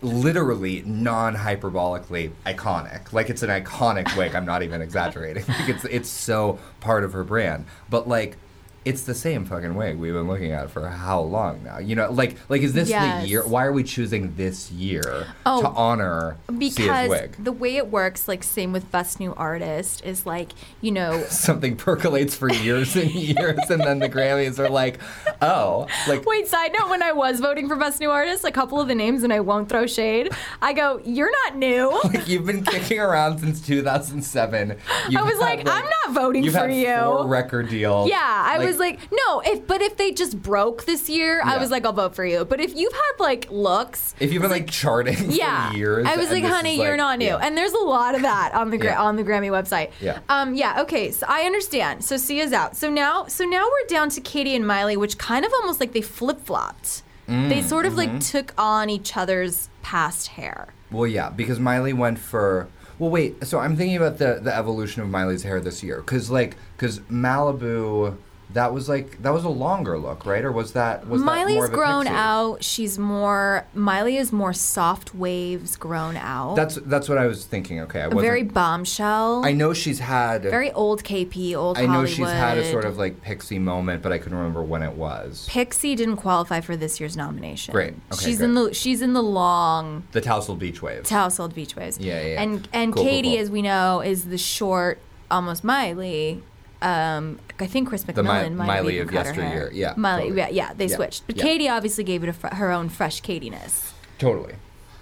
literally 0.00 0.82
non-hyperbolically 0.86 2.30
iconic. 2.46 3.12
Like 3.12 3.28
it's 3.28 3.42
an 3.42 3.50
iconic 3.50 4.16
wig. 4.16 4.34
I'm 4.34 4.46
not 4.46 4.62
even 4.62 4.80
exaggerating. 4.80 5.44
Like 5.60 5.68
it's 5.68 5.84
it's 5.84 6.08
so 6.08 6.58
part 6.80 7.04
of 7.04 7.12
her 7.12 7.22
brand. 7.22 7.66
But 7.90 8.08
like 8.08 8.38
it's 8.84 9.02
the 9.02 9.14
same 9.14 9.44
fucking 9.44 9.74
wig 9.74 9.98
we've 9.98 10.14
been 10.14 10.26
looking 10.26 10.52
at 10.52 10.70
for 10.70 10.88
how 10.88 11.20
long 11.20 11.62
now? 11.62 11.78
You 11.78 11.94
know, 11.96 12.10
like 12.10 12.36
like 12.48 12.62
is 12.62 12.72
this 12.72 12.88
Yes. 12.88 13.22
the 13.24 13.28
year? 13.28 13.46
Why 13.46 13.64
are 13.66 13.72
we 13.72 13.82
choosing 13.84 14.34
this 14.36 14.70
year 14.72 15.26
Oh, 15.44 15.60
to 15.60 15.68
honor 15.68 16.36
Because 16.58 17.08
wig? 17.10 17.36
the 17.38 17.52
way 17.52 17.76
it 17.76 17.90
works, 17.90 18.26
like 18.26 18.42
same 18.42 18.72
with 18.72 18.90
Best 18.90 19.20
New 19.20 19.34
Artist, 19.34 20.02
is 20.04 20.24
like, 20.24 20.52
you 20.80 20.92
know, 20.92 21.22
Something 21.28 21.76
percolates 21.76 22.34
for 22.34 22.50
years 22.52 22.96
and 22.96 23.10
years, 23.14 23.58
and 23.68 23.80
then 23.82 23.98
the 23.98 24.08
Grammys 24.08 24.58
are 24.58 24.70
like, 24.70 24.98
oh, 25.42 25.86
like 26.08 26.24
Wait, 26.26 26.48
side 26.48 26.72
note, 26.78 26.90
when 26.90 27.02
I 27.02 27.12
was 27.12 27.40
voting 27.40 27.68
for 27.68 27.76
Best 27.76 28.00
New 28.00 28.10
Artist, 28.10 28.44
a 28.44 28.50
couple 28.52 28.80
of 28.80 28.88
the 28.88 28.94
names, 28.94 29.22
and 29.22 29.32
I 29.32 29.40
won't 29.40 29.68
throw 29.68 29.86
shade, 29.86 30.32
I 30.62 30.72
go, 30.72 31.00
You're 31.04 31.30
not 31.44 31.56
new. 31.56 31.98
like 32.04 32.28
you've 32.28 32.46
been 32.46 32.64
kicking 32.64 32.98
around 33.00 33.38
since 33.38 33.60
2007. 33.66 34.76
You've 35.08 35.20
I 35.20 35.24
was 35.24 35.32
had, 35.34 35.40
like, 35.40 35.58
I'm 35.68 35.84
not 36.06 36.14
voting 36.14 36.44
you've 36.44 36.52
for 36.54 36.60
had 36.68 36.74
you. 36.74 36.94
Four 36.94 37.26
record 37.28 37.68
deals. 37.68 38.08
Yeah, 38.08 38.18
I 38.20 38.58
was 38.64 38.78
like, 38.78 39.00
no, 39.12 39.40
if 39.40 39.66
but 39.66 39.80
if 39.82 39.96
they 39.96 40.12
just 40.12 40.40
broke 40.42 40.84
this 40.84 41.08
year, 41.08 41.40
I 41.44 41.58
was 41.58 41.70
like, 41.70 41.84
I'll 41.84 41.92
vote 41.92 42.14
for 42.14 42.24
you. 42.24 42.44
But 42.44 42.60
if 42.60 42.76
you've 42.76 42.92
had 42.92 43.12
like 43.18 43.50
looks, 43.50 44.14
if 44.20 44.32
you've 44.32 44.42
been 44.42 44.50
like 44.50 44.68
charting 44.70 45.30
yeah, 45.30 45.70
for 45.70 45.76
years, 45.76 46.06
I 46.06 46.16
was 46.16 46.30
like, 46.30 46.44
honey, 46.44 46.76
you're 46.76 46.90
like- 46.90 46.96
not 46.98 47.18
new. 47.18 47.26
yeah. 47.26 47.36
And 47.36 47.56
there's 47.56 47.72
a 47.72 47.78
lot 47.84 48.14
of 48.14 48.22
that 48.22 48.54
on 48.54 48.70
the 48.70 48.78
gra- 48.78 48.90
Yeah. 48.90 49.02
on 49.02 49.16
the 49.16 49.24
Grammy 49.24 49.50
website. 49.50 49.90
Yeah. 50.00 50.20
Um. 50.28 50.54
Yeah. 50.54 50.82
Okay. 50.82 51.10
So 51.10 51.26
I 51.28 51.42
understand. 51.42 52.04
So 52.04 52.16
Sia's 52.16 52.52
out. 52.52 52.76
So 52.76 52.90
now, 52.90 53.26
so 53.26 53.44
now 53.44 53.64
we're 53.66 53.86
down 53.88 54.08
to 54.10 54.20
Katy 54.20 54.54
and 54.54 54.66
Miley, 54.66 54.96
which 54.96 55.18
kind 55.30 55.44
of 55.44 55.52
almost 55.60 55.78
like 55.78 55.92
they 55.92 56.00
flip 56.00 56.40
flopped. 56.40 57.02
Mm, 57.28 57.48
they 57.48 57.62
sort 57.62 57.86
of 57.86 57.92
mm-hmm. 57.92 58.14
like 58.14 58.20
took 58.20 58.52
on 58.58 58.90
each 58.90 59.16
other's 59.16 59.68
past 59.80 60.26
hair. 60.28 60.74
Well, 60.90 61.06
yeah, 61.06 61.30
because 61.30 61.60
Miley 61.60 61.92
went 61.92 62.18
for. 62.18 62.66
Well, 62.98 63.10
wait. 63.10 63.46
So 63.46 63.60
I'm 63.60 63.76
thinking 63.76 63.96
about 63.96 64.18
the 64.18 64.40
the 64.42 64.54
evolution 64.54 65.02
of 65.02 65.08
Miley's 65.08 65.44
hair 65.44 65.60
this 65.60 65.84
year, 65.84 65.98
because 66.00 66.32
like, 66.32 66.56
because 66.76 66.98
Malibu, 67.08 68.16
that 68.52 68.72
was 68.74 68.88
like 68.88 69.22
that 69.22 69.30
was 69.32 69.44
a 69.44 69.48
longer 69.48 69.98
look, 69.98 70.26
right? 70.26 70.44
Or 70.44 70.50
was 70.52 70.72
that 70.72 71.06
was 71.06 71.20
that 71.20 71.24
more 71.26 71.34
Miley's 71.36 71.64
of 71.64 71.72
grown 71.72 72.04
pixie? 72.04 72.16
out. 72.16 72.64
She's 72.64 72.98
more. 72.98 73.66
Miley 73.74 74.16
is 74.16 74.32
more 74.32 74.52
soft 74.52 75.14
waves 75.14 75.76
grown 75.76 76.16
out. 76.16 76.56
That's 76.56 76.74
that's 76.76 77.08
what 77.08 77.18
I 77.18 77.26
was 77.26 77.44
thinking. 77.44 77.80
Okay, 77.82 78.00
I 78.02 78.06
wasn't. 78.08 78.22
very 78.22 78.42
bombshell. 78.42 79.44
I 79.44 79.52
know 79.52 79.72
she's 79.72 79.98
had. 80.00 80.42
very 80.42 80.72
old 80.72 81.04
KP, 81.04 81.54
old 81.54 81.78
I 81.78 81.82
know 81.82 81.88
Hollywood. 81.92 82.08
she's 82.10 82.26
had 82.26 82.58
a 82.58 82.70
sort 82.70 82.84
of 82.84 82.96
like 82.98 83.20
pixie 83.22 83.58
moment, 83.58 84.02
but 84.02 84.12
I 84.12 84.18
couldn't 84.18 84.36
remember 84.38 84.62
when 84.62 84.82
it 84.82 84.94
was. 84.94 85.46
Pixie 85.48 85.94
didn't 85.94 86.16
qualify 86.16 86.60
for 86.60 86.76
this 86.76 86.98
year's 87.00 87.16
nomination. 87.16 87.72
Great. 87.72 87.94
Okay, 88.12 88.24
she's 88.24 88.38
good. 88.38 88.44
in 88.44 88.54
the 88.54 88.74
she's 88.74 89.02
in 89.02 89.12
the 89.12 89.22
long 89.22 90.04
The 90.12 90.20
Tousled 90.20 90.58
Beach 90.58 90.82
Waves. 90.82 91.08
Tousled 91.08 91.54
Beach 91.54 91.76
Waves. 91.76 91.98
Yeah, 91.98 92.20
yeah, 92.20 92.26
yeah. 92.34 92.42
And 92.42 92.68
and 92.72 92.92
Cool, 92.92 93.02
cool, 93.04 93.12
Katy, 93.12 93.30
cool. 93.32 93.38
as 93.40 93.50
we 93.50 93.62
know, 93.62 94.00
is 94.00 94.24
the 94.24 94.38
short, 94.38 94.98
almost 95.30 95.62
Miley. 95.62 96.42
Um, 96.82 97.38
I 97.58 97.66
think 97.66 97.88
Chris 97.88 98.02
The 98.04 98.22
Mi- 98.22 98.28
McMillan 98.28 98.54
might 98.54 98.66
have 98.74 98.84
Miley 98.84 98.98
of 98.98 99.08
cut 99.08 99.26
her 99.26 99.32
hair. 99.34 99.42
yesteryear. 99.44 99.70
Yeah, 99.72 99.94
Miley. 99.96 100.22
totally. 100.22 100.38
Yeah, 100.38 100.48
yeah, 100.48 100.72
they 100.74 100.86
Yeah, 100.86 100.96
switched. 100.96 101.26
But 101.26 101.36
yeah. 101.36 101.42
Katy 101.42 101.68
obviously 101.68 102.04
gave 102.04 102.22
it 102.22 102.28
a 102.28 102.32
fr- 102.32 102.46
her 102.54 102.70
own 102.72 102.88
fresh 102.88 103.20
Katiness. 103.20 103.92
Totally. 104.18 104.54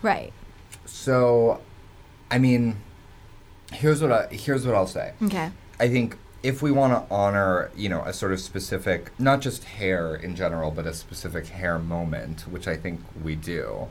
Right. 0.03 0.33
So, 0.87 1.61
I 2.31 2.39
mean, 2.39 2.77
here's 3.73 4.03
what 4.03 4.11
I 4.13 4.27
here's 4.33 4.67
what 4.67 4.75
I'll 4.75 4.87
say. 4.87 5.13
Okay. 5.23 5.51
I 5.79 5.89
think 5.89 6.17
if 6.43 6.63
we 6.63 6.71
want 6.73 6.93
to 6.93 7.15
honor, 7.15 7.71
you 7.77 7.89
know, 7.89 8.03
a 8.03 8.13
sort 8.13 8.33
of 8.33 8.41
specific, 8.41 9.11
not 9.19 9.41
just 9.41 9.65
hair 9.65 10.15
in 10.17 10.35
general, 10.37 10.71
but 10.71 10.87
a 10.87 10.95
specific 10.95 11.47
hair 11.49 11.79
moment, 11.79 12.43
which 12.43 12.67
I 12.69 12.77
think 12.77 13.01
we 13.23 13.35
do, 13.37 13.87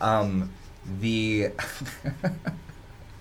um, 0.00 0.50
the. 1.00 1.50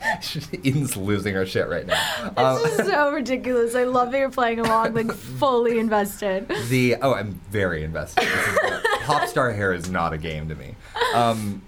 Eden's 0.53 0.95
losing 0.95 1.33
her 1.33 1.45
shit 1.45 1.67
right 1.67 1.85
now. 1.85 2.33
Um, 2.37 2.61
This 2.63 2.79
is 2.79 2.87
so 2.87 3.11
ridiculous. 3.11 3.75
I 3.75 3.83
love 3.83 4.11
that 4.11 4.19
you're 4.19 4.29
playing 4.29 4.59
along, 4.59 4.93
like 4.93 5.11
fully 5.39 5.79
invested. 5.79 6.47
the 6.69 6.95
oh, 7.01 7.13
I'm 7.13 7.39
very 7.51 7.83
invested. 7.83 8.27
Pop 9.01 9.27
star 9.27 9.51
hair 9.51 9.73
is 9.73 9.89
not 9.89 10.13
a 10.13 10.17
game 10.17 10.47
to 10.49 10.55
me. 10.55 10.75
Um, 11.13 11.61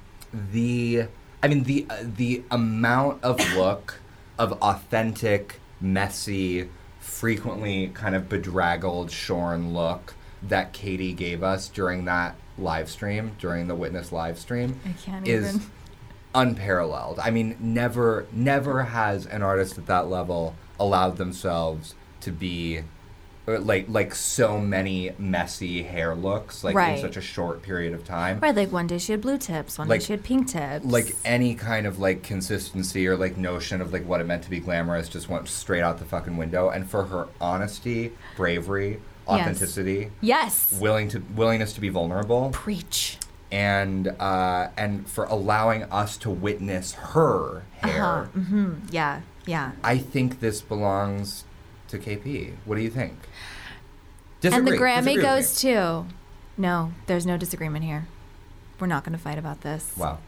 the 0.51 1.05
I 1.43 1.47
mean 1.47 1.63
the 1.63 1.85
uh, 1.89 1.97
the 2.03 2.43
amount 2.51 3.23
of 3.23 3.39
look 3.55 3.99
of 4.37 4.53
authentic, 4.61 5.59
messy, 5.79 6.69
frequently 6.99 7.87
kind 7.93 8.15
of 8.15 8.29
bedraggled, 8.29 9.11
shorn 9.11 9.73
look 9.73 10.13
that 10.43 10.73
Katy 10.73 11.13
gave 11.13 11.43
us 11.43 11.67
during 11.67 12.05
that 12.05 12.35
live 12.57 12.89
stream, 12.89 13.31
during 13.39 13.67
the 13.67 13.75
Witness 13.75 14.11
live 14.11 14.39
stream, 14.39 14.79
I 14.85 14.93
can't 14.93 15.27
is 15.27 15.55
even. 15.55 15.71
Unparalleled. 16.33 17.19
I 17.19 17.31
mean, 17.31 17.57
never 17.59 18.25
never 18.31 18.83
has 18.83 19.25
an 19.25 19.41
artist 19.41 19.77
at 19.77 19.85
that 19.87 20.07
level 20.07 20.55
allowed 20.79 21.17
themselves 21.17 21.95
to 22.21 22.31
be 22.31 22.81
uh, 23.47 23.59
like 23.59 23.85
like 23.89 24.13
so 24.15 24.59
many 24.59 25.11
messy 25.17 25.83
hair 25.83 26.13
looks 26.15 26.63
like 26.63 26.75
Right. 26.75 26.95
in 26.95 27.01
such 27.01 27.17
a 27.17 27.21
short 27.21 27.61
period 27.63 27.93
of 27.93 28.05
time. 28.05 28.39
Right, 28.39 28.55
like 28.55 28.71
one 28.71 28.87
day 28.87 28.97
she 28.99 29.11
had 29.13 29.21
blue 29.21 29.37
tips, 29.37 29.77
one 29.79 29.87
Like- 29.87 30.01
day 30.01 30.05
she 30.05 30.13
had 30.13 30.23
pink 30.23 30.47
tips. 30.47 30.85
Like 30.85 31.15
any 31.25 31.55
kind 31.55 31.85
of 31.87 31.97
like 31.99 32.21
consistency 32.23 33.07
or 33.07 33.17
like 33.17 33.37
notion 33.37 33.81
of 33.81 33.91
like 33.93 34.05
what 34.05 34.21
it 34.21 34.25
meant 34.27 34.43
to 34.43 34.49
be 34.49 34.59
glamorous 34.59 35.09
just 35.09 35.27
went 35.29 35.47
straight 35.49 35.81
out 35.81 35.97
the 35.99 36.05
fucking 36.05 36.37
window. 36.37 36.69
And 36.69 36.87
for 36.89 37.05
her 37.05 37.27
honesty, 37.39 38.11
bravery, 38.37 38.99
Yes. 39.27 39.39
authenticity, 39.39 40.11
yes, 40.19 40.77
willing 40.79 41.07
to 41.09 41.19
willingness 41.35 41.73
to 41.73 41.81
be 41.81 41.89
vulnerable, 41.89 42.49
preach. 42.51 43.17
And 43.51 44.07
uh, 44.19 44.69
and 44.77 45.07
for 45.09 45.25
allowing 45.25 45.83
us 45.83 46.17
to 46.17 46.29
witness 46.29 46.93
her 46.93 47.63
hair. 47.81 48.03
Uh-huh. 48.03 48.25
hmm 48.39 48.73
Yeah, 48.89 49.21
yeah. 49.45 49.71
I 49.83 49.97
think 49.97 50.39
this 50.39 50.61
belongs 50.61 51.43
to 51.89 51.97
KP. 51.99 52.53
What 52.65 52.75
do 52.75 52.81
you 52.81 52.89
think? 52.89 53.13
Disagree. 54.39 54.57
and 54.57 54.67
the 54.67 54.81
Grammy 54.83 55.03
Disagree 55.15 55.21
goes 55.23 55.55
to. 55.61 56.05
No, 56.57 56.93
there's 57.07 57.25
no 57.25 57.37
disagreement 57.37 57.83
here. 57.85 58.07
We're 58.79 58.87
not 58.87 59.03
going 59.03 59.13
to 59.17 59.21
fight 59.23 59.37
about 59.37 59.61
this. 59.61 59.93
Wow. 59.97 60.19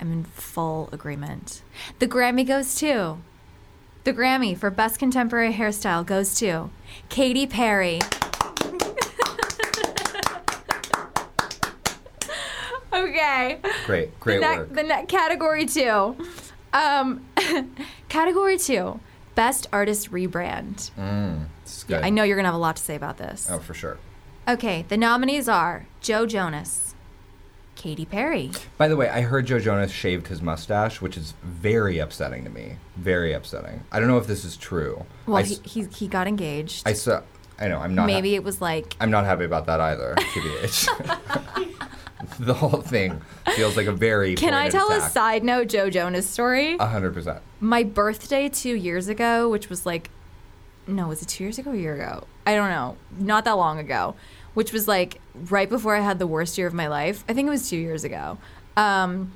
I'm 0.00 0.12
in 0.12 0.24
full 0.24 0.88
agreement. 0.92 1.62
The 1.98 2.06
Grammy 2.06 2.46
goes 2.46 2.76
to 2.76 3.18
The 4.04 4.12
Grammy 4.12 4.56
for 4.56 4.70
Best 4.70 4.98
Contemporary 5.00 5.52
Hairstyle 5.54 6.06
goes 6.06 6.34
to 6.36 6.70
Katy 7.08 7.46
Perry. 7.48 7.98
Okay. 12.98 13.58
Great, 13.86 14.18
great 14.20 14.40
the 14.40 14.46
ne- 14.48 14.56
work. 14.58 14.74
The 14.74 14.82
ne- 14.82 15.06
category 15.06 15.66
two. 15.66 16.16
Um, 16.72 17.24
category 18.08 18.58
two. 18.58 19.00
Best 19.34 19.66
artist 19.72 20.10
rebrand. 20.10 20.90
Mm, 20.98 21.46
this 21.64 21.78
is 21.78 21.84
good. 21.84 22.02
I 22.02 22.10
know 22.10 22.24
you're 22.24 22.36
gonna 22.36 22.48
have 22.48 22.54
a 22.54 22.58
lot 22.58 22.76
to 22.76 22.82
say 22.82 22.96
about 22.96 23.18
this. 23.18 23.48
Oh, 23.50 23.58
for 23.58 23.74
sure. 23.74 23.98
Okay, 24.48 24.84
the 24.88 24.96
nominees 24.96 25.48
are 25.48 25.86
Joe 26.00 26.26
Jonas, 26.26 26.94
Katy 27.76 28.04
Perry, 28.06 28.50
By 28.76 28.88
the 28.88 28.96
way, 28.96 29.08
I 29.08 29.20
heard 29.20 29.46
Joe 29.46 29.60
Jonas 29.60 29.92
shaved 29.92 30.26
his 30.26 30.42
mustache, 30.42 31.00
which 31.00 31.16
is 31.16 31.34
very 31.44 31.98
upsetting 31.98 32.42
to 32.44 32.50
me. 32.50 32.76
Very 32.96 33.32
upsetting. 33.32 33.84
I 33.92 34.00
don't 34.00 34.08
know 34.08 34.18
if 34.18 34.26
this 34.26 34.44
is 34.44 34.56
true. 34.56 35.04
Well, 35.26 35.36
I, 35.36 35.42
he, 35.42 35.54
he, 35.64 35.84
he 35.84 36.08
got 36.08 36.26
engaged. 36.26 36.88
I 36.88 36.94
saw. 36.94 37.22
I 37.60 37.68
know. 37.68 37.78
I'm 37.78 37.94
not. 37.94 38.02
ha- 38.02 38.06
Maybe 38.06 38.34
it 38.34 38.42
was 38.42 38.60
like 38.60 38.96
I'm 39.00 39.10
not 39.12 39.24
happy 39.26 39.44
about 39.44 39.66
that 39.66 39.80
either. 39.80 40.14
TBH. 40.16 41.68
the 42.38 42.54
whole 42.54 42.82
thing 42.82 43.20
feels 43.54 43.76
like 43.76 43.86
a 43.86 43.92
very. 43.92 44.34
Can 44.34 44.54
I 44.54 44.68
tell 44.68 44.90
a 44.90 45.00
side 45.00 45.44
note 45.44 45.68
Joe 45.68 45.90
Jonas 45.90 46.28
story? 46.28 46.76
A 46.78 46.86
hundred 46.86 47.14
percent. 47.14 47.40
My 47.60 47.82
birthday 47.82 48.48
two 48.48 48.74
years 48.74 49.08
ago, 49.08 49.48
which 49.48 49.68
was 49.68 49.86
like, 49.86 50.10
no, 50.86 51.08
was 51.08 51.22
it 51.22 51.28
two 51.28 51.44
years 51.44 51.58
ago 51.58 51.70
or 51.70 51.74
a 51.74 51.78
year 51.78 51.94
ago? 51.94 52.26
I 52.46 52.54
don't 52.54 52.70
know. 52.70 52.96
Not 53.18 53.44
that 53.44 53.52
long 53.52 53.78
ago, 53.78 54.16
which 54.54 54.72
was 54.72 54.88
like 54.88 55.20
right 55.34 55.68
before 55.68 55.94
I 55.94 56.00
had 56.00 56.18
the 56.18 56.26
worst 56.26 56.58
year 56.58 56.66
of 56.66 56.74
my 56.74 56.88
life. 56.88 57.24
I 57.28 57.34
think 57.34 57.46
it 57.46 57.50
was 57.50 57.68
two 57.68 57.76
years 57.76 58.04
ago. 58.04 58.38
Um, 58.76 59.32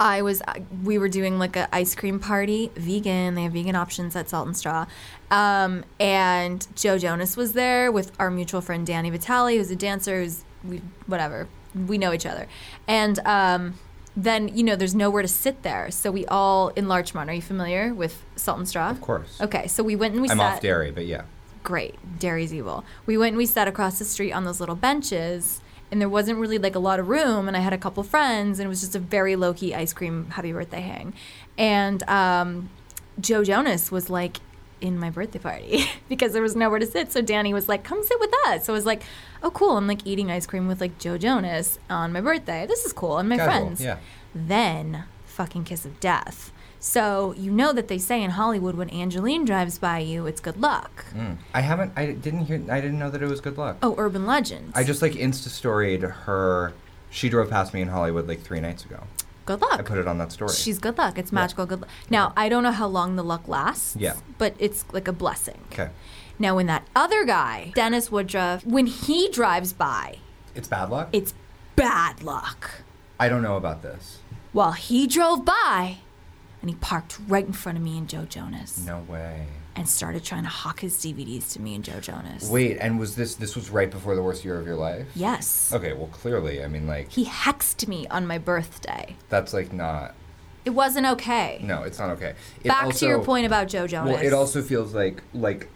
I 0.00 0.22
was, 0.22 0.40
we 0.84 0.96
were 0.98 1.08
doing 1.08 1.40
like 1.40 1.56
a 1.56 1.74
ice 1.74 1.96
cream 1.96 2.20
party, 2.20 2.70
vegan. 2.76 3.34
They 3.34 3.42
have 3.42 3.52
vegan 3.52 3.74
options 3.74 4.14
at 4.14 4.28
Salt 4.28 4.46
and 4.46 4.56
Straw. 4.56 4.86
Um, 5.32 5.84
and 5.98 6.64
Joe 6.76 6.98
Jonas 6.98 7.36
was 7.36 7.54
there 7.54 7.90
with 7.90 8.12
our 8.20 8.30
mutual 8.30 8.60
friend 8.60 8.86
Danny 8.86 9.10
Vitale, 9.10 9.56
who's 9.56 9.72
a 9.72 9.76
dancer, 9.76 10.22
who's 10.22 10.44
we 10.62 10.82
whatever 11.06 11.48
we 11.74 11.98
know 11.98 12.12
each 12.12 12.26
other, 12.26 12.46
and 12.86 13.18
um, 13.20 13.74
then 14.16 14.48
you 14.48 14.62
know 14.62 14.76
there's 14.76 14.94
nowhere 14.94 15.22
to 15.22 15.28
sit 15.28 15.62
there, 15.62 15.90
so 15.90 16.10
we 16.10 16.26
all 16.26 16.68
in 16.70 16.88
Larchmont. 16.88 17.30
Are 17.30 17.34
you 17.34 17.42
familiar 17.42 17.94
with 17.94 18.22
Salt 18.36 18.58
and 18.58 18.68
Straw? 18.68 18.90
Of 18.90 19.00
course. 19.00 19.40
Okay, 19.40 19.66
so 19.66 19.82
we 19.82 19.96
went 19.96 20.14
and 20.14 20.22
we 20.22 20.28
sat. 20.28 20.34
I'm 20.34 20.38
sat. 20.38 20.54
off 20.54 20.60
dairy, 20.60 20.90
but 20.90 21.06
yeah. 21.06 21.22
Great, 21.62 21.96
dairy's 22.18 22.54
evil. 22.54 22.84
We 23.06 23.18
went 23.18 23.30
and 23.30 23.38
we 23.38 23.46
sat 23.46 23.68
across 23.68 23.98
the 23.98 24.04
street 24.04 24.32
on 24.32 24.44
those 24.44 24.60
little 24.60 24.76
benches. 24.76 25.60
And 25.90 26.02
there 26.02 26.08
wasn't 26.10 26.38
really 26.38 26.58
like 26.58 26.74
a 26.74 26.78
lot 26.78 27.00
of 27.00 27.08
room, 27.08 27.48
and 27.48 27.56
I 27.56 27.60
had 27.60 27.72
a 27.72 27.78
couple 27.78 28.02
friends, 28.02 28.58
and 28.58 28.66
it 28.66 28.68
was 28.68 28.80
just 28.80 28.94
a 28.94 28.98
very 28.98 29.36
low 29.36 29.54
key 29.54 29.74
ice 29.74 29.94
cream 29.94 30.28
happy 30.32 30.52
birthday 30.52 30.82
hang. 30.82 31.14
And 31.56 32.02
um, 32.02 32.68
Joe 33.18 33.42
Jonas 33.42 33.90
was 33.90 34.10
like 34.10 34.36
in 34.80 34.98
my 34.98 35.10
birthday 35.10 35.38
party 35.38 35.84
because 36.08 36.32
there 36.32 36.42
was 36.42 36.56
nowhere 36.56 36.78
to 36.78 36.86
sit. 36.86 37.12
So 37.12 37.20
Danny 37.20 37.52
was 37.54 37.68
like, 37.68 37.84
"Come 37.84 38.02
sit 38.02 38.18
with 38.20 38.32
us." 38.46 38.64
So 38.66 38.72
I 38.72 38.76
was 38.76 38.86
like, 38.86 39.02
"Oh, 39.42 39.50
cool!" 39.50 39.76
I'm 39.76 39.86
like 39.86 40.06
eating 40.06 40.30
ice 40.30 40.46
cream 40.46 40.68
with 40.68 40.80
like 40.80 40.98
Joe 40.98 41.18
Jonas 41.18 41.78
on 41.90 42.12
my 42.12 42.20
birthday. 42.20 42.66
This 42.66 42.84
is 42.84 42.92
cool, 42.92 43.18
and 43.18 43.28
my 43.28 43.36
Casual, 43.36 43.66
friends. 43.66 43.80
yeah. 43.82 43.98
Then 44.34 45.04
fucking 45.26 45.64
kiss 45.64 45.84
of 45.84 46.00
death. 46.00 46.52
So 46.80 47.34
you 47.36 47.50
know 47.50 47.72
that 47.72 47.88
they 47.88 47.98
say 47.98 48.22
in 48.22 48.30
Hollywood 48.30 48.76
when 48.76 48.88
Angelyne 48.90 49.44
drives 49.44 49.78
by 49.78 49.98
you, 49.98 50.26
it's 50.26 50.40
good 50.40 50.60
luck. 50.60 51.06
Mm. 51.12 51.38
I 51.52 51.60
haven't. 51.60 51.92
I 51.96 52.12
didn't 52.12 52.46
hear. 52.46 52.62
I 52.70 52.80
didn't 52.80 52.98
know 52.98 53.10
that 53.10 53.22
it 53.22 53.26
was 53.28 53.40
good 53.40 53.58
luck. 53.58 53.78
Oh, 53.82 53.94
urban 53.98 54.26
legends. 54.26 54.72
I 54.76 54.84
just 54.84 55.02
like 55.02 55.12
insta 55.12 55.48
storied 55.48 56.02
her. 56.02 56.72
She 57.10 57.28
drove 57.28 57.50
past 57.50 57.72
me 57.74 57.80
in 57.80 57.88
Hollywood 57.88 58.28
like 58.28 58.42
three 58.42 58.60
nights 58.60 58.84
ago. 58.84 59.04
Good 59.48 59.60
luck. 59.62 59.80
I 59.80 59.82
put 59.82 59.98
it 59.98 60.06
on 60.06 60.18
that 60.18 60.30
story. 60.32 60.52
She's 60.52 60.78
good 60.78 60.96
luck. 60.98 61.18
It's 61.18 61.32
magical 61.32 61.64
good 61.66 61.80
luck. 61.82 61.90
Now 62.10 62.32
I 62.36 62.48
don't 62.50 62.62
know 62.62 62.76
how 62.82 62.86
long 62.98 63.16
the 63.16 63.24
luck 63.32 63.48
lasts. 63.48 63.96
Yeah. 63.96 64.14
But 64.36 64.54
it's 64.58 64.84
like 64.92 65.08
a 65.08 65.12
blessing. 65.24 65.60
okay. 65.72 65.90
Now 66.38 66.54
when 66.56 66.66
that 66.66 66.86
other 66.94 67.24
guy, 67.24 67.72
Dennis 67.74 68.12
Woodruff, 68.12 68.64
when 68.64 68.86
he 68.86 69.28
drives 69.30 69.72
by, 69.72 70.18
It's 70.54 70.68
bad 70.68 70.90
luck. 70.90 71.08
it's 71.12 71.32
bad 71.76 72.22
luck. 72.22 72.82
I 73.18 73.28
don't 73.28 73.42
know 73.42 73.56
about 73.56 73.82
this. 73.82 74.18
Well, 74.52 74.72
he 74.72 75.06
drove 75.06 75.44
by, 75.44 75.98
and 76.60 76.70
he 76.70 76.76
parked 76.76 77.18
right 77.26 77.44
in 77.44 77.52
front 77.52 77.76
of 77.78 77.82
me 77.84 77.98
and 77.98 78.08
Joe 78.08 78.24
Jonas, 78.24 78.78
No 78.86 78.98
way. 79.08 79.46
And 79.76 79.88
started 79.88 80.24
trying 80.24 80.42
to 80.42 80.48
hawk 80.48 80.80
his 80.80 80.96
DVDs 80.96 81.52
to 81.52 81.60
me 81.60 81.74
and 81.74 81.84
Joe 81.84 82.00
Jonas. 82.00 82.50
Wait, 82.50 82.78
and 82.78 82.98
was 82.98 83.14
this 83.14 83.34
this 83.36 83.54
was 83.54 83.70
right 83.70 83.90
before 83.90 84.14
the 84.16 84.22
worst 84.22 84.44
year 84.44 84.58
of 84.58 84.66
your 84.66 84.76
life? 84.76 85.06
Yes. 85.14 85.72
Okay, 85.72 85.92
well 85.92 86.08
clearly, 86.08 86.64
I 86.64 86.68
mean 86.68 86.86
like 86.86 87.10
He 87.10 87.24
hexed 87.26 87.86
me 87.86 88.06
on 88.08 88.26
my 88.26 88.38
birthday. 88.38 89.16
that's 89.28 89.52
like 89.52 89.72
not 89.72 90.14
It 90.64 90.70
wasn't 90.70 91.06
okay. 91.06 91.60
no, 91.62 91.82
it's 91.84 91.98
not 91.98 92.10
okay. 92.10 92.34
It 92.64 92.68
Back 92.68 92.84
also- 92.84 92.98
to 93.00 93.06
your 93.06 93.22
point 93.22 93.46
about 93.46 93.68
Joe 93.68 93.86
Jonas. 93.86 94.14
Well, 94.14 94.22
it 94.24 94.32
also 94.32 94.62
feels 94.62 94.94
like 94.94 95.22
like 95.32 95.68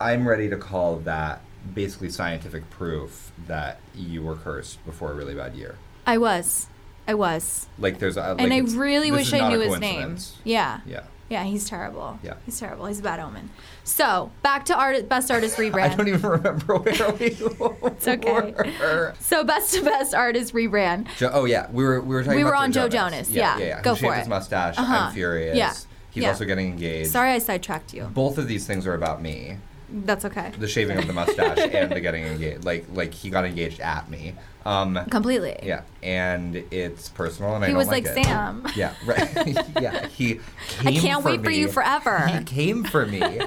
I'm 0.00 0.28
ready 0.28 0.48
to 0.50 0.56
call 0.56 0.98
that 1.00 1.40
basically 1.74 2.10
scientific 2.10 2.70
proof 2.70 3.32
that 3.48 3.80
you 3.94 4.22
were 4.22 4.36
cursed 4.36 4.84
before 4.86 5.10
a 5.10 5.14
really 5.14 5.34
bad 5.34 5.54
year. 5.56 5.76
I 6.06 6.18
was. 6.18 6.68
I 7.08 7.14
was. 7.14 7.66
Like 7.78 7.98
there's 7.98 8.16
a 8.16 8.34
like 8.34 8.40
and 8.40 8.52
I 8.52 8.58
really 8.58 9.10
wish 9.10 9.32
I 9.32 9.48
knew 9.48 9.60
his 9.60 9.80
name. 9.80 10.18
Yeah. 10.44 10.80
Yeah. 10.86 11.02
Yeah, 11.28 11.44
he's 11.44 11.68
terrible. 11.68 12.18
Yeah. 12.22 12.34
He's 12.46 12.58
terrible. 12.58 12.86
He's 12.86 13.00
a 13.00 13.02
bad 13.02 13.20
omen. 13.20 13.50
So, 13.84 14.30
back 14.42 14.64
to 14.66 14.74
art, 14.76 15.08
best 15.08 15.30
artist 15.30 15.56
rebrand. 15.58 15.90
I 15.90 15.94
don't 15.94 16.08
even 16.08 16.22
remember 16.30 16.76
where 16.78 17.12
we 17.12 17.36
were. 17.58 17.76
It's 17.90 18.08
okay. 18.08 18.52
were. 18.52 19.14
So, 19.20 19.44
best 19.44 19.74
to 19.74 19.82
best 19.82 20.14
artist 20.14 20.54
rebrand. 20.54 21.08
Jo- 21.18 21.30
oh 21.32 21.44
yeah, 21.44 21.70
we 21.70 21.84
were 21.84 22.00
we 22.00 22.14
were 22.14 22.22
talking. 22.24 22.36
We 22.36 22.42
about 22.42 22.50
were 22.50 22.56
on 22.56 22.72
Joe 22.72 22.88
Jonas, 22.88 23.28
yeah. 23.30 23.58
yeah, 23.58 23.64
yeah. 23.66 23.82
Go 23.82 23.94
shaved 23.94 24.12
for 24.14 24.18
his 24.18 24.28
mustache. 24.28 24.78
Uh-huh. 24.78 24.94
I'm 25.08 25.12
furious. 25.12 25.56
Yeah. 25.56 25.74
He's 26.10 26.22
Yeah. 26.22 26.30
also 26.30 26.46
getting 26.46 26.68
engaged. 26.68 27.10
Sorry 27.10 27.32
I 27.32 27.38
sidetracked 27.38 27.92
you. 27.92 28.04
Both 28.04 28.38
of 28.38 28.48
these 28.48 28.66
things 28.66 28.86
are 28.86 28.94
about 28.94 29.20
me. 29.20 29.58
That's 29.90 30.24
okay. 30.26 30.52
The 30.58 30.68
shaving 30.68 30.98
of 30.98 31.06
the 31.06 31.12
mustache 31.12 31.58
and 31.72 31.90
the 31.90 32.00
getting 32.00 32.24
engaged. 32.24 32.64
Like 32.64 32.86
like 32.92 33.14
he 33.14 33.30
got 33.30 33.44
engaged 33.44 33.80
at 33.80 34.10
me. 34.10 34.34
Um, 34.66 34.98
Completely. 35.10 35.58
yeah, 35.62 35.82
and 36.02 36.56
it's 36.70 37.08
personal, 37.08 37.54
and 37.54 37.64
I 37.64 37.68
He 37.68 37.72
don't 37.72 37.78
was 37.78 37.88
like, 37.88 38.04
like. 38.04 38.24
Sam. 38.24 38.66
Yeah, 38.76 38.92
right. 39.06 39.56
yeah, 39.80 40.06
he 40.08 40.40
I 40.84 40.92
can't 40.92 41.22
for 41.22 41.30
wait 41.30 41.42
for 41.42 41.50
you 41.50 41.68
forever. 41.68 42.26
He 42.26 42.44
came 42.44 42.84
for 42.84 43.06
me. 43.06 43.40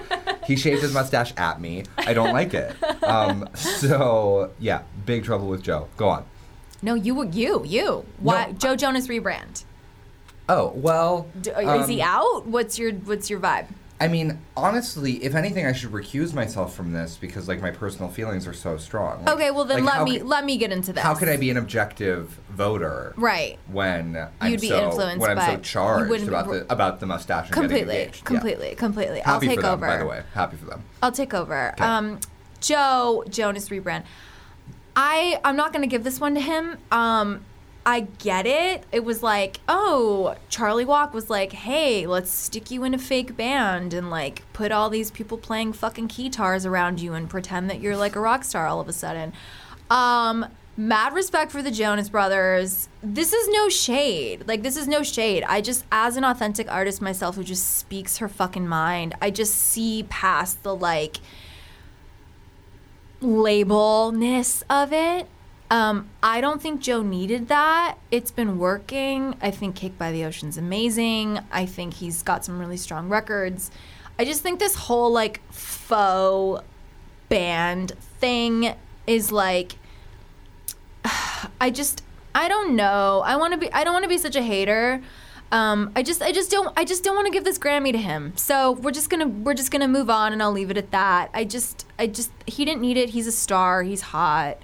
he 0.48 0.56
shaved 0.56 0.82
his 0.82 0.94
mustache 0.94 1.32
at 1.38 1.62
me. 1.62 1.84
I 1.98 2.14
don't 2.16 2.34
like 2.34 2.56
it. 2.56 2.76
Um, 3.04 3.48
so 3.54 4.52
yeah, 4.60 4.82
big 5.06 5.24
trouble 5.24 5.48
with 5.48 5.62
Joe. 5.62 5.90
Go 5.98 6.10
on. 6.10 6.26
No, 6.82 6.96
you 6.96 7.14
were 7.14 7.26
you, 7.26 7.64
you. 7.66 8.06
Why 8.18 8.48
No, 8.48 8.54
Joe 8.54 8.76
Jonas 8.76 9.08
rebrand? 9.08 9.64
Oh 10.50 10.72
well. 10.76 11.28
D- 11.40 11.52
is 11.52 11.88
he 11.88 12.02
um, 12.02 12.10
out? 12.10 12.48
What's 12.48 12.80
your 12.80 12.94
what's 12.94 13.30
your 13.30 13.40
vibe? 13.40 13.68
I 14.02 14.08
mean, 14.08 14.40
honestly, 14.58 15.24
if 15.24 15.36
anything, 15.36 15.68
I 15.68 15.74
should 15.74 15.92
recuse 15.92 16.34
myself 16.34 16.76
from 16.76 16.92
this 16.92 17.18
because 17.22 17.48
like 17.48 17.62
my 17.62 17.70
personal 17.70 18.10
feelings 18.10 18.48
are 18.48 18.54
so 18.54 18.78
strong. 18.78 19.24
Like- 19.24 19.36
Okay, 19.36 19.52
well 19.52 19.64
then 19.64 19.86
like, 19.86 19.96
let 20.00 20.04
me 20.06 20.18
ca- 20.20 20.26
let 20.26 20.44
me 20.46 20.58
get 20.58 20.72
into 20.72 20.92
this. 20.92 21.04
How 21.04 21.14
could 21.14 21.30
I 21.30 21.38
be 21.38 21.52
an 21.52 21.58
objective 21.58 22.40
voter 22.50 23.14
Right. 23.16 23.60
when 23.68 24.28
I'm 24.42 24.52
You'd 24.52 24.62
be 24.62 24.70
so 24.70 24.86
influenced 24.86 25.20
when 25.22 25.38
I'm 25.38 25.58
so 25.58 25.62
charged 25.62 26.28
about 26.28 26.48
the 26.50 26.66
about 26.74 27.00
the 27.00 27.06
mustache 27.06 27.46
and 27.52 27.56
getting 27.56 27.70
Completely. 27.70 28.04
Yeah. 28.06 28.12
completely, 28.24 28.76
completely. 28.76 29.22
I'll 29.22 29.40
take 29.40 29.56
for 29.60 29.62
them, 29.62 29.74
over. 29.74 29.86
by 29.88 29.98
the 29.98 30.06
way. 30.08 30.24
Happy 30.34 30.58
for 30.58 30.66
them. 30.66 30.84
I'll 31.04 31.12
take 31.12 31.34
over. 31.36 31.74
'Kay. 31.78 31.86
Um, 31.86 32.20
Joe 32.60 33.24
Jonas 33.30 33.70
rebrand. 33.70 34.04
I 34.96 35.40
I'm 35.46 35.56
not 35.56 35.74
gonna 35.74 35.86
give 35.88 36.04
this 36.04 36.20
one 36.20 36.34
to 36.36 36.42
him. 36.42 36.78
Um, 36.92 37.46
I 37.86 38.02
get 38.20 38.46
it. 38.46 38.84
It 38.92 39.04
was 39.04 39.24
like, 39.24 39.60
oh, 39.68 40.36
Charlie 40.50 40.86
Walk 40.86 41.14
was 41.14 41.30
like, 41.30 41.52
hey, 41.52 42.06
let's 42.06 42.32
stick 42.32 42.70
you 42.70 42.84
in 42.84 42.94
a 42.94 43.00
fake 43.00 43.36
band 43.36 43.94
and 43.94 44.10
like 44.10 44.44
put 44.54 44.72
all 44.72 44.90
these 44.90 45.10
people 45.10 45.38
playing 45.38 45.74
fucking 45.74 46.08
guitars 46.08 46.66
around 46.66 47.02
you 47.02 47.14
and 47.14 47.30
pretend 47.30 47.70
that 47.70 47.80
you're 47.80 47.98
like 47.98 48.16
a 48.16 48.20
rock 48.20 48.44
star 48.44 48.68
all 48.68 48.80
of 48.80 48.88
a 48.88 48.94
sudden. 48.94 49.34
Um, 49.90 50.46
mad 50.78 51.14
respect 51.14 51.52
for 51.52 51.64
the 51.64 51.72
Jonas 51.72 52.08
Brothers. 52.08 52.88
This 53.02 53.34
is 53.34 53.48
no 53.50 53.68
shade. 53.68 54.48
Like 54.48 54.62
this 54.62 54.78
is 54.78 54.88
no 54.88 55.02
shade. 55.02 55.44
I 55.48 55.62
just 55.62 55.84
as 55.92 56.18
an 56.18 56.24
authentic 56.24 56.72
artist 56.72 57.02
myself 57.02 57.36
who 57.36 57.44
just 57.44 57.78
speaks 57.78 58.18
her 58.18 58.30
fucking 58.30 58.68
mind, 58.68 59.16
I 59.22 59.32
just 59.32 59.56
see 59.56 60.06
past 60.08 60.62
the 60.62 60.76
like 60.76 61.18
labelness 63.22 64.64
of 64.70 64.94
it. 64.94 65.28
Um, 65.72 66.10
I 66.22 66.42
don't 66.42 66.62
think 66.62 66.82
Joe 66.82 67.02
needed 67.02 67.48
that. 67.48 67.96
It's 68.12 68.30
been 68.30 68.58
working. 68.58 69.36
I 69.42 69.52
think 69.52 69.74
Cake 69.74 69.98
by 69.98 70.12
the 70.12 70.26
Ocean's 70.26 70.58
amazing. 70.58 71.40
I 71.50 71.66
think 71.66 71.94
he's 71.94 72.22
got 72.24 72.44
some 72.44 72.60
really 72.60 72.76
strong 72.76 73.08
records. 73.08 73.72
I 74.20 74.26
just 74.26 74.42
think 74.42 74.60
this 74.60 74.76
whole 74.76 75.14
like 75.14 75.40
faux 75.50 76.62
band 77.30 77.94
thing 78.20 78.76
is 79.08 79.32
like 79.32 79.78
I 81.62 81.70
just 81.70 82.04
I 82.36 82.50
don't 82.50 82.76
know. 82.76 83.24
I 83.26 83.38
want 83.38 83.54
to 83.54 83.58
be 83.58 83.72
I 83.72 83.86
don't 83.86 83.94
want 83.94 84.04
to 84.04 84.10
be 84.10 84.18
such 84.18 84.36
a 84.36 84.42
hater. 84.42 85.02
Um, 85.54 85.94
I 85.96 86.04
just 86.04 86.22
I 86.22 86.34
just 86.34 86.52
don't 86.52 86.78
I 86.78 86.84
just 86.84 87.02
don't 87.02 87.16
want 87.16 87.28
to 87.28 87.32
give 87.32 87.46
this 87.46 87.58
Grammy 87.58 87.94
to 87.94 87.98
him. 87.98 88.34
So 88.36 88.74
we're 88.74 88.92
just 88.92 89.10
gonna 89.10 89.28
we're 89.28 89.54
just 89.54 89.72
gonna 89.72 89.88
move 89.88 90.10
on 90.10 90.34
and 90.34 90.44
I'll 90.44 90.52
leave 90.52 90.70
it 90.70 90.78
at 90.78 90.92
that. 90.92 91.30
I 91.34 91.46
just 91.46 91.86
I 91.98 92.08
just 92.08 92.32
he 92.46 92.66
didn't 92.66 92.82
need 92.82 92.98
it. 92.98 93.12
He's 93.12 93.26
a 93.26 93.32
star. 93.32 93.84
He's 93.84 94.02
hot. 94.02 94.58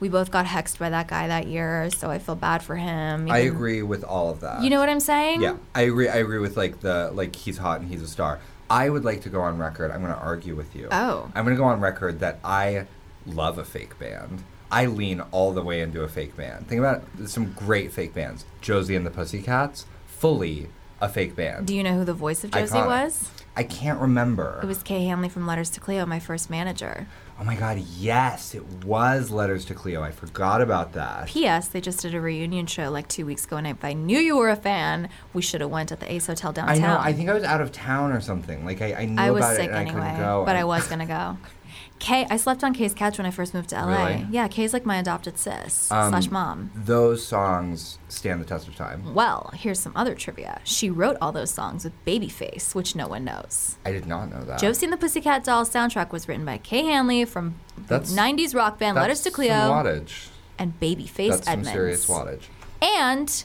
We 0.00 0.08
both 0.08 0.30
got 0.30 0.46
hexed 0.46 0.78
by 0.78 0.90
that 0.90 1.08
guy 1.08 1.28
that 1.28 1.46
year, 1.46 1.90
so 1.90 2.10
I 2.10 2.18
feel 2.18 2.34
bad 2.34 2.62
for 2.62 2.76
him. 2.76 3.30
I 3.30 3.38
agree 3.38 3.82
with 3.82 4.02
all 4.02 4.30
of 4.30 4.40
that. 4.40 4.62
You 4.62 4.70
know 4.70 4.80
what 4.80 4.88
I'm 4.88 5.00
saying? 5.00 5.42
Yeah, 5.42 5.56
I 5.74 5.82
agree. 5.82 6.08
I 6.08 6.16
agree 6.16 6.38
with 6.38 6.56
like 6.56 6.80
the 6.80 7.10
like 7.12 7.36
he's 7.36 7.58
hot 7.58 7.80
and 7.80 7.88
he's 7.90 8.02
a 8.02 8.08
star. 8.08 8.40
I 8.70 8.88
would 8.88 9.04
like 9.04 9.22
to 9.22 9.28
go 9.28 9.40
on 9.40 9.58
record. 9.58 9.90
I'm 9.90 10.00
going 10.00 10.12
to 10.12 10.18
argue 10.18 10.54
with 10.54 10.76
you. 10.76 10.88
Oh. 10.92 11.30
I'm 11.34 11.44
going 11.44 11.56
to 11.56 11.60
go 11.60 11.66
on 11.66 11.80
record 11.80 12.20
that 12.20 12.38
I 12.44 12.86
love 13.26 13.58
a 13.58 13.64
fake 13.64 13.98
band. 13.98 14.44
I 14.70 14.86
lean 14.86 15.20
all 15.32 15.52
the 15.52 15.62
way 15.62 15.80
into 15.80 16.02
a 16.02 16.08
fake 16.08 16.36
band. 16.36 16.68
Think 16.68 16.78
about 16.78 17.02
it, 17.18 17.28
some 17.28 17.52
great 17.52 17.92
fake 17.92 18.14
bands. 18.14 18.44
Josie 18.60 18.94
and 18.94 19.04
the 19.04 19.10
Pussycats, 19.10 19.86
fully 20.06 20.68
a 21.00 21.08
fake 21.08 21.34
band. 21.34 21.66
Do 21.66 21.74
you 21.74 21.82
know 21.82 21.94
who 21.94 22.04
the 22.04 22.14
voice 22.14 22.44
of 22.44 22.52
Josie 22.52 22.78
Iconic. 22.78 22.86
was? 22.86 23.30
I 23.56 23.64
can't 23.64 24.00
remember. 24.00 24.60
It 24.62 24.66
was 24.66 24.82
Kay 24.84 25.04
Hanley 25.06 25.28
from 25.28 25.46
Letters 25.46 25.70
to 25.70 25.80
Cleo, 25.80 26.06
my 26.06 26.20
first 26.20 26.48
manager. 26.48 27.08
Oh 27.40 27.44
my 27.44 27.54
god, 27.54 27.78
yes, 27.98 28.54
it 28.54 28.84
was 28.84 29.30
Letters 29.30 29.64
to 29.66 29.74
Cleo. 29.74 30.02
I 30.02 30.10
forgot 30.10 30.60
about 30.60 30.92
that. 30.92 31.26
P.S. 31.28 31.68
They 31.68 31.80
just 31.80 32.00
did 32.02 32.14
a 32.14 32.20
reunion 32.20 32.66
show 32.66 32.90
like 32.90 33.08
two 33.08 33.24
weeks 33.24 33.46
ago, 33.46 33.56
and 33.56 33.66
if 33.66 33.82
I 33.84 33.94
knew 33.94 34.18
you 34.18 34.36
were 34.36 34.50
a 34.50 34.56
fan, 34.56 35.08
we 35.32 35.40
should 35.40 35.62
have 35.62 35.70
went 35.70 35.90
at 35.90 36.00
the 36.00 36.12
Ace 36.12 36.26
Hotel 36.26 36.52
downtown. 36.52 36.76
I 36.76 36.78
know. 36.78 36.98
I 37.00 37.12
think 37.12 37.30
I 37.30 37.34
was 37.34 37.44
out 37.44 37.60
of 37.60 37.72
town 37.72 38.12
or 38.12 38.20
something. 38.20 38.64
Like 38.64 38.82
I, 38.82 38.94
I 38.94 39.04
knew 39.06 39.20
I 39.20 39.30
was 39.30 39.44
about 39.44 39.56
sick 39.56 39.64
it 39.64 39.70
and 39.70 39.76
I 39.76 39.80
anyway, 39.82 40.00
couldn't 40.00 40.16
go. 40.18 40.44
but 40.44 40.56
I 40.56 40.64
was 40.64 40.86
gonna 40.86 41.06
go. 41.06 41.38
Kay, 41.98 42.26
I 42.30 42.36
slept 42.38 42.64
on 42.64 42.72
Kay's 42.72 42.94
couch 42.94 43.18
when 43.18 43.26
I 43.26 43.30
first 43.30 43.52
moved 43.52 43.68
to 43.70 43.76
LA. 43.76 44.06
Really? 44.06 44.26
Yeah, 44.30 44.48
Kay's 44.48 44.72
like 44.72 44.86
my 44.86 44.96
adopted 44.98 45.36
sis 45.36 45.90
Um, 45.92 46.10
slash 46.10 46.30
mom. 46.30 46.70
Those 46.74 47.26
songs 47.26 47.98
stand 48.08 48.40
the 48.40 48.46
test 48.46 48.66
of 48.68 48.74
time. 48.76 49.12
Well, 49.14 49.50
here's 49.54 49.78
some 49.80 49.92
other 49.94 50.14
trivia. 50.14 50.60
She 50.64 50.88
wrote 50.88 51.16
all 51.20 51.30
those 51.32 51.50
songs 51.50 51.84
with 51.84 51.92
Babyface, 52.06 52.74
which 52.74 52.96
no 52.96 53.06
one 53.06 53.24
knows. 53.24 53.76
I 53.84 53.92
did 53.92 54.06
not 54.06 54.30
know 54.30 54.42
that. 54.44 54.58
Josie 54.60 54.86
and 54.86 54.92
the 54.92 54.96
Pussycat 54.96 55.44
Dolls 55.44 55.68
soundtrack 55.70 56.10
was 56.10 56.26
written 56.26 56.44
by 56.46 56.56
Kay 56.58 56.84
Hanley 56.84 57.24
from 57.26 57.56
That's- 57.86 58.10
the 58.10 58.16
90s 58.16 58.54
rock 58.54 58.78
band 58.78 58.96
Letters 58.96 59.18
to 59.20 59.24
some 59.24 59.34
Cleo 59.34 59.52
wattage. 59.52 60.28
and 60.58 60.78
Babyface 60.80 61.28
That's 61.30 61.44
some 61.44 61.52
Edmonds. 61.52 61.70
serious 61.72 62.06
wattage. 62.06 62.42
And 62.80 63.44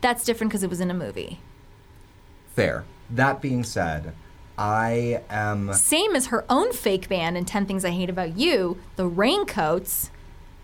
that's 0.00 0.24
different 0.24 0.50
because 0.50 0.64
it 0.64 0.70
was 0.70 0.80
in 0.80 0.90
a 0.90 0.94
movie. 0.94 1.38
Fair. 2.56 2.84
That 3.08 3.40
being 3.40 3.62
said, 3.64 4.12
I 4.58 5.22
am. 5.30 5.72
Same 5.72 6.14
as 6.14 6.26
her 6.26 6.44
own 6.48 6.72
fake 6.72 7.08
band 7.08 7.36
in 7.36 7.44
10 7.44 7.66
Things 7.66 7.84
I 7.84 7.90
Hate 7.90 8.10
About 8.10 8.36
You, 8.36 8.78
The 8.96 9.06
Raincoats, 9.06 10.10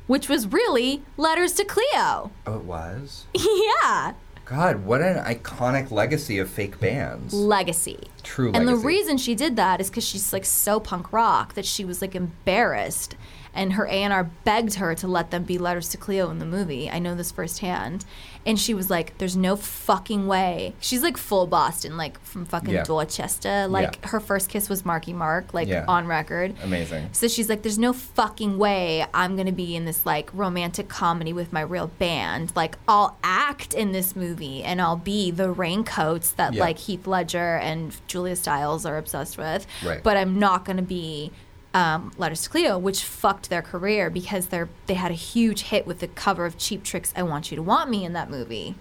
which 0.06 0.28
was 0.28 0.46
really 0.46 1.02
Letters 1.16 1.52
to 1.54 1.64
Cleo. 1.64 2.30
Oh, 2.46 2.56
it 2.56 2.64
was. 2.64 3.26
yeah. 3.34 4.14
God, 4.44 4.86
what 4.86 5.02
an 5.02 5.22
iconic 5.24 5.90
legacy 5.90 6.38
of 6.38 6.48
fake 6.48 6.80
bands. 6.80 7.34
Legacy. 7.34 8.08
True 8.22 8.50
And 8.54 8.66
the 8.66 8.76
reason 8.76 9.18
she 9.18 9.34
did 9.34 9.56
that 9.56 9.78
is 9.78 9.90
because 9.90 10.04
she's 10.04 10.32
like 10.32 10.46
so 10.46 10.80
punk 10.80 11.12
rock 11.12 11.52
that 11.52 11.66
she 11.66 11.84
was 11.84 12.00
like 12.00 12.14
embarrassed, 12.14 13.14
and 13.54 13.72
her 13.74 13.86
A 13.86 13.90
and 14.02 14.12
R 14.12 14.24
begged 14.44 14.74
her 14.74 14.94
to 14.96 15.08
let 15.08 15.30
them 15.30 15.44
be 15.44 15.58
letters 15.58 15.88
to 15.90 15.96
Cleo 15.96 16.30
in 16.30 16.38
the 16.38 16.44
movie. 16.46 16.90
I 16.90 16.98
know 16.98 17.14
this 17.14 17.30
firsthand, 17.32 18.04
and 18.46 18.58
she 18.58 18.74
was 18.74 18.88
like, 18.90 19.16
"There's 19.18 19.36
no 19.36 19.56
fucking 19.56 20.26
way." 20.26 20.74
She's 20.80 21.02
like 21.02 21.16
full 21.16 21.46
Boston, 21.46 21.96
like 21.96 22.20
from 22.24 22.44
fucking 22.44 22.74
Yeah. 22.74 22.84
Dorchester. 22.84 23.66
Like 23.68 23.98
Yeah. 24.02 24.08
her 24.10 24.20
first 24.20 24.48
kiss 24.48 24.68
was 24.68 24.84
Marky 24.84 25.12
Mark, 25.12 25.52
like 25.54 25.68
Yeah. 25.68 25.84
on 25.88 26.06
record. 26.06 26.54
Amazing. 26.62 27.08
So 27.12 27.28
she's 27.28 27.48
like, 27.48 27.62
"There's 27.62 27.78
no 27.78 27.92
fucking 27.92 28.58
way 28.58 29.06
I'm 29.14 29.36
gonna 29.36 29.52
be 29.52 29.74
in 29.76 29.84
this 29.84 30.04
like 30.06 30.30
romantic 30.32 30.88
comedy 30.88 31.32
with 31.32 31.52
my 31.52 31.60
real 31.62 31.88
band. 31.98 32.52
Like 32.54 32.76
I'll 32.86 33.16
act 33.22 33.74
in 33.74 33.92
this 33.92 34.14
movie 34.14 34.62
and 34.62 34.80
I'll 34.80 34.96
be 34.96 35.30
the 35.30 35.50
raincoats 35.50 36.30
that 36.32 36.54
like 36.54 36.78
Heath 36.78 37.06
Ledger 37.06 37.56
and 37.56 37.94
Julia 38.06 38.36
Stiles 38.36 38.84
are 38.86 38.96
obsessed 38.98 39.36
with. 39.38 39.66
Right. 39.84 40.02
But 40.02 40.16
I'm 40.16 40.38
not 40.38 40.64
gonna 40.64 40.82
be." 40.82 41.32
Um, 41.74 42.12
Letters 42.16 42.42
to 42.44 42.48
Cleo, 42.50 42.78
which 42.78 43.04
fucked 43.04 43.50
their 43.50 43.60
career 43.62 44.08
because 44.08 44.46
they're 44.46 44.70
they 44.86 44.94
had 44.94 45.10
a 45.10 45.14
huge 45.14 45.64
hit 45.64 45.86
with 45.86 45.98
the 46.00 46.08
cover 46.08 46.46
of 46.46 46.56
Cheap 46.56 46.82
Tricks 46.82 47.12
"I 47.14 47.22
Want 47.22 47.50
You 47.50 47.56
to 47.56 47.62
Want 47.62 47.90
Me" 47.90 48.04
in 48.04 48.14
that 48.14 48.30
movie 48.30 48.74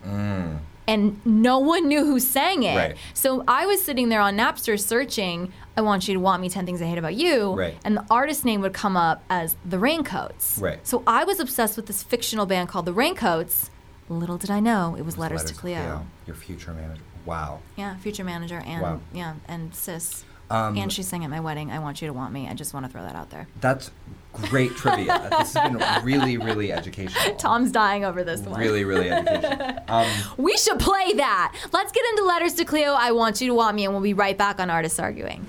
and 0.88 1.20
no 1.26 1.60
one 1.60 1.88
knew 1.88 2.06
who 2.06 2.20
sang 2.20 2.64
it. 2.64 2.74
Mm. 2.74 2.76
Right. 2.78 2.98
So 3.14 3.44
I 3.48 3.66
was 3.66 3.84
sitting 3.84 4.10
there 4.10 4.22
on 4.22 4.38
Napster 4.38 4.80
searching, 4.80 5.52
I 5.76 5.82
want 5.82 6.08
you 6.08 6.14
to 6.14 6.20
want 6.20 6.42
me 6.42 6.50
10 6.50 6.66
things 6.66 6.82
I 6.82 6.86
hate 6.86 6.98
about 6.98 7.16
you. 7.16 7.54
Right. 7.54 7.76
And 7.84 7.98
the 7.98 8.06
artist 8.10 8.46
name 8.46 8.62
would 8.62 8.74
come 8.74 8.96
up 8.96 9.22
as 9.30 9.58
The 9.66 9.78
Raincoats. 9.80 10.58
Right. 10.60 10.80
So 10.88 11.04
I 11.06 11.26
was 11.26 11.40
obsessed 11.40 11.76
with 11.76 11.88
this 11.88 12.04
fictional 12.04 12.46
band 12.46 12.70
called 12.70 12.86
The 12.86 12.94
Raincoats. 12.94 13.70
Little 14.10 14.38
did 14.38 14.50
I 14.50 14.62
know 14.62 14.96
it 14.98 15.04
was 15.04 15.18
Letters, 15.18 15.44
to 15.44 15.54
Cleo. 15.54 16.06
Your 16.26 16.36
future 16.36 16.74
manager. 16.74 17.02
Wow. 17.26 17.60
Yeah, 17.76 17.98
future 17.98 18.24
manager 18.24 18.64
and 18.66 18.82
Wow. 18.82 19.02
yeah, 19.14 19.34
and 19.50 19.76
sis. 19.76 20.24
Um, 20.50 20.78
and 20.78 20.92
she 20.92 21.04
sang 21.04 21.24
at 21.24 21.30
my 21.30 21.40
wedding, 21.40 21.72
I 21.72 21.80
want 21.80 22.02
you 22.02 22.08
to 22.08 22.14
want 22.14 22.32
me. 22.34 22.48
I 22.48 22.54
just 22.54 22.74
want 22.74 22.86
to 22.86 22.92
throw 22.92 23.02
that 23.02 23.16
out 23.16 23.30
there. 23.30 23.48
That's 23.60 23.92
great 24.32 24.72
trivia. 24.76 25.28
this 25.38 25.54
has 25.54 25.72
been 25.72 26.04
really, 26.06 26.38
really 26.38 26.72
educational. 26.72 27.36
Tom's 27.36 27.72
dying 27.72 28.06
over 28.06 28.24
this 28.24 28.42
one. 28.42 28.60
Really, 28.60 28.84
really 28.84 29.10
educational. 29.10 29.80
Um, 29.88 30.08
We 30.38 30.56
should 30.58 30.80
play 30.80 31.14
that. 31.14 31.54
Let's 31.74 31.92
get 31.92 32.06
into 32.12 32.24
Letters 32.24 32.54
to 32.56 32.66
Cleo, 32.66 32.94
I 32.94 33.12
Want 33.12 33.42
You 33.42 33.48
to 33.48 33.54
Want 33.54 33.76
Me, 33.76 33.86
and 33.86 33.94
we'll 33.94 34.04
be 34.04 34.14
right 34.14 34.38
back 34.38 34.60
on 34.60 34.70
Artists 34.70 35.00
Arguing. 35.00 35.46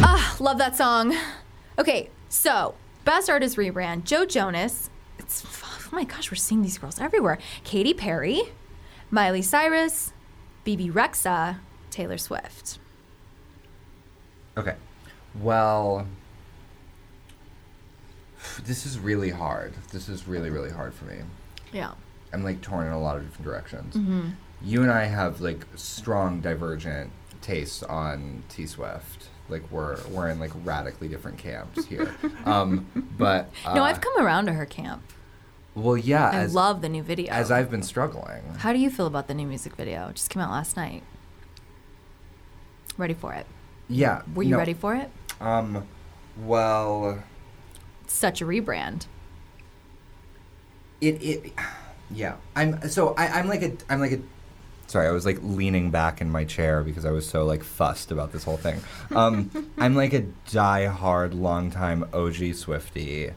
Ah, 0.00 0.36
love 0.40 0.58
that 0.58 0.76
song. 0.76 1.14
Okay, 1.78 2.10
so 2.28 2.74
Best 3.04 3.28
Artist 3.28 3.56
Rebrand, 3.56 4.04
Joe 4.04 4.24
Jonas. 4.24 4.90
It's, 5.18 5.44
oh 5.44 5.88
my 5.92 6.04
gosh, 6.04 6.30
we're 6.30 6.36
seeing 6.36 6.62
these 6.62 6.78
girls 6.78 7.00
everywhere. 7.00 7.38
Katy 7.64 7.94
Perry, 7.94 8.42
Miley 9.10 9.42
Cyrus, 9.42 10.12
Bebe 10.64 10.90
Rexha, 10.90 11.58
Taylor 11.90 12.18
Swift. 12.18 12.78
Okay. 14.56 14.74
Well, 15.40 16.06
this 18.64 18.86
is 18.86 18.98
really 18.98 19.30
hard. 19.30 19.74
This 19.92 20.08
is 20.08 20.26
really, 20.26 20.50
really 20.50 20.70
hard 20.70 20.94
for 20.94 21.04
me. 21.04 21.18
Yeah. 21.72 21.92
I'm 22.32 22.44
like 22.44 22.60
torn 22.60 22.86
in 22.86 22.92
a 22.92 23.00
lot 23.00 23.16
of 23.16 23.24
different 23.24 23.44
directions. 23.44 23.94
Mm-hmm. 23.94 24.30
You 24.62 24.82
and 24.82 24.90
I 24.90 25.04
have 25.04 25.40
like 25.40 25.66
strong 25.76 26.40
divergent 26.40 27.10
tastes 27.40 27.82
on 27.82 28.42
T 28.48 28.66
Swift. 28.66 29.28
Like 29.48 29.70
we're 29.70 29.98
we're 30.08 30.28
in 30.28 30.38
like 30.38 30.50
radically 30.64 31.08
different 31.08 31.38
camps 31.38 31.86
here. 31.86 32.14
um, 32.44 32.86
but 33.16 33.50
uh, 33.64 33.74
no, 33.74 33.82
I've 33.82 34.00
come 34.00 34.18
around 34.18 34.46
to 34.46 34.52
her 34.52 34.66
camp. 34.66 35.02
well, 35.74 35.96
yeah. 35.96 36.30
I 36.30 36.36
as, 36.40 36.54
love 36.54 36.82
the 36.82 36.88
new 36.88 37.02
video. 37.02 37.32
as 37.32 37.50
I've 37.50 37.70
been 37.70 37.82
struggling. 37.82 38.42
How 38.58 38.72
do 38.72 38.78
you 38.78 38.90
feel 38.90 39.06
about 39.06 39.28
the 39.28 39.34
new 39.34 39.46
music 39.46 39.76
video? 39.76 40.08
It 40.08 40.16
just 40.16 40.30
came 40.30 40.42
out 40.42 40.50
last 40.50 40.76
night. 40.76 41.02
Ready 42.98 43.14
for 43.14 43.32
it? 43.32 43.46
Yeah. 43.88 44.22
Were 44.34 44.42
you 44.42 44.50
no, 44.50 44.58
ready 44.58 44.74
for 44.74 44.94
it? 44.94 45.10
Um, 45.40 45.86
well, 46.44 47.22
Such 48.06 48.42
a 48.42 48.44
rebrand. 48.44 49.06
it 51.00 51.22
it 51.22 51.52
yeah. 52.10 52.36
I'm 52.56 52.88
so 52.88 53.14
I, 53.16 53.28
I'm 53.28 53.48
like 53.48 53.62
a 53.62 53.72
I'm 53.88 54.00
like 54.00 54.12
a 54.12 54.18
sorry 54.88 55.06
I 55.06 55.12
was 55.12 55.24
like 55.24 55.38
leaning 55.42 55.90
back 55.90 56.20
in 56.20 56.30
my 56.30 56.44
chair 56.44 56.82
because 56.82 57.04
I 57.04 57.10
was 57.12 57.28
so 57.28 57.44
like 57.44 57.62
fussed 57.62 58.10
about 58.10 58.32
this 58.32 58.44
whole 58.44 58.56
thing. 58.56 58.80
Um, 59.14 59.50
I'm 59.78 59.94
like 59.94 60.12
a 60.12 60.22
die-hard 60.50 61.34
longtime 61.34 62.02
OG 62.12 62.34
Swiftie. 62.58 63.32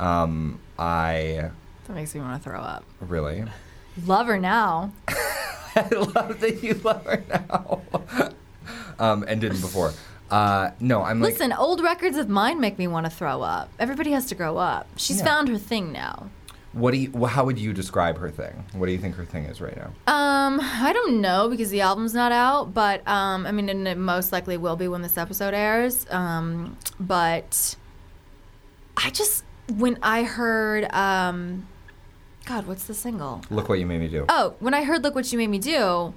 Um, 0.00 0.58
I 0.78 1.50
That 1.86 1.94
makes 1.94 2.14
me 2.14 2.20
want 2.22 2.42
to 2.42 2.48
throw 2.48 2.60
up. 2.60 2.84
really. 3.00 3.44
Love 4.06 4.26
her 4.26 4.38
now. 4.38 4.92
I 5.08 5.88
love 5.90 6.40
that 6.40 6.62
you 6.62 6.74
love 6.82 7.04
her 7.04 7.22
now. 7.28 7.82
Um, 8.98 9.24
and 9.26 9.40
didn't 9.40 9.60
before. 9.60 9.92
Uh, 10.30 10.70
no, 10.80 11.02
I'm 11.02 11.20
like 11.20 11.32
Listen, 11.32 11.52
old 11.52 11.82
records 11.82 12.16
of 12.16 12.28
mine 12.28 12.58
make 12.60 12.78
me 12.78 12.86
want 12.88 13.04
to 13.06 13.10
throw 13.10 13.42
up. 13.42 13.70
Everybody 13.78 14.12
has 14.12 14.26
to 14.26 14.34
grow 14.34 14.56
up. 14.56 14.86
She's 14.96 15.18
Yeah. 15.18 15.26
found 15.26 15.48
her 15.48 15.58
thing 15.58 15.92
now. 15.92 16.30
what 16.72 16.92
do 16.92 16.96
you? 16.96 17.10
wh- 17.12 17.28
How 17.28 17.44
would 17.44 17.58
you 17.58 17.74
describe 17.74 18.16
her 18.16 18.30
thing? 18.30 18.64
What 18.72 18.86
do 18.86 18.92
you 18.92 18.98
think 18.98 19.14
her 19.16 19.26
thing 19.26 19.44
is 19.44 19.60
right 19.60 19.76
now? 19.76 19.88
Um, 20.10 20.58
I 20.62 20.92
don't 20.94 21.20
know 21.20 21.50
because 21.50 21.68
the 21.68 21.82
album's 21.82 22.14
not 22.14 22.32
out, 22.32 22.72
but 22.72 23.06
um, 23.06 23.44
I 23.46 23.52
mean, 23.52 23.68
and 23.68 23.86
it 23.86 23.98
most 23.98 24.32
likely 24.32 24.56
will 24.56 24.76
be 24.76 24.88
when 24.88 25.02
this 25.02 25.18
episode 25.18 25.52
airs. 25.52 26.06
Um, 26.10 26.78
but 26.98 27.76
I 28.96 29.10
just 29.10 29.44
when 29.76 29.98
I 30.02 30.22
heard, 30.22 30.90
um, 30.94 31.68
God, 32.46 32.66
what's 32.66 32.84
the 32.84 32.94
single? 32.94 33.42
Look 33.50 33.68
what 33.68 33.78
you 33.78 33.84
made 33.86 34.00
me 34.00 34.08
do. 34.08 34.24
Oh, 34.30 34.54
when 34.60 34.72
I 34.72 34.82
heard 34.84 35.02
"Look 35.02 35.14
What 35.14 35.30
You 35.30 35.36
Made 35.38 35.50
Me 35.50 35.58
Do," 35.58 36.14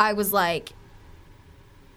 I 0.00 0.14
was 0.14 0.32
like, 0.32 0.70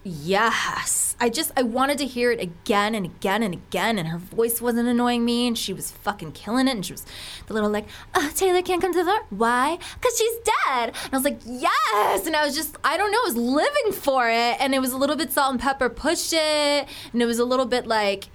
yes. 0.04 1.16
I 1.20 1.28
just 1.28 1.52
I 1.56 1.62
wanted 1.62 1.98
to 1.98 2.06
hear 2.06 2.32
it 2.32 2.40
again 2.40 2.94
and 2.94 3.06
again 3.06 3.42
and 3.42 3.54
again, 3.54 3.98
and 3.98 4.08
her 4.08 4.18
voice 4.18 4.60
wasn't 4.60 4.88
annoying 4.88 5.24
me, 5.24 5.46
and 5.46 5.56
she 5.56 5.72
was 5.72 5.90
fucking 5.90 6.32
killing 6.32 6.68
it, 6.68 6.72
and 6.72 6.84
she 6.84 6.92
was 6.92 7.06
the 7.46 7.54
little 7.54 7.70
like, 7.70 7.86
uh, 8.14 8.28
Taylor 8.34 8.62
can't 8.62 8.80
come 8.80 8.92
to 8.92 8.98
the 8.98 9.10
door. 9.10 9.20
Why? 9.30 9.78
Cause 10.00 10.18
she's 10.18 10.36
dead. 10.38 10.94
And 11.04 11.12
I 11.12 11.16
was 11.16 11.24
like, 11.24 11.40
yes. 11.44 12.26
And 12.26 12.34
I 12.34 12.44
was 12.44 12.54
just 12.54 12.76
I 12.82 12.96
don't 12.96 13.10
know, 13.12 13.18
I 13.18 13.26
was 13.26 13.36
living 13.36 13.92
for 13.92 14.28
it, 14.28 14.60
and 14.60 14.74
it 14.74 14.80
was 14.80 14.92
a 14.92 14.96
little 14.96 15.16
bit 15.16 15.32
Salt-N-Pepa 15.32 15.94
pushed 15.94 16.32
it, 16.32 16.88
and 17.12 17.22
it 17.22 17.26
was 17.26 17.38
a 17.38 17.44
little 17.44 17.66
bit 17.66 17.86
like. 17.86 18.28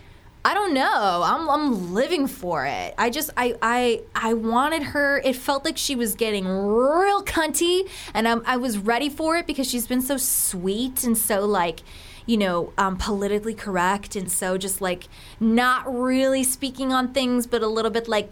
I 0.48 0.54
don't 0.54 0.74
know. 0.74 1.24
I'm 1.26 1.50
I'm 1.50 1.94
living 1.94 2.26
for 2.26 2.66
it. 2.66 2.96
I 2.98 3.10
just 3.10 3.32
I 3.36 3.58
I 3.62 4.04
I 4.16 4.34
wanted 4.34 4.82
her. 4.82 5.20
It 5.26 5.36
felt 5.36 5.66
like 5.66 5.78
she 5.78 5.94
was 5.94 6.16
getting 6.16 6.48
real 6.48 7.22
cunty, 7.22 7.86
and 8.14 8.30
I 8.30 8.38
I 8.46 8.56
was 8.56 8.78
ready 8.78 9.10
for 9.10 9.36
it 9.36 9.46
because 9.46 9.70
she's 9.70 9.88
been 9.88 10.02
so 10.02 10.16
sweet 10.16 11.04
and 11.04 11.18
so 11.18 11.46
like, 11.46 11.82
you 12.26 12.38
know, 12.38 12.72
um, 12.78 12.96
politically 12.96 13.56
correct 13.56 14.16
and 14.16 14.32
so 14.32 14.58
just 14.58 14.80
like 14.80 15.10
not 15.42 15.84
really 15.94 16.46
speaking 16.46 16.94
on 16.94 17.12
things, 17.12 17.46
but 17.46 17.62
a 17.62 17.68
little 17.68 17.92
bit 17.92 18.08
like 18.08 18.32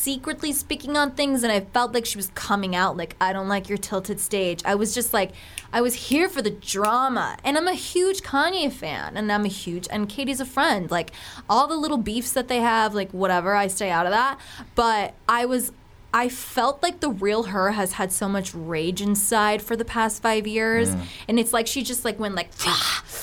secretly 0.00 0.52
speaking 0.52 0.96
on 0.96 1.10
things 1.12 1.42
and 1.42 1.52
I 1.52 1.60
felt 1.60 1.92
like 1.92 2.06
she 2.06 2.16
was 2.16 2.30
coming 2.34 2.74
out 2.74 2.96
like 2.96 3.16
I 3.20 3.32
don't 3.32 3.48
like 3.48 3.68
your 3.68 3.78
tilted 3.78 4.18
stage. 4.18 4.62
I 4.64 4.74
was 4.74 4.94
just 4.94 5.12
like 5.12 5.32
I 5.72 5.80
was 5.80 5.94
here 5.94 6.28
for 6.28 6.42
the 6.42 6.50
drama. 6.50 7.36
And 7.44 7.56
I'm 7.58 7.68
a 7.68 7.74
huge 7.74 8.22
Kanye 8.22 8.72
fan 8.72 9.16
and 9.16 9.30
I'm 9.30 9.44
a 9.44 9.48
huge 9.48 9.86
and 9.90 10.08
Katy's 10.08 10.40
a 10.40 10.46
friend. 10.46 10.90
Like 10.90 11.10
all 11.48 11.66
the 11.66 11.76
little 11.76 11.98
beefs 11.98 12.32
that 12.32 12.48
they 12.48 12.60
have, 12.60 12.94
like 12.94 13.10
whatever, 13.12 13.54
I 13.54 13.66
stay 13.66 13.90
out 13.90 14.06
of 14.06 14.12
that. 14.12 14.40
But 14.74 15.14
I 15.28 15.44
was 15.44 15.72
I 16.12 16.28
felt 16.28 16.82
like 16.82 16.98
the 17.00 17.10
real 17.10 17.44
her 17.44 17.70
has 17.72 17.92
had 17.92 18.10
so 18.10 18.28
much 18.28 18.52
rage 18.52 19.00
inside 19.00 19.62
for 19.62 19.76
the 19.76 19.84
past 19.84 20.20
five 20.20 20.44
years, 20.44 20.90
mm. 20.90 21.02
and 21.28 21.38
it's 21.38 21.52
like 21.52 21.68
she 21.68 21.84
just 21.84 22.04
like 22.04 22.18
went 22.18 22.34
like, 22.34 22.48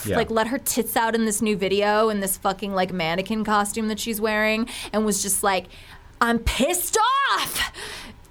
Yeah. 0.05 0.15
like 0.15 0.32
let 0.32 0.47
her 0.47 0.57
tits 0.57 0.95
out 0.95 1.13
in 1.13 1.25
this 1.25 1.41
new 1.41 1.57
video 1.57 2.07
in 2.07 2.21
this 2.21 2.38
fucking 2.38 2.73
like 2.73 2.93
mannequin 2.93 3.43
costume 3.43 3.89
that 3.89 3.99
she's 3.99 4.21
wearing, 4.21 4.69
and 4.93 5.05
was 5.05 5.21
just 5.21 5.43
like, 5.43 5.65
I'm 6.20 6.39
pissed 6.39 6.97
off. 7.32 7.72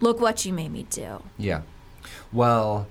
Look 0.01 0.20
what 0.20 0.45
you 0.45 0.53
made 0.53 0.72
me 0.72 0.84
do. 0.91 1.22
Yeah. 1.39 1.62
Well, 2.32 2.87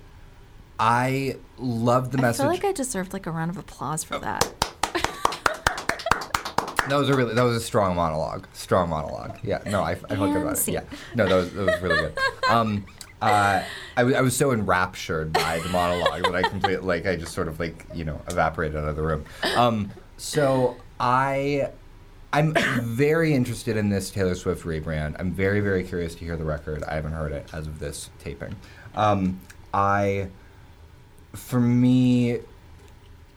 I 0.78 1.36
love 1.58 2.10
the 2.12 2.18
message. 2.18 2.40
I 2.40 2.44
feel 2.44 2.52
like 2.52 2.64
I 2.64 2.72
deserved 2.72 3.12
like 3.12 3.26
a 3.26 3.30
round 3.30 3.50
of 3.50 3.56
applause 3.56 4.02
for 4.04 4.18
that. 4.18 4.52
That 6.88 6.96
was 6.98 7.08
a 7.08 7.16
really 7.16 7.34
that 7.34 7.42
was 7.42 7.56
a 7.56 7.60
strong 7.60 7.96
monologue. 7.96 8.46
Strong 8.52 8.90
monologue. 8.90 9.38
Yeah. 9.42 9.60
No, 9.66 9.82
I, 9.82 9.90
I 9.92 9.94
felt 9.96 10.08
good 10.32 10.42
about 10.42 10.52
it. 10.56 10.68
Yeah. 10.68 10.82
No, 11.16 11.26
that 11.28 11.34
was 11.34 11.52
that 11.52 11.66
was 11.66 11.82
really 11.82 11.96
good. 11.96 12.18
Um, 12.48 12.86
uh, 13.20 13.62
I, 13.96 14.00
w- 14.02 14.16
I 14.16 14.20
was 14.20 14.36
so 14.36 14.52
enraptured 14.52 15.32
by 15.32 15.58
the 15.58 15.68
monologue 15.70 16.22
that 16.22 16.34
I 16.36 16.42
completely 16.42 16.86
like 16.86 17.04
I 17.04 17.16
just 17.16 17.32
sort 17.34 17.48
of 17.48 17.58
like 17.58 17.84
you 17.92 18.04
know 18.04 18.20
evaporated 18.28 18.76
out 18.76 18.86
of 18.88 18.94
the 18.94 19.02
room. 19.02 19.24
Um, 19.56 19.90
so 20.16 20.76
I. 21.00 21.70
I'm 22.36 22.52
very 22.82 23.32
interested 23.32 23.78
in 23.78 23.88
this 23.88 24.10
Taylor 24.10 24.34
Swift 24.34 24.66
rebrand. 24.66 25.16
I'm 25.18 25.32
very, 25.32 25.60
very 25.60 25.82
curious 25.82 26.14
to 26.16 26.24
hear 26.26 26.36
the 26.36 26.44
record. 26.44 26.84
I 26.84 26.94
haven't 26.94 27.12
heard 27.12 27.32
it 27.32 27.48
as 27.54 27.66
of 27.66 27.78
this 27.78 28.10
taping. 28.18 28.54
Um, 28.94 29.40
I, 29.72 30.28
for 31.32 31.58
me, 31.58 32.40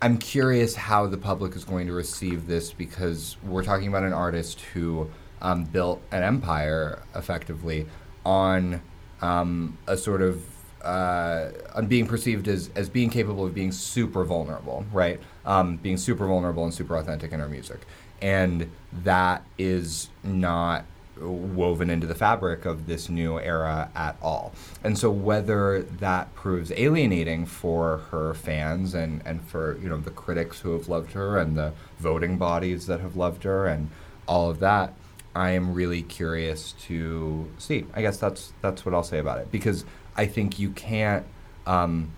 I'm 0.02 0.18
curious 0.18 0.76
how 0.76 1.08
the 1.08 1.16
public 1.16 1.56
is 1.56 1.64
going 1.64 1.88
to 1.88 1.94
receive 1.94 2.46
this 2.46 2.74
because 2.74 3.38
we're 3.42 3.64
talking 3.64 3.88
about 3.88 4.04
an 4.04 4.12
artist 4.12 4.60
who 4.74 5.10
um, 5.42 5.64
built 5.64 6.02
an 6.12 6.24
empire 6.24 7.02
effectively 7.16 7.88
on 8.26 8.82
um, 9.22 9.78
a 9.88 9.96
sort 9.96 10.22
of 10.22 10.44
uh, 10.84 11.52
on 11.76 11.88
being 11.88 12.06
perceived 12.06 12.50
as, 12.50 12.70
as 12.76 12.90
being 12.90 13.10
capable 13.10 13.46
of 13.46 13.54
being 13.54 13.72
super 13.72 14.26
vulnerable, 14.26 14.86
right? 14.92 15.22
Um, 15.46 15.78
being 15.78 15.98
super 15.98 16.28
vulnerable 16.28 16.66
and 16.66 16.74
super 16.74 16.98
authentic 16.98 17.32
in 17.32 17.40
her 17.40 17.50
music. 17.50 17.80
And 18.22 18.72
that 19.04 19.44
is 19.58 20.10
not 20.24 20.86
woven 21.20 21.90
into 21.90 22.08
the 22.08 22.16
fabric 22.16 22.66
of 22.66 22.86
this 22.86 23.10
new 23.10 23.40
era 23.40 23.90
at 23.96 24.16
all. 24.22 24.54
And 24.84 24.98
so 24.98 25.12
whether 25.12 25.82
that 25.84 26.34
proves 26.36 26.72
alienating 26.76 27.46
for 27.46 27.98
her 28.12 28.34
fans 28.34 28.94
and, 28.94 29.22
and 29.26 29.42
for 29.42 29.78
you 29.82 29.90
know 29.90 29.98
the 29.98 30.12
critics 30.12 30.62
who 30.62 30.72
have 30.74 30.88
loved 30.88 31.12
her 31.14 31.38
and 31.38 31.58
the 31.58 31.74
voting 32.00 32.38
bodies 32.38 32.88
that 32.88 33.00
have 33.02 33.16
loved 33.16 33.44
her 33.44 33.68
and 33.68 33.90
all 34.28 34.50
of 34.50 34.60
that, 34.60 34.94
I 35.36 35.52
am 35.52 35.74
really 35.74 36.02
curious 36.02 36.74
to 36.88 37.50
see. 37.58 37.86
I 37.94 38.02
guess 38.02 38.18
that's 38.18 38.54
that's 38.62 38.86
what 38.86 38.94
I'll 38.94 39.04
say 39.04 39.20
about 39.20 39.40
it 39.40 39.52
because 39.52 39.86
I 40.16 40.26
think 40.26 40.60
you 40.60 40.72
can't. 40.72 41.26
Um, 41.66 42.12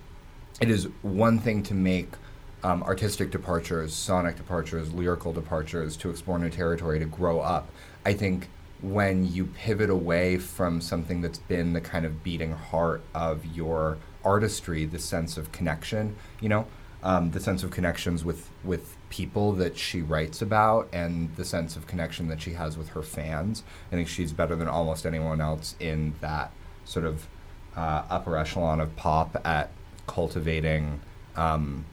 it 0.61 0.69
is 0.69 0.87
one 1.01 1.39
thing 1.39 1.63
to 1.63 1.73
make 1.73 2.13
um, 2.63 2.83
artistic 2.83 3.31
departures, 3.31 3.93
sonic 3.93 4.35
departures, 4.35 4.93
lyrical 4.93 5.33
departures 5.33 5.97
to 5.97 6.09
explore 6.09 6.37
new 6.39 6.49
territory, 6.49 6.99
to 6.99 7.05
grow 7.05 7.39
up. 7.39 7.69
I 8.05 8.13
think 8.13 8.49
when 8.81 9.31
you 9.31 9.45
pivot 9.45 9.89
away 9.89 10.37
from 10.37 10.81
something 10.81 11.21
that's 11.21 11.37
been 11.37 11.73
the 11.73 11.81
kind 11.81 12.05
of 12.05 12.23
beating 12.23 12.53
heart 12.53 13.01
of 13.13 13.45
your 13.45 13.97
artistry, 14.23 14.85
the 14.85 14.99
sense 14.99 15.37
of 15.37 15.51
connection, 15.51 16.15
you 16.39 16.49
know, 16.49 16.67
um, 17.03 17.31
the 17.31 17.39
sense 17.39 17.63
of 17.63 17.71
connections 17.71 18.23
with 18.23 18.49
with 18.63 18.95
people 19.09 19.53
that 19.53 19.77
she 19.77 20.01
writes 20.01 20.41
about, 20.41 20.87
and 20.93 21.35
the 21.35 21.45
sense 21.45 21.75
of 21.75 21.87
connection 21.87 22.27
that 22.27 22.41
she 22.41 22.53
has 22.53 22.77
with 22.77 22.89
her 22.89 23.01
fans. 23.01 23.63
I 23.91 23.95
think 23.95 24.07
she's 24.07 24.31
better 24.31 24.55
than 24.55 24.67
almost 24.67 25.05
anyone 25.05 25.41
else 25.41 25.75
in 25.79 26.13
that 26.21 26.51
sort 26.85 27.05
of 27.05 27.27
uh, 27.75 28.03
upper 28.09 28.37
echelon 28.37 28.79
of 28.79 28.95
pop 28.95 29.35
at 29.45 29.71
cultivating 30.07 30.99
um, 31.35 31.85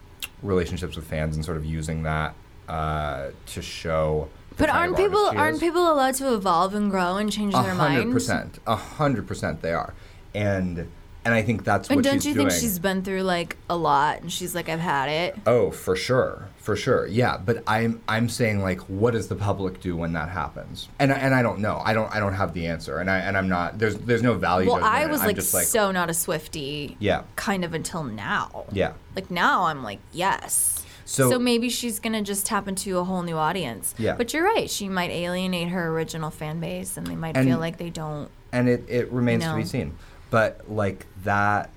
relationships 0.43 0.97
with 0.97 1.07
fans 1.07 1.37
and 1.37 1.45
sort 1.45 1.57
of 1.57 1.65
using 1.65 2.03
that 2.05 2.35
uh, 2.69 3.29
to 3.47 3.63
show. 3.63 4.29
But 4.57 4.71
aren't 4.71 4.97
people 4.97 5.25
aren't 5.37 5.61
people 5.61 5.91
allowed 5.93 6.15
to 6.17 6.35
evolve 6.35 6.75
and 6.75 6.91
grow 6.91 7.17
and 7.17 7.31
change 7.31 7.55
A 7.55 7.63
their 7.63 7.75
hundred 7.75 8.01
mind? 8.01 8.13
percent, 8.13 8.59
a 8.67 8.77
hundred 8.77 9.27
percent, 9.29 9.63
they 9.63 9.73
are, 9.73 9.95
and 10.35 10.89
and 11.25 11.35
I 11.35 11.43
think 11.43 11.65
that's 11.65 11.89
what 11.91 11.97
she's 11.97 12.03
doing. 12.03 12.07
And 12.07 12.07
what 12.07 12.23
don't 12.23 12.25
you 12.25 12.35
doing. 12.35 12.49
think 12.51 12.61
she's 12.61 12.79
been 12.79 13.03
through 13.03 13.23
like 13.23 13.57
a 13.69 13.77
lot 13.77 14.23
and 14.23 14.33
she's 14.33 14.55
like, 14.55 14.69
I've 14.69 14.81
had 14.81 15.09
it? 15.09 15.37
Oh, 15.47 15.71
for 15.71 15.95
sure, 15.97 16.49
for 16.59 16.75
sure, 16.77 17.07
yeah. 17.07 17.37
But 17.37 17.63
I'm 17.67 18.01
I'm 18.09 18.29
saying 18.29 18.61
like, 18.63 18.81
what 18.83 19.13
does 19.13 19.29
the 19.29 19.35
public 19.37 19.81
do 19.81 19.97
when 19.97 20.13
that 20.15 20.29
happens? 20.31 20.89
And 20.99 21.13
I, 21.13 21.17
and 21.17 21.35
I 21.35 21.43
don't 21.43 21.59
know. 21.59 21.83
I 21.85 21.93
don't 21.95 22.11
I 22.15 22.21
don't 22.21 22.35
have 22.35 22.55
the 22.55 22.67
answer. 22.67 22.99
And 22.99 23.11
I 23.11 23.19
and 23.19 23.37
I'm 23.37 23.49
not. 23.49 23.79
There's 23.79 23.97
there's 23.97 24.23
no 24.23 24.35
value. 24.35 24.71
Well, 24.71 24.83
I 24.83 25.07
was 25.07 25.21
like, 25.23 25.37
just 25.37 25.53
like 25.53 25.67
so 25.67 25.91
not 25.93 26.09
a 26.09 26.13
Swiftie. 26.13 26.97
Yeah. 26.99 27.23
Kind 27.37 27.65
of 27.65 27.75
until 27.75 28.05
now. 28.05 28.65
Yeah. 28.73 28.93
Like 29.15 29.31
now 29.31 29.65
I'm 29.65 29.83
like, 29.83 29.99
yes. 30.13 30.75
So- 31.05 31.31
so 31.31 31.39
maybe 31.39 31.71
she's 31.71 32.01
gonna 32.01 32.21
just 32.23 32.45
tap 32.45 32.69
into 32.69 32.99
a 32.99 33.05
whole 33.05 33.23
new 33.23 33.37
audience. 33.37 33.95
Yeah. 33.99 34.15
But 34.15 34.35
you're 34.35 34.45
right. 34.45 34.69
She 34.71 34.91
might 34.91 35.11
alienate 35.11 35.69
her 35.69 35.89
original 35.89 36.31
fan 36.31 36.61
base, 36.61 36.99
and 36.99 37.07
they 37.07 37.17
might 37.17 37.35
And- 37.35 37.49
feel 37.49 37.59
like 37.59 37.79
they 37.79 37.89
don't. 37.89 38.31
and 38.53 38.69
it, 38.69 38.85
it 38.89 39.11
remains 39.11 39.43
to 39.45 39.57
be 39.57 39.65
seen. 39.65 39.95
But 40.31 40.71
like 40.71 41.07
that 41.25 41.71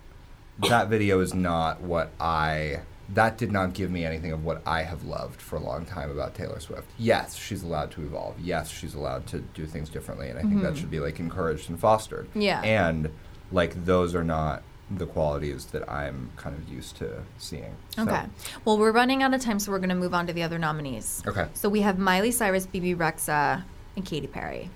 that 0.67 0.89
video 0.89 1.19
is 1.21 1.33
not 1.33 1.81
what 1.81 2.11
I 2.19 2.81
that 3.09 3.37
did 3.37 3.51
not 3.51 3.73
give 3.73 3.91
me 3.91 4.05
anything 4.05 4.31
of 4.31 4.45
what 4.45 4.61
I 4.65 4.83
have 4.83 5.03
loved 5.03 5.41
for 5.41 5.57
a 5.57 5.59
long 5.59 5.85
time 5.85 6.09
about 6.11 6.33
Taylor 6.35 6.59
Swift. 6.59 6.87
Yes, 6.97 7.35
she's 7.35 7.61
allowed 7.63 7.91
to 7.91 8.01
evolve. 8.03 8.39
Yes, 8.39 8.69
she's 8.69 8.93
allowed 8.93 9.27
to 9.27 9.39
do 9.39 9.65
things 9.65 9.89
differently 9.89 10.29
and 10.29 10.39
I 10.39 10.43
think 10.43 10.61
that 10.61 10.77
should 10.77 10.91
be 10.91 10.99
like 10.99 11.19
encouraged 11.19 11.69
and 11.69 11.79
fostered. 11.79 12.27
Mm-hmm. 12.29 12.41
Yeah. 12.41 12.61
And 12.61 13.09
like 13.51 13.83
those 13.85 14.15
are 14.15 14.23
not 14.23 14.63
the 14.89 15.05
qualities 15.05 15.65
that 15.67 15.89
I'm 15.89 16.31
kind 16.35 16.53
of 16.55 16.67
used 16.67 16.97
to 16.97 17.23
seeing. 17.37 17.75
So- 17.95 18.03
Okay. 18.03 18.23
Well, 18.65 18.77
we're 18.77 18.91
running 18.91 19.23
out 19.23 19.33
of 19.33 19.41
time, 19.41 19.57
so 19.59 19.71
we're 19.71 19.79
gonna 19.79 19.95
move 19.95 20.13
on 20.13 20.27
to 20.27 20.33
the 20.33 20.43
other 20.43 20.59
nominees. 20.59 21.23
Okay. 21.25 21.47
So 21.53 21.69
we 21.69 21.81
have 21.81 21.97
Miley 21.97 22.31
Cyrus, 22.31 22.65
Bebe 22.65 22.93
Rexha, 22.95 23.63
and 23.95 24.05
Katy 24.05 24.27
Perry. 24.27 24.69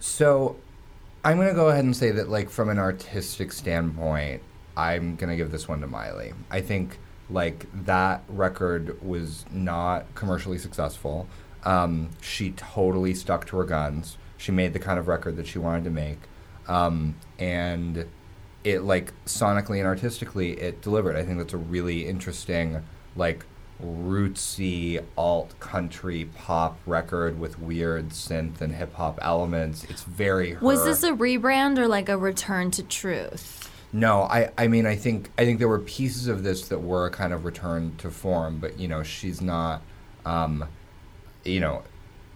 So 0.00 0.56
I'm 1.24 1.36
gonna 1.36 1.54
go 1.54 1.68
ahead 1.68 1.84
and 1.84 1.96
say 1.96 2.10
that 2.10 2.28
like 2.28 2.50
from 2.50 2.68
an 2.68 2.78
artistic 2.78 3.52
standpoint, 3.52 4.42
I'm 4.76 5.14
gonna 5.16 5.36
give 5.36 5.52
this 5.52 5.68
one 5.68 5.80
to 5.82 5.86
Miley. 5.86 6.32
I 6.50 6.60
think 6.60 6.98
like 7.30 7.66
that 7.84 8.24
record 8.28 9.00
was 9.02 9.44
not 9.52 10.12
commercially 10.14 10.58
successful. 10.58 11.28
Um, 11.64 12.10
she 12.20 12.50
totally 12.52 13.14
stuck 13.14 13.46
to 13.48 13.56
her 13.58 13.64
guns. 13.64 14.18
She 14.36 14.50
made 14.50 14.72
the 14.72 14.80
kind 14.80 14.98
of 14.98 15.06
record 15.06 15.36
that 15.36 15.46
she 15.46 15.60
wanted 15.60 15.84
to 15.84 15.90
make, 15.90 16.18
um, 16.66 17.14
and 17.38 18.06
it 18.64 18.80
like 18.80 19.12
sonically 19.24 19.78
and 19.78 19.86
artistically 19.86 20.60
it 20.60 20.82
delivered. 20.82 21.14
I 21.14 21.24
think 21.24 21.38
that's 21.38 21.52
a 21.52 21.58
really 21.58 22.06
interesting 22.06 22.82
like 23.14 23.44
rootsy 23.82 25.02
alt 25.16 25.58
country 25.60 26.28
pop 26.36 26.78
record 26.86 27.38
with 27.38 27.58
weird 27.58 28.10
synth 28.10 28.60
and 28.60 28.74
hip 28.74 28.94
hop 28.94 29.18
elements. 29.22 29.84
It's 29.84 30.02
very 30.02 30.52
her. 30.52 30.64
Was 30.64 30.84
this 30.84 31.02
a 31.02 31.12
rebrand 31.12 31.78
or 31.78 31.88
like 31.88 32.08
a 32.08 32.16
return 32.16 32.70
to 32.72 32.82
truth? 32.82 33.70
No, 33.92 34.22
I, 34.22 34.50
I 34.56 34.68
mean 34.68 34.86
I 34.86 34.96
think 34.96 35.30
I 35.36 35.44
think 35.44 35.58
there 35.58 35.68
were 35.68 35.80
pieces 35.80 36.26
of 36.26 36.42
this 36.42 36.68
that 36.68 36.78
were 36.78 37.06
a 37.06 37.10
kind 37.10 37.32
of 37.32 37.44
return 37.44 37.94
to 37.98 38.10
form, 38.10 38.58
but 38.58 38.78
you 38.78 38.88
know, 38.88 39.02
she's 39.02 39.40
not 39.40 39.82
um 40.24 40.64
you 41.44 41.60
know, 41.60 41.82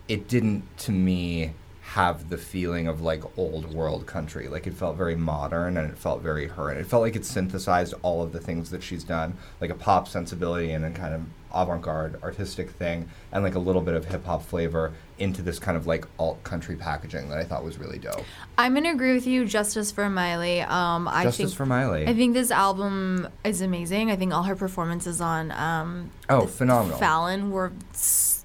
it 0.08 0.28
didn't 0.28 0.64
to 0.78 0.92
me 0.92 1.52
have 1.90 2.28
the 2.30 2.36
feeling 2.36 2.88
of 2.88 3.00
like 3.00 3.22
old 3.38 3.72
world 3.72 4.06
country. 4.06 4.48
Like 4.48 4.66
it 4.66 4.74
felt 4.74 4.96
very 4.96 5.14
modern 5.16 5.76
and 5.76 5.88
it 5.90 5.96
felt 5.96 6.20
very 6.20 6.48
her 6.48 6.68
and 6.70 6.80
it 6.80 6.86
felt 6.86 7.02
like 7.02 7.14
it 7.16 7.24
synthesized 7.24 7.94
all 8.02 8.22
of 8.22 8.32
the 8.32 8.40
things 8.40 8.70
that 8.70 8.82
she's 8.82 9.04
done, 9.04 9.34
like 9.60 9.70
a 9.70 9.74
pop 9.74 10.08
sensibility 10.08 10.72
and 10.72 10.84
a 10.84 10.90
kind 10.90 11.14
of 11.14 11.22
avant-garde 11.54 12.20
artistic 12.22 12.70
thing 12.70 13.08
and 13.32 13.42
like 13.42 13.54
a 13.54 13.58
little 13.58 13.80
bit 13.80 13.94
of 13.94 14.04
hip 14.04 14.24
hop 14.26 14.42
flavor 14.42 14.92
into 15.18 15.40
this 15.40 15.58
kind 15.58 15.76
of 15.76 15.86
like 15.86 16.04
alt 16.18 16.42
country 16.42 16.74
packaging 16.76 17.30
that 17.30 17.38
I 17.38 17.44
thought 17.44 17.64
was 17.64 17.78
really 17.78 17.98
dope. 17.98 18.24
I'm 18.58 18.74
gonna 18.74 18.90
agree 18.90 19.14
with 19.14 19.26
you. 19.26 19.46
Justice 19.46 19.90
for 19.92 20.10
Miley. 20.10 20.60
Um, 20.62 21.06
I 21.08 21.22
Justice 21.22 21.36
think 21.50 21.56
for 21.56 21.64
Miley. 21.66 22.06
I 22.06 22.14
think 22.14 22.34
this 22.34 22.50
album 22.50 23.28
is 23.44 23.62
amazing. 23.62 24.10
I 24.10 24.16
think 24.16 24.34
all 24.34 24.42
her 24.42 24.56
performances 24.56 25.20
on 25.20 25.52
um, 25.52 26.10
Oh, 26.28 26.46
phenomenal. 26.46 26.98
Fallon 26.98 27.50
were 27.52 27.72
s- 27.94 28.35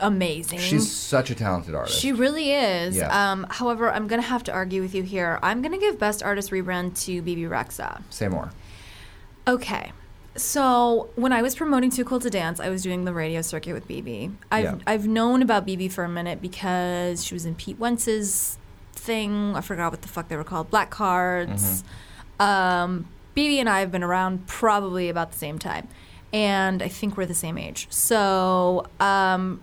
amazing. 0.00 0.58
She's 0.58 0.90
such 0.90 1.30
a 1.30 1.34
talented 1.34 1.74
artist. 1.74 1.98
She 1.98 2.12
really 2.12 2.52
is. 2.52 2.96
Yeah. 2.96 3.32
Um, 3.32 3.46
however, 3.50 3.90
I'm 3.90 4.06
gonna 4.06 4.22
have 4.22 4.44
to 4.44 4.52
argue 4.52 4.82
with 4.82 4.94
you 4.94 5.02
here. 5.02 5.38
I'm 5.42 5.62
gonna 5.62 5.78
give 5.78 5.98
Best 5.98 6.22
Artist 6.22 6.50
Rebrand 6.50 6.98
to 7.06 7.22
Bebe 7.22 7.42
Rexha. 7.42 8.02
Say 8.10 8.28
more. 8.28 8.50
Okay, 9.48 9.92
So 10.34 11.08
when 11.14 11.32
I 11.32 11.40
was 11.40 11.54
promoting 11.54 11.88
Too 11.90 12.04
Cool 12.04 12.20
to 12.20 12.28
Dance, 12.28 12.60
I 12.60 12.68
was 12.68 12.82
doing 12.82 13.04
the 13.06 13.12
radio 13.14 13.40
circuit 13.40 13.72
with 13.72 13.88
Bebe. 13.88 14.32
I've 14.52 14.64
Yeah. 14.64 14.74
I've 14.86 15.06
known 15.06 15.40
about 15.40 15.64
Bebe 15.64 15.88
for 15.88 16.04
a 16.04 16.08
minute 16.10 16.42
because 16.42 17.24
she 17.24 17.32
was 17.34 17.46
in 17.46 17.54
Pete 17.54 17.78
Wentz's 17.78 18.58
thing. 18.92 19.54
I 19.56 19.60
forgot 19.62 19.92
what 19.92 20.02
the 20.02 20.08
fuck 20.08 20.28
they 20.28 20.36
were 20.36 20.44
called. 20.44 20.68
Black 20.70 20.90
Cards. 20.90 21.84
Um, 22.38 23.06
Bebe 23.34 23.58
and 23.60 23.68
I 23.68 23.80
have 23.80 23.90
been 23.92 24.02
around 24.02 24.46
probably 24.46 25.08
about 25.08 25.30
the 25.32 25.38
same 25.38 25.58
time, 25.58 25.88
and 26.32 26.82
I 26.82 26.88
think 26.88 27.16
we're 27.16 27.26
the 27.26 27.34
same 27.34 27.56
age. 27.58 27.86
So 27.90 28.86
um, 29.00 29.60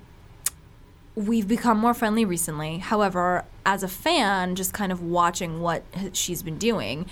we've 1.16 1.47
become 1.47 1.78
more 1.78 1.93
friendly 1.93 2.26
recently. 2.26 2.80
However, 2.80 3.45
as 3.66 3.84
a 3.84 3.88
fan, 3.88 4.55
just 4.55 4.74
kind 4.74 4.91
of 4.91 5.01
watching 5.01 5.61
what 5.61 5.84
she's 6.14 6.41
been 6.43 6.57
doing, 6.57 7.05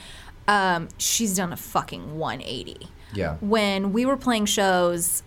um, 0.48 0.90
she's 0.98 1.36
done 1.36 1.54
a 1.54 1.58
fucking 1.58 2.18
180 2.18 2.88
Yeah. 3.14 3.38
when 3.42 3.94
we 3.94 4.06
were 4.06 4.18
playing 4.18 4.46
shows 4.48 5.24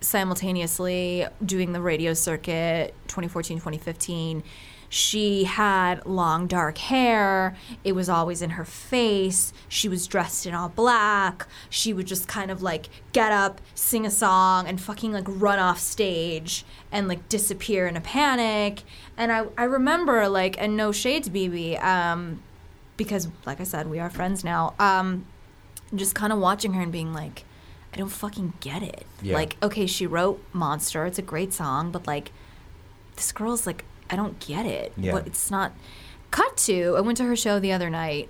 simultaneously 0.00 1.26
doing 1.44 1.72
the 1.72 1.80
radio 1.80 2.14
circuit 2.14 2.94
2014 3.08 3.56
2015 3.58 4.42
she 4.88 5.44
had 5.44 6.04
long 6.06 6.46
dark 6.46 6.78
hair 6.78 7.56
it 7.84 7.92
was 7.92 8.08
always 8.08 8.40
in 8.40 8.50
her 8.50 8.64
face 8.64 9.52
she 9.68 9.88
was 9.88 10.06
dressed 10.06 10.46
in 10.46 10.54
all 10.54 10.68
black 10.68 11.46
she 11.68 11.92
would 11.92 12.06
just 12.06 12.26
kind 12.26 12.50
of 12.50 12.62
like 12.62 12.88
get 13.12 13.30
up 13.30 13.60
sing 13.74 14.06
a 14.06 14.10
song 14.10 14.66
and 14.66 14.80
fucking 14.80 15.12
like 15.12 15.26
run 15.26 15.58
off 15.58 15.78
stage 15.78 16.64
and 16.90 17.06
like 17.06 17.28
disappear 17.28 17.86
in 17.86 17.96
a 17.96 18.00
panic 18.00 18.82
and 19.16 19.30
i, 19.30 19.44
I 19.56 19.64
remember 19.64 20.28
like 20.28 20.60
and 20.60 20.76
no 20.76 20.92
shades, 20.92 21.28
Bebe 21.28 21.76
um, 21.78 22.42
because 22.96 23.28
like 23.44 23.60
i 23.60 23.64
said 23.64 23.88
we 23.90 23.98
are 23.98 24.08
friends 24.08 24.42
now 24.42 24.74
um, 24.78 25.26
just 25.94 26.14
kind 26.14 26.32
of 26.32 26.38
watching 26.38 26.74
her 26.74 26.82
and 26.82 26.92
being 26.92 27.12
like, 27.12 27.44
I 27.92 27.96
don't 27.96 28.08
fucking 28.08 28.54
get 28.60 28.82
it. 28.82 29.06
Yeah. 29.22 29.34
Like, 29.34 29.56
okay, 29.62 29.86
she 29.86 30.06
wrote 30.06 30.42
Monster. 30.52 31.06
It's 31.06 31.18
a 31.18 31.22
great 31.22 31.52
song, 31.52 31.90
but 31.90 32.06
like, 32.06 32.32
this 33.16 33.32
girl's 33.32 33.66
like, 33.66 33.84
I 34.10 34.16
don't 34.16 34.38
get 34.40 34.66
it. 34.66 34.92
Yeah. 34.96 35.12
What 35.12 35.26
it's 35.26 35.50
not. 35.50 35.72
Cut 36.30 36.56
to, 36.58 36.94
I 36.96 37.00
went 37.00 37.16
to 37.18 37.24
her 37.24 37.36
show 37.36 37.58
the 37.58 37.72
other 37.72 37.88
night, 37.90 38.28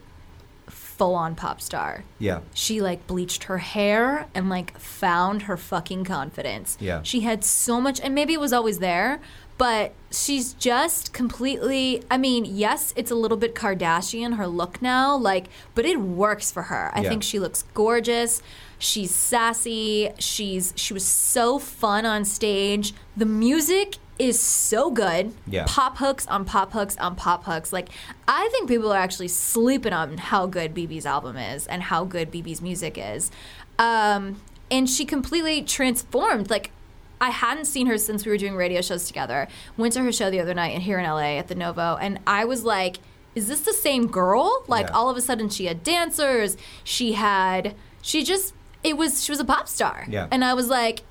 full 0.68 1.14
on 1.14 1.34
pop 1.34 1.60
star. 1.60 2.04
Yeah. 2.18 2.40
She 2.54 2.80
like 2.80 3.06
bleached 3.06 3.44
her 3.44 3.58
hair 3.58 4.26
and 4.34 4.48
like 4.48 4.78
found 4.78 5.42
her 5.42 5.56
fucking 5.56 6.04
confidence. 6.04 6.76
Yeah. 6.80 7.02
She 7.02 7.20
had 7.20 7.44
so 7.44 7.80
much, 7.80 8.00
and 8.00 8.14
maybe 8.14 8.32
it 8.34 8.40
was 8.40 8.52
always 8.52 8.78
there, 8.78 9.20
but 9.56 9.92
she's 10.12 10.52
just 10.54 11.12
completely. 11.12 12.02
I 12.10 12.18
mean, 12.18 12.44
yes, 12.44 12.92
it's 12.96 13.10
a 13.10 13.14
little 13.16 13.36
bit 13.36 13.54
Kardashian 13.54 14.36
her 14.36 14.46
look 14.46 14.80
now, 14.80 15.16
like, 15.16 15.46
but 15.74 15.84
it 15.84 16.00
works 16.00 16.50
for 16.52 16.64
her. 16.64 16.92
I 16.94 17.02
Yeah. 17.02 17.08
think 17.08 17.22
she 17.24 17.38
looks 17.40 17.62
gorgeous. 17.74 18.42
She's 18.78 19.12
sassy. 19.12 20.10
She's 20.20 20.72
she 20.76 20.92
was 20.94 21.04
so 21.04 21.58
fun 21.58 22.06
on 22.06 22.24
stage. 22.24 22.94
The 23.16 23.26
music 23.26 23.96
is 24.18 24.40
so 24.40 24.90
good. 24.90 25.32
Yeah. 25.46 25.64
Pop 25.68 25.98
hooks 25.98 26.26
on 26.26 26.44
pop 26.44 26.72
hooks 26.72 26.96
on 26.98 27.14
pop 27.16 27.44
hooks. 27.44 27.72
Like 27.72 27.88
I 28.26 28.48
think 28.52 28.68
people 28.68 28.92
are 28.92 28.98
actually 28.98 29.28
sleeping 29.28 29.92
on 29.92 30.18
how 30.18 30.46
good 30.46 30.74
Bebe's 30.74 31.06
album 31.06 31.36
is 31.36 31.66
and 31.66 31.82
how 31.84 32.04
good 32.04 32.30
Bebe's 32.30 32.60
music 32.60 32.98
is. 32.98 33.30
Um, 33.78 34.40
and 34.70 34.88
she 34.90 35.04
completely 35.04 35.62
transformed. 35.62 36.50
Like 36.50 36.72
I 37.20 37.30
hadn't 37.30 37.66
seen 37.66 37.86
her 37.86 37.98
since 37.98 38.24
we 38.26 38.30
were 38.32 38.38
doing 38.38 38.54
radio 38.56 38.80
shows 38.80 39.06
together. 39.06 39.48
Went 39.76 39.92
to 39.94 40.02
her 40.02 40.12
show 40.12 40.30
the 40.30 40.40
other 40.40 40.54
night 40.54 40.74
and 40.74 40.82
here 40.82 40.98
in 40.98 41.04
LA 41.04 41.38
at 41.38 41.48
the 41.48 41.54
Novo, 41.54 41.96
and 42.00 42.18
I 42.26 42.44
was 42.44 42.64
like, 42.64 42.98
"Is 43.34 43.48
this 43.48 43.60
the 43.60 43.72
same 43.72 44.06
girl?" 44.08 44.64
Like 44.68 44.86
Yeah. 44.88 44.94
all 44.94 45.10
of 45.10 45.16
a 45.16 45.20
sudden, 45.20 45.48
she 45.48 45.66
had 45.66 45.82
dancers. 45.82 46.56
She 46.84 47.12
had. 47.14 47.74
She 48.02 48.22
just. 48.24 48.54
It 48.84 48.96
was. 48.96 49.24
She 49.24 49.32
was 49.32 49.40
a 49.40 49.44
pop 49.44 49.66
star. 49.68 50.06
Yeah. 50.08 50.28
And 50.30 50.44
I 50.44 50.54
was 50.54 50.68
like, 50.68 51.02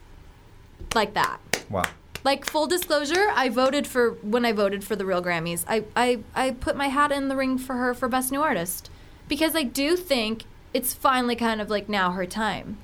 like 0.95 1.14
that. 1.16 1.39
Wow. 1.70 1.84
Like 2.24 2.45
full 2.45 2.68
disclosure, 2.68 3.28
I 3.34 3.49
voted 3.49 3.88
for 3.88 4.11
when 4.22 4.45
I 4.45 4.51
voted 4.51 4.84
for 4.84 4.95
the 4.95 5.05
real 5.05 5.22
Grammys. 5.22 5.63
I, 5.68 5.86
I 5.95 6.20
I 6.36 6.51
put 6.51 6.76
my 6.76 6.88
hat 6.88 7.11
in 7.11 7.28
the 7.30 7.36
ring 7.36 7.57
for 7.57 7.76
her 7.76 7.93
for 7.93 8.07
best 8.07 8.32
new 8.32 8.41
artist 8.41 8.89
because 9.28 9.55
I 9.55 9.63
do 9.63 9.95
think 9.95 10.43
it's 10.74 10.93
finally 10.93 11.36
kind 11.36 11.61
of 11.61 11.70
like 11.70 11.88
now 11.88 12.11
her 12.11 12.26
time, 12.26 12.78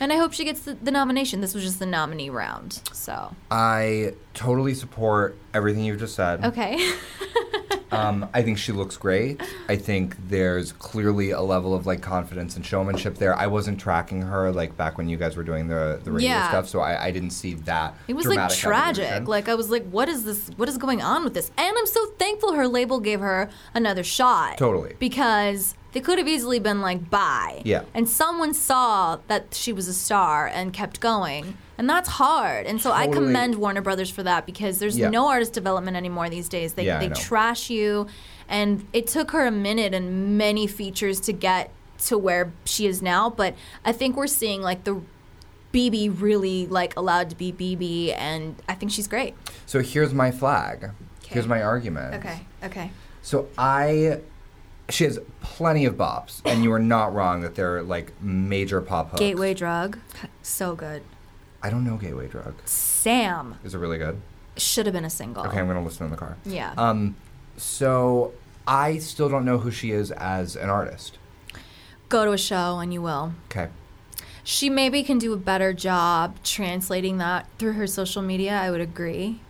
and 0.00 0.12
I 0.12 0.16
hope 0.16 0.32
she 0.32 0.44
gets 0.44 0.60
the, 0.60 0.74
the 0.74 0.90
nomination. 0.90 1.40
This 1.40 1.54
was 1.54 1.64
just 1.64 1.78
the 1.78 1.86
nominee 1.86 2.30
round, 2.30 2.80
so 2.92 3.34
I 3.50 4.14
totally 4.34 4.74
support 4.74 5.36
everything 5.52 5.84
you've 5.84 6.00
just 6.00 6.14
said. 6.14 6.44
okay. 6.44 6.92
Um, 7.96 8.28
I 8.34 8.42
think 8.42 8.58
she 8.58 8.72
looks 8.72 8.96
great. 8.96 9.40
I 9.68 9.76
think 9.76 10.16
there's 10.28 10.72
clearly 10.72 11.30
a 11.30 11.40
level 11.40 11.74
of 11.74 11.86
like 11.86 12.02
confidence 12.02 12.56
and 12.56 12.64
showmanship 12.64 13.16
there. 13.16 13.34
I 13.34 13.46
wasn't 13.46 13.80
tracking 13.80 14.22
her 14.22 14.52
like 14.52 14.76
back 14.76 14.98
when 14.98 15.08
you 15.08 15.16
guys 15.16 15.36
were 15.36 15.42
doing 15.44 15.68
the 15.68 16.00
the 16.04 16.12
radio 16.12 16.28
Yeah. 16.30 16.48
stuff, 16.48 16.68
so 16.68 16.80
I, 16.80 17.06
I 17.06 17.10
didn't 17.10 17.30
see 17.30 17.54
that. 17.54 17.94
It 18.08 18.14
was 18.14 18.26
like 18.26 18.50
tragic. 18.50 19.04
evolution. 19.04 19.24
Like 19.26 19.48
I 19.48 19.54
was 19.54 19.70
like, 19.70 19.84
what 19.90 20.08
is 20.08 20.24
this? 20.24 20.48
What 20.56 20.68
is 20.68 20.78
going 20.78 21.02
on 21.02 21.24
with 21.24 21.34
this? 21.34 21.50
And 21.56 21.74
I'm 21.78 21.86
so 21.86 22.06
thankful 22.18 22.52
her 22.52 22.68
label 22.68 23.00
gave 23.00 23.20
her 23.20 23.48
another 23.74 24.04
shot. 24.04 24.58
Totally. 24.58 24.94
Because 24.98 25.74
they 25.96 26.02
could 26.02 26.18
have 26.18 26.28
easily 26.28 26.58
been 26.58 26.82
like, 26.82 27.08
bye. 27.08 27.62
Yeah. 27.64 27.84
And 27.94 28.06
someone 28.06 28.52
saw 28.52 29.16
that 29.28 29.54
she 29.54 29.72
was 29.72 29.88
a 29.88 29.94
star 29.94 30.46
and 30.46 30.70
kept 30.70 31.00
going. 31.00 31.56
And 31.78 31.88
that's 31.88 32.06
hard. 32.10 32.66
And 32.66 32.78
so 32.82 32.92
I 32.92 33.06
commend 33.06 33.54
Warner 33.54 33.80
Brothers 33.80 34.10
for 34.10 34.22
that 34.22 34.44
because 34.44 34.78
there's 34.78 34.98
Yeah. 34.98 35.08
no 35.08 35.26
artist 35.28 35.54
development 35.54 35.96
anymore 35.96 36.28
these 36.28 36.50
days. 36.50 36.74
They 36.74 36.84
Yeah, 36.84 36.98
they 36.98 37.08
trash 37.08 37.70
you. 37.70 38.08
And 38.46 38.86
it 38.92 39.06
took 39.06 39.30
her 39.30 39.46
a 39.46 39.50
minute 39.50 39.94
and 39.94 40.36
many 40.36 40.66
features 40.66 41.18
to 41.20 41.32
get 41.32 41.70
to 42.08 42.18
where 42.18 42.52
she 42.66 42.86
is 42.86 43.00
now. 43.00 43.30
But 43.30 43.54
I 43.82 43.92
think 43.92 44.16
we're 44.16 44.26
seeing 44.26 44.60
like 44.60 44.84
the 44.84 45.00
Bebe 45.72 46.10
really 46.10 46.66
like 46.66 46.94
allowed 46.98 47.30
to 47.30 47.36
be 47.36 47.52
Bebe, 47.52 48.12
and 48.12 48.54
I 48.68 48.74
think 48.74 48.92
she's 48.92 49.08
great. 49.08 49.32
So 49.64 49.80
here's 49.80 50.12
my 50.12 50.30
flag. 50.30 50.90
Here's 51.26 51.46
my 51.46 51.62
argument. 51.62 52.16
Okay. 52.16 52.40
Okay. 52.64 52.90
So 53.22 53.48
I, 53.56 54.20
she 54.88 55.04
has 55.04 55.18
plenty 55.40 55.84
of 55.84 55.94
bops, 55.94 56.40
and 56.44 56.62
you 56.62 56.72
are 56.72 56.78
not 56.78 57.12
wrong 57.14 57.40
that 57.40 57.54
they're 57.54 57.82
like 57.82 58.12
major 58.22 58.80
pop 58.80 59.10
hooks. 59.10 59.20
Gateway 59.20 59.54
drug, 59.54 59.98
so 60.42 60.74
good. 60.74 61.02
I 61.62 61.70
don't 61.70 61.84
know 61.84 61.96
Gateway 61.96 62.28
Drug. 62.28 62.54
Sam 62.64 63.58
Is 63.64 63.74
it 63.74 63.78
really 63.78 63.98
good? 63.98 64.20
should 64.56 64.86
have 64.86 64.92
been 64.92 65.04
a 65.04 65.10
single. 65.10 65.44
Okay, 65.46 65.58
I'm 65.58 65.66
gonna 65.66 65.82
listen 65.84 66.04
in 66.04 66.10
the 66.10 66.16
car. 66.16 66.36
Yeah. 66.44 66.72
Um, 66.76 67.16
so 67.56 68.32
I 68.66 68.98
still 68.98 69.28
don't 69.28 69.44
know 69.44 69.58
who 69.58 69.70
she 69.70 69.90
is 69.90 70.10
as 70.12 70.56
an 70.56 70.70
artist. 70.70 71.18
Go 72.08 72.24
to 72.24 72.32
a 72.32 72.38
show 72.38 72.78
and 72.78 72.92
you 72.92 73.02
will. 73.02 73.32
Okay. 73.50 73.68
She 74.44 74.70
maybe 74.70 75.02
can 75.02 75.18
do 75.18 75.32
a 75.32 75.36
better 75.36 75.72
job 75.72 76.36
translating 76.44 77.18
that 77.18 77.48
through 77.58 77.72
her 77.72 77.86
social 77.86 78.22
media. 78.22 78.52
I 78.52 78.70
would 78.70 78.80
agree. 78.80 79.40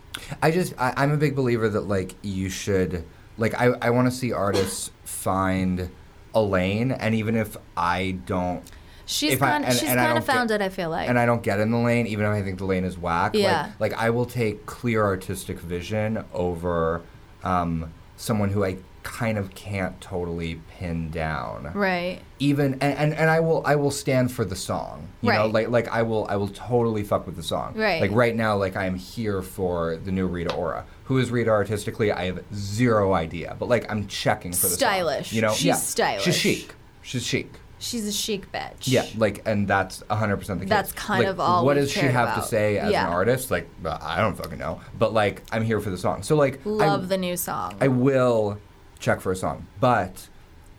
I 0.41 0.49
just 0.49 0.73
I, 0.79 0.93
I'm 0.97 1.11
a 1.11 1.17
big 1.17 1.35
believer 1.35 1.69
that 1.69 1.81
like 1.81 2.15
you 2.23 2.49
should 2.49 3.05
like 3.37 3.53
I 3.53 3.67
I 3.81 3.91
want 3.91 4.11
to 4.11 4.11
see 4.11 4.33
artists 4.33 4.89
find 5.31 5.89
a 6.33 6.41
lane, 6.41 6.91
and 6.93 7.13
even 7.13 7.35
if 7.35 7.57
I 7.75 8.17
don't 8.25 8.63
She's 9.09 9.31
If 9.33 9.41
I- 9.41 9.51
kind. 9.51 9.63
and- 9.65 9.73
she's 9.73 9.83
and 9.89 9.97
kind 9.97 10.09
of 10.11 10.15
don't 10.15 10.25
get- 10.27 10.33
found 10.33 10.51
it. 10.51 10.61
I 10.61 10.67
feel 10.67 10.89
like. 10.89 11.07
and 11.07 11.17
I 11.17 11.25
don't 11.25 11.41
get 11.41 11.61
in 11.61 11.71
the 11.71 11.77
lane, 11.77 12.07
even 12.07 12.25
if 12.25 12.31
I 12.31 12.41
think 12.41 12.57
the 12.57 12.65
lane 12.65 12.83
is 12.83 12.97
whack. 12.97 13.31
Yeah. 13.35 13.67
Like, 13.79 13.93
like 13.93 14.01
I 14.01 14.09
will 14.09 14.25
take 14.25 14.65
clear 14.65 15.05
artistic 15.05 15.59
vision 15.61 16.25
over 16.33 17.01
um, 17.41 17.93
someone 18.17 18.49
who 18.49 18.65
I 18.65 18.75
kind 19.07 19.37
of 19.37 19.55
can't 19.55 19.99
totally 20.01 20.61
pin 20.77 21.09
down. 21.09 21.71
right. 21.73 22.19
Even 22.39 22.73
and, 22.73 22.93
and, 22.97 23.13
and 23.15 23.29
I 23.31 23.39
will 23.39 23.63
I 23.65 23.75
will 23.75 23.89
stand 23.89 24.31
for 24.31 24.43
the 24.45 24.55
song. 24.55 25.07
You 25.21 25.31
know, 25.31 25.45
Right. 25.45 25.53
like 25.53 25.69
like 25.69 25.87
I 25.87 26.03
will 26.03 26.27
I 26.29 26.35
will 26.35 26.49
totally 26.49 27.03
fuck 27.03 27.25
with 27.25 27.35
the 27.35 27.41
song. 27.43 27.73
Right. 27.75 28.01
Like 28.01 28.11
right 28.11 28.35
now, 28.35 28.57
like 28.57 28.75
I 28.75 28.85
am 28.85 28.95
here 28.95 29.41
for 29.41 29.95
the 29.95 30.11
new 30.11 30.27
Rita 30.27 30.53
Ora. 30.53 30.85
Who 31.05 31.17
is 31.17 31.31
Rita 31.31 31.49
artistically? 31.49 32.11
I 32.11 32.25
have 32.25 32.43
zero 32.53 33.13
idea. 33.13 33.55
But 33.57 33.69
like 33.69 33.89
I'm 33.91 34.05
checking 34.07 34.51
for 34.51 34.67
the 34.67 34.69
song. 34.69 34.77
Stylish. 34.77 35.33
You 35.33 35.41
know, 35.41 35.53
She's 35.53 35.65
yeah. 35.65 35.75
stylish. 35.75 36.23
She's 36.25 36.37
chic. 36.37 36.75
She's 37.01 37.23
chic. 37.25 37.51
She's 37.79 38.07
a 38.07 38.11
chic 38.11 38.51
bitch. 38.51 38.71
Yeah, 38.87 39.05
like, 39.17 39.43
and 39.45 39.67
that's 39.67 40.01
100% 40.09 40.47
the 40.47 40.55
case. 40.61 40.67
That's 40.69 40.91
kind 40.93 41.19
Like, 41.25 41.27
of 41.29 41.39
all 41.39 41.63
What 41.63 41.75
does 41.75 41.91
she 41.91 41.99
have 41.99 42.33
to 42.33 42.41
say 42.41 42.79
as 42.79 42.91
Yeah. 42.91 43.05
an 43.05 43.13
artist? 43.13 43.51
Like, 43.51 43.69
I 43.85 44.19
don't 44.19 44.35
fucking 44.35 44.57
know. 44.57 44.81
But, 44.97 45.13
like, 45.13 45.43
I'm 45.51 45.61
here 45.63 45.79
for 45.79 45.91
the 45.91 45.97
song. 45.99 46.23
So, 46.23 46.35
like, 46.35 46.59
Love 46.65 47.03
I, 47.03 47.05
the 47.05 47.17
new 47.19 47.37
song. 47.37 47.75
I 47.79 47.87
will 47.89 48.57
check 48.99 49.21
for 49.21 49.31
a 49.31 49.35
song. 49.35 49.67
But 49.79 50.27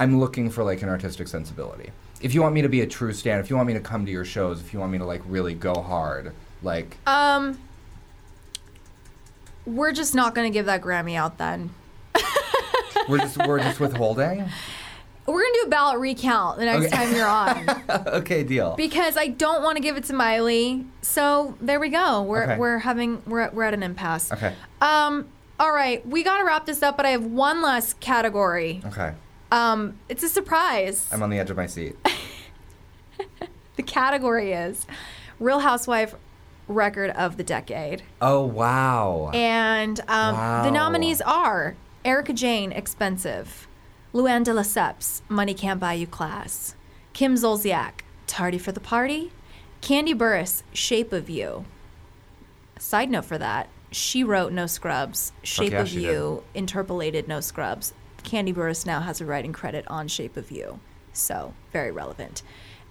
I'm 0.01 0.19
looking 0.21 0.51
for, 0.51 0.65
like, 0.65 0.83
an 0.83 0.89
artistic 0.89 1.29
sensibility. 1.29 1.91
If 2.21 2.35
you 2.35 2.43
want 2.43 2.55
me 2.55 2.63
to 2.63 2.69
be 2.69 2.81
a 2.81 2.87
true 2.87 3.13
stan, 3.13 3.39
if 3.41 3.49
you 3.51 3.57
want 3.57 3.69
me 3.69 3.75
to 3.75 3.81
come 3.81 4.05
to 4.07 4.11
your 4.13 4.25
shows, 4.25 4.61
if 4.61 4.73
you 4.73 4.81
want 4.81 4.91
me 4.93 4.99
to, 4.99 5.05
like, 5.05 5.23
really 5.27 5.55
go 5.55 5.75
hard, 5.83 6.33
like, 6.63 6.97
um. 7.07 7.59
We're 9.67 9.93
just 9.93 10.15
not 10.15 10.35
gonna 10.35 10.51
give 10.51 10.67
that 10.67 10.81
Grammy 10.81 11.15
out 11.17 11.37
then. 11.39 11.71
we're 13.09 13.19
just, 13.19 13.37
we're 13.47 13.59
just 13.59 13.79
withholding? 13.81 14.45
We're 15.27 15.43
gonna 15.43 15.55
do 15.61 15.67
a 15.67 15.69
ballot 15.69 15.99
recount 16.01 16.59
the 16.59 16.65
next 16.65 16.87
Okay. 16.87 16.97
time 16.97 17.15
you're 17.15 17.27
on. 17.29 17.83
okay, 18.15 18.43
deal. 18.45 18.75
because 18.77 19.19
I 19.19 19.29
don't 19.29 19.63
want 19.63 19.77
to 19.77 19.83
give 19.83 19.99
it 19.99 20.05
to 20.05 20.15
Miley. 20.15 20.87
So 21.03 21.55
there 21.61 21.79
we 21.79 21.91
go. 21.91 22.23
We're 22.23 22.45
Okay. 22.45 22.57
we're 22.57 22.79
having 22.79 23.23
we're 23.27 23.41
at, 23.41 23.55
we're 23.55 23.65
at 23.65 23.75
an 23.75 23.83
impasse. 23.83 24.33
Okay. 24.33 24.55
Um. 24.81 25.29
All 25.61 25.73
right, 25.73 26.07
we 26.07 26.23
got 26.23 26.39
to 26.39 26.45
wrap 26.45 26.67
this 26.67 26.83
up, 26.83 26.97
but 26.97 27.05
I 27.07 27.11
have 27.11 27.25
one 27.25 27.63
last 27.63 27.99
category. 28.01 28.81
Okay. 28.87 29.13
Um, 29.51 29.99
it's 30.09 30.23
a 30.23 30.29
surprise. 30.29 31.09
I'm 31.13 31.23
on 31.23 31.31
the 31.31 31.39
edge 31.39 31.51
of 31.51 31.57
my 31.57 31.67
seat. 31.67 31.97
the 33.77 33.83
category 33.83 34.53
is 34.53 34.87
Real 35.41 35.61
Housewife 35.61 36.15
Record 36.69 37.11
of 37.11 37.37
the 37.39 37.43
Decade. 37.43 38.03
Oh 38.21 38.45
wow. 38.45 39.31
And 39.35 39.99
um, 40.09 40.35
Wow. 40.37 40.63
the 40.65 40.71
nominees 40.71 41.21
are 41.23 41.77
Erika 42.05 42.33
Jayne, 42.35 42.73
Expensive, 42.73 43.67
Luann 44.15 44.45
de 44.45 44.53
Lesseps, 44.53 45.23
Money 45.29 45.55
Can't 45.55 45.81
Buy 45.81 45.95
You 45.95 46.07
Class, 46.07 46.75
Kim 47.15 47.35
Zolciak, 47.35 48.01
Tardy 48.27 48.59
for 48.59 48.71
the 48.73 48.81
Party, 48.81 49.33
Kandi 49.81 50.15
Burruss, 50.15 50.63
Shape 50.73 51.13
of 51.13 51.29
You. 51.31 51.65
Side 52.79 53.11
note 53.11 53.25
for 53.25 53.39
that, 53.39 53.69
she 53.91 54.25
wrote 54.25 54.53
No 54.53 54.67
Scrubs, 54.67 55.33
Shape 55.43 55.73
yeah, 55.73 55.81
of 55.81 55.89
she 55.89 56.03
You, 56.03 56.43
interpolated 56.55 57.29
No 57.29 57.41
Scrubs. 57.41 57.93
Kandi 58.23 58.55
Burruss 58.55 58.85
now 58.85 59.01
has 59.01 59.21
a 59.21 59.25
writing 59.25 59.53
credit 59.53 59.87
on 59.89 60.09
Shape 60.09 60.37
of 60.37 60.51
You, 60.51 60.81
so 61.13 61.55
very 61.73 61.91
relevant. 61.91 62.43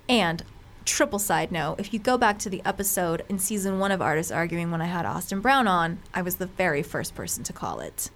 And 0.09 0.43
triple 0.85 1.19
side 1.19 1.51
note, 1.51 1.79
if 1.79 1.93
you 1.93 1.99
go 1.99 2.17
back 2.17 2.39
to 2.39 2.49
the 2.49 2.61
episode 2.65 3.23
in 3.29 3.39
season 3.39 3.77
one 3.77 3.91
of 3.91 4.01
Artists 4.01 4.31
Arguing 4.31 4.71
when 4.71 4.81
I 4.81 4.85
had 4.85 5.05
Austin 5.05 5.41
Brown 5.41 5.67
on, 5.67 5.99
I 6.13 6.21
was 6.21 6.37
the 6.37 6.45
very 6.45 6.81
first 6.81 7.13
person 7.13 7.43
to 7.43 7.53
call 7.53 7.79
it 7.79 8.09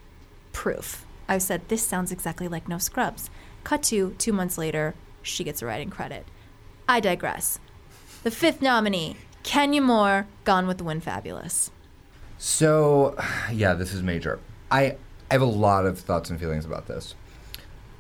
proof. 0.54 1.06
I 1.28 1.38
said, 1.38 1.68
this 1.68 1.86
sounds 1.86 2.12
exactly 2.12 2.48
like 2.48 2.68
No 2.68 2.78
Scrubs. 2.78 3.30
Cut 3.64 3.84
to 3.84 4.16
two 4.18 4.34
months 4.34 4.58
later, 4.58 4.96
she 5.22 5.44
gets 5.44 5.62
a 5.62 5.66
writing 5.66 5.90
credit. 5.90 6.26
I 6.88 7.00
digress. 7.00 7.60
The 8.24 8.32
fifth 8.32 8.62
nominee, 8.62 9.18
Kenya 9.44 9.82
Moore, 9.82 10.28
Gone 10.44 10.68
with 10.68 10.78
the 10.78 10.84
Wind 10.84 11.04
Fabulous. 11.04 11.72
So, 12.42 13.16
yeah, 13.54 13.76
this 13.76 13.94
is 13.94 14.02
major. 14.02 14.40
I 14.72 14.98
I 15.30 15.36
have 15.36 15.42
a 15.42 15.46
lot 15.46 15.86
of 15.86 16.00
thoughts 16.00 16.30
and 16.32 16.40
feelings 16.40 16.66
about 16.66 16.88
this. 16.88 17.14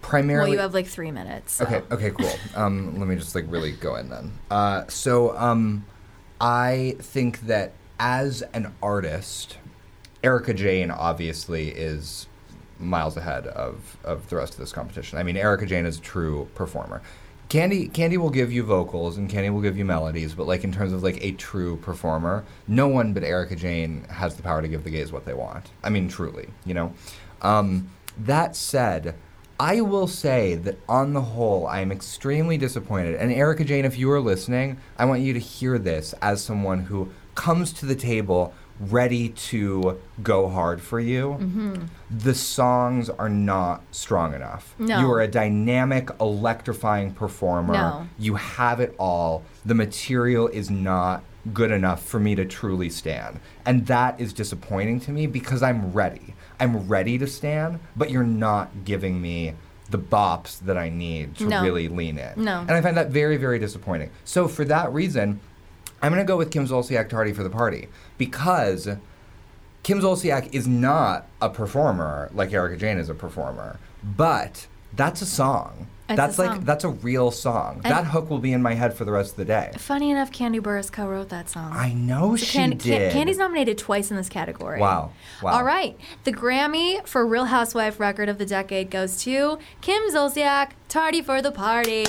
Primarily, 0.01 0.49
Well, 0.49 0.55
you 0.55 0.59
have 0.61 0.73
like 0.73 0.87
three 0.87 1.11
minutes. 1.11 1.53
so- 1.53 1.65
Okay. 1.65 1.81
Okay. 1.91 2.09
Cool. 2.09 2.31
Um, 2.55 2.97
let 2.99 3.07
me 3.07 3.15
just 3.15 3.35
like 3.35 3.45
really 3.47 3.71
go 3.71 3.95
in 3.95 4.09
then. 4.09 4.33
Uh, 4.49 4.85
so 4.87 5.37
um, 5.37 5.85
I 6.41 6.95
think 6.99 7.41
that 7.41 7.73
as 7.99 8.41
an 8.53 8.73
artist, 8.81 9.57
Erika 10.23 10.55
Jayne 10.55 10.89
obviously 10.89 11.69
is 11.69 12.25
miles 12.79 13.15
ahead 13.15 13.45
of 13.45 13.95
of 14.03 14.27
the 14.29 14.37
rest 14.37 14.53
of 14.53 14.59
this 14.59 14.71
competition. 14.71 15.19
I 15.19 15.23
mean, 15.23 15.37
Erika 15.37 15.67
Jayne 15.67 15.85
is 15.85 15.99
a 15.99 16.01
true 16.01 16.49
performer. 16.55 17.03
Kandi 17.51 17.91
Kandi 17.91 18.15
will 18.15 18.29
give 18.29 18.49
you 18.49 18.63
vocals 18.63 19.17
and 19.17 19.29
Kandi 19.29 19.51
will 19.51 19.59
give 19.59 19.77
you 19.77 19.83
melodies, 19.83 20.33
but 20.33 20.47
like 20.47 20.63
in 20.63 20.71
terms 20.71 20.93
of 20.93 21.03
like 21.03 21.21
a 21.21 21.33
true 21.33 21.75
performer, 21.75 22.45
no 22.65 22.87
one 22.87 23.11
but 23.11 23.25
Erika 23.25 23.57
Jayne 23.57 24.05
has 24.05 24.37
the 24.37 24.41
power 24.41 24.61
to 24.61 24.69
give 24.69 24.85
the 24.85 24.89
gays 24.89 25.11
what 25.11 25.25
they 25.25 25.33
want. 25.33 25.69
I 25.83 25.89
mean, 25.89 26.07
truly, 26.07 26.47
you 26.65 26.73
know. 26.73 26.93
Um, 27.41 27.89
that 28.17 28.55
said, 28.55 29.15
I 29.59 29.81
will 29.81 30.07
say 30.07 30.55
that 30.55 30.77
on 30.87 31.11
the 31.11 31.19
whole, 31.19 31.67
I 31.67 31.81
am 31.81 31.91
extremely 31.91 32.57
disappointed. 32.57 33.15
And 33.15 33.33
Erika 33.33 33.65
Jayne, 33.65 33.83
if 33.83 33.97
you 33.97 34.09
are 34.11 34.21
listening, 34.21 34.77
I 34.97 35.03
want 35.03 35.19
you 35.21 35.33
to 35.33 35.39
hear 35.39 35.77
this 35.77 36.15
as 36.21 36.41
someone 36.41 36.79
who 36.79 37.11
comes 37.35 37.73
to 37.73 37.85
the 37.85 37.95
table 37.95 38.53
ready 38.89 39.29
to 39.29 39.99
go 40.23 40.49
hard 40.49 40.81
for 40.81 40.99
you. 40.99 41.37
Mm-hmm. 41.39 41.75
The 42.09 42.33
songs 42.33 43.09
are 43.09 43.29
not 43.29 43.83
strong 43.91 44.33
enough. 44.33 44.73
No. 44.79 44.99
You 44.99 45.11
are 45.11 45.21
a 45.21 45.27
dynamic, 45.27 46.09
electrifying 46.19 47.13
performer. 47.13 47.73
No. 47.73 48.07
You 48.17 48.35
have 48.35 48.79
it 48.79 48.95
all. 48.97 49.43
The 49.65 49.75
material 49.75 50.47
is 50.47 50.69
not 50.71 51.23
good 51.53 51.71
enough 51.71 52.03
for 52.05 52.19
me 52.19 52.35
to 52.35 52.45
truly 52.45 52.89
stand. 52.89 53.39
And 53.65 53.87
that 53.87 54.19
is 54.19 54.33
disappointing 54.33 54.99
to 55.01 55.11
me 55.11 55.27
because 55.27 55.63
I'm 55.63 55.91
ready. 55.91 56.35
I'm 56.59 56.87
ready 56.87 57.17
to 57.17 57.27
stand, 57.27 57.79
but 57.95 58.11
you're 58.11 58.23
not 58.23 58.85
giving 58.85 59.21
me 59.21 59.55
the 59.89 59.97
bops 59.97 60.59
that 60.59 60.77
I 60.77 60.89
need 60.89 61.35
to 61.37 61.47
No. 61.47 61.61
really 61.63 61.87
lean 61.87 62.17
in. 62.17 62.43
No. 62.43 62.59
And 62.61 62.71
I 62.71 62.81
find 62.81 62.95
that 62.97 63.09
very, 63.09 63.37
very 63.37 63.59
disappointing. 63.59 64.09
So 64.23 64.47
for 64.47 64.63
that 64.65 64.93
reason, 64.93 65.39
I'm 66.01 66.11
going 66.11 66.23
to 66.23 66.27
go 66.27 66.37
with 66.37 66.49
Kim 66.49 66.65
Zolciak 66.65 67.09
Tardy 67.09 67.33
for 67.33 67.43
the 67.43 67.49
Party 67.49 67.87
because 68.21 68.87
Kim 69.81 69.99
Zolciak 69.99 70.53
is 70.53 70.67
not 70.67 71.25
a 71.41 71.49
performer 71.49 72.29
like 72.35 72.53
Erika 72.53 72.77
Jayne 72.77 72.99
is 72.99 73.09
a 73.09 73.15
performer, 73.15 73.79
but 74.03 74.67
that's 74.93 75.23
a 75.23 75.25
song. 75.25 75.87
It's 76.07 76.17
that's 76.17 76.37
a 76.37 76.41
like 76.41 76.51
song. 76.51 76.65
that's 76.65 76.83
a 76.83 76.89
real 76.89 77.31
song. 77.31 77.81
And- 77.83 77.91
that 77.91 78.05
hook 78.05 78.29
will 78.29 78.37
be 78.37 78.53
in 78.53 78.61
my 78.61 78.75
head 78.75 78.93
for 78.93 79.05
the 79.05 79.11
rest 79.11 79.31
of 79.31 79.37
the 79.37 79.45
day. 79.45 79.71
Funny 79.77 80.11
enough, 80.11 80.31
Kandi 80.31 80.59
Burruss 80.61 80.91
co-wrote 80.91 81.29
that 81.29 81.49
song. 81.49 81.71
I 81.73 81.93
know 81.93 82.35
So 82.35 82.45
she 82.45 82.57
Can- 82.59 82.77
did. 82.77 83.11
Can- 83.11 83.27
Kandi's 83.27 83.39
nominated 83.39 83.79
twice 83.79 84.11
in 84.11 84.17
this 84.17 84.29
category. 84.29 84.79
Wow. 84.79 85.13
Wow. 85.41 85.53
All 85.53 85.63
right. 85.63 85.97
The 86.25 86.33
Grammy 86.33 87.03
for 87.07 87.25
Real 87.25 87.45
Housewife 87.45 87.99
Record 87.99 88.29
of 88.29 88.37
the 88.37 88.45
Decade 88.45 88.91
goes 88.91 89.23
to 89.23 89.57
Kim 89.79 90.03
Zolciak, 90.11 90.71
Tardy 90.89 91.23
for 91.23 91.41
the 91.41 91.51
Party. 91.51 92.03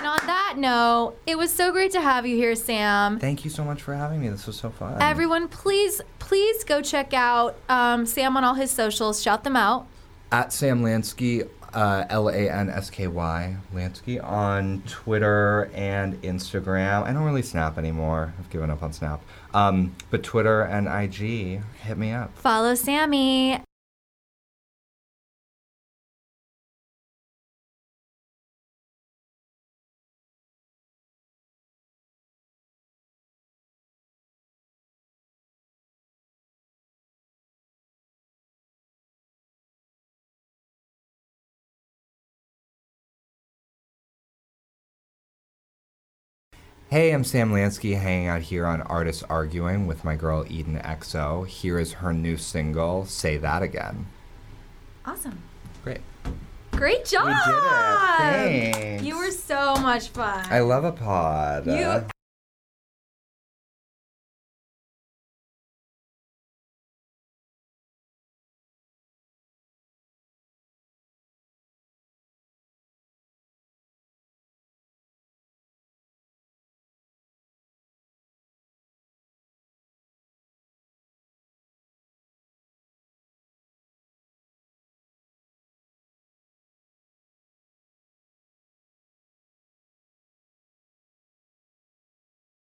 And 0.00 0.08
on 0.08 0.26
that 0.28 0.54
note, 0.56 1.16
it 1.26 1.36
was 1.36 1.52
so 1.52 1.72
great 1.72 1.92
to 1.92 2.00
have 2.00 2.24
you 2.24 2.34
here, 2.34 2.54
Sam. 2.54 3.18
Thank 3.18 3.44
you 3.44 3.50
so 3.50 3.62
much 3.62 3.82
for 3.82 3.94
having 3.94 4.22
me. 4.22 4.30
This 4.30 4.46
was 4.46 4.56
so 4.56 4.70
fun. 4.70 4.96
Everyone, 4.98 5.46
please, 5.46 6.00
please 6.18 6.64
go 6.64 6.80
check 6.80 7.12
out 7.12 7.58
um, 7.68 8.06
Sam 8.06 8.34
on 8.34 8.42
all 8.42 8.54
his 8.54 8.70
socials. 8.70 9.22
Shout 9.22 9.44
them 9.44 9.56
out. 9.56 9.86
At 10.32 10.54
Sam 10.54 10.82
Lansky, 10.82 11.46
uh, 11.74 12.06
L 12.08 12.30
A 12.30 12.48
N 12.48 12.70
S 12.70 12.88
K 12.88 13.08
Y, 13.08 13.56
Lansky, 13.74 14.24
on 14.24 14.82
Twitter 14.86 15.70
and 15.74 16.14
Instagram. 16.22 17.02
I 17.02 17.12
don't 17.12 17.24
really 17.24 17.42
snap 17.42 17.76
anymore. 17.76 18.32
I've 18.38 18.48
given 18.48 18.70
up 18.70 18.82
on 18.82 18.94
Snap. 18.94 19.22
Um, 19.52 19.94
but 20.08 20.22
Twitter 20.22 20.62
and 20.62 20.88
IG, 20.88 21.62
hit 21.82 21.98
me 21.98 22.12
up. 22.12 22.34
Follow 22.38 22.74
Sammy. 22.74 23.60
Hey, 46.90 47.12
I'm 47.12 47.22
Sam 47.22 47.52
Lansky 47.52 47.96
hanging 47.96 48.26
out 48.26 48.42
here 48.42 48.66
on 48.66 48.82
Artists 48.82 49.22
Arguing 49.30 49.86
with 49.86 50.02
my 50.02 50.16
girl 50.16 50.44
Eden 50.48 50.76
XO. 50.84 51.46
Here 51.46 51.78
is 51.78 51.92
her 51.92 52.12
new 52.12 52.36
single, 52.36 53.06
Say 53.06 53.36
That 53.36 53.62
Again. 53.62 54.06
Awesome. 55.06 55.40
Great. 55.84 56.00
Great 56.72 57.04
job. 57.04 57.28
We 57.28 57.32
did 57.32 57.54
it. 57.54 58.74
Thanks. 58.74 59.04
You 59.04 59.18
were 59.18 59.30
so 59.30 59.76
much 59.76 60.08
fun. 60.08 60.44
I 60.50 60.58
love 60.58 60.82
a 60.82 60.90
pod. 60.90 61.66
You 61.66 62.06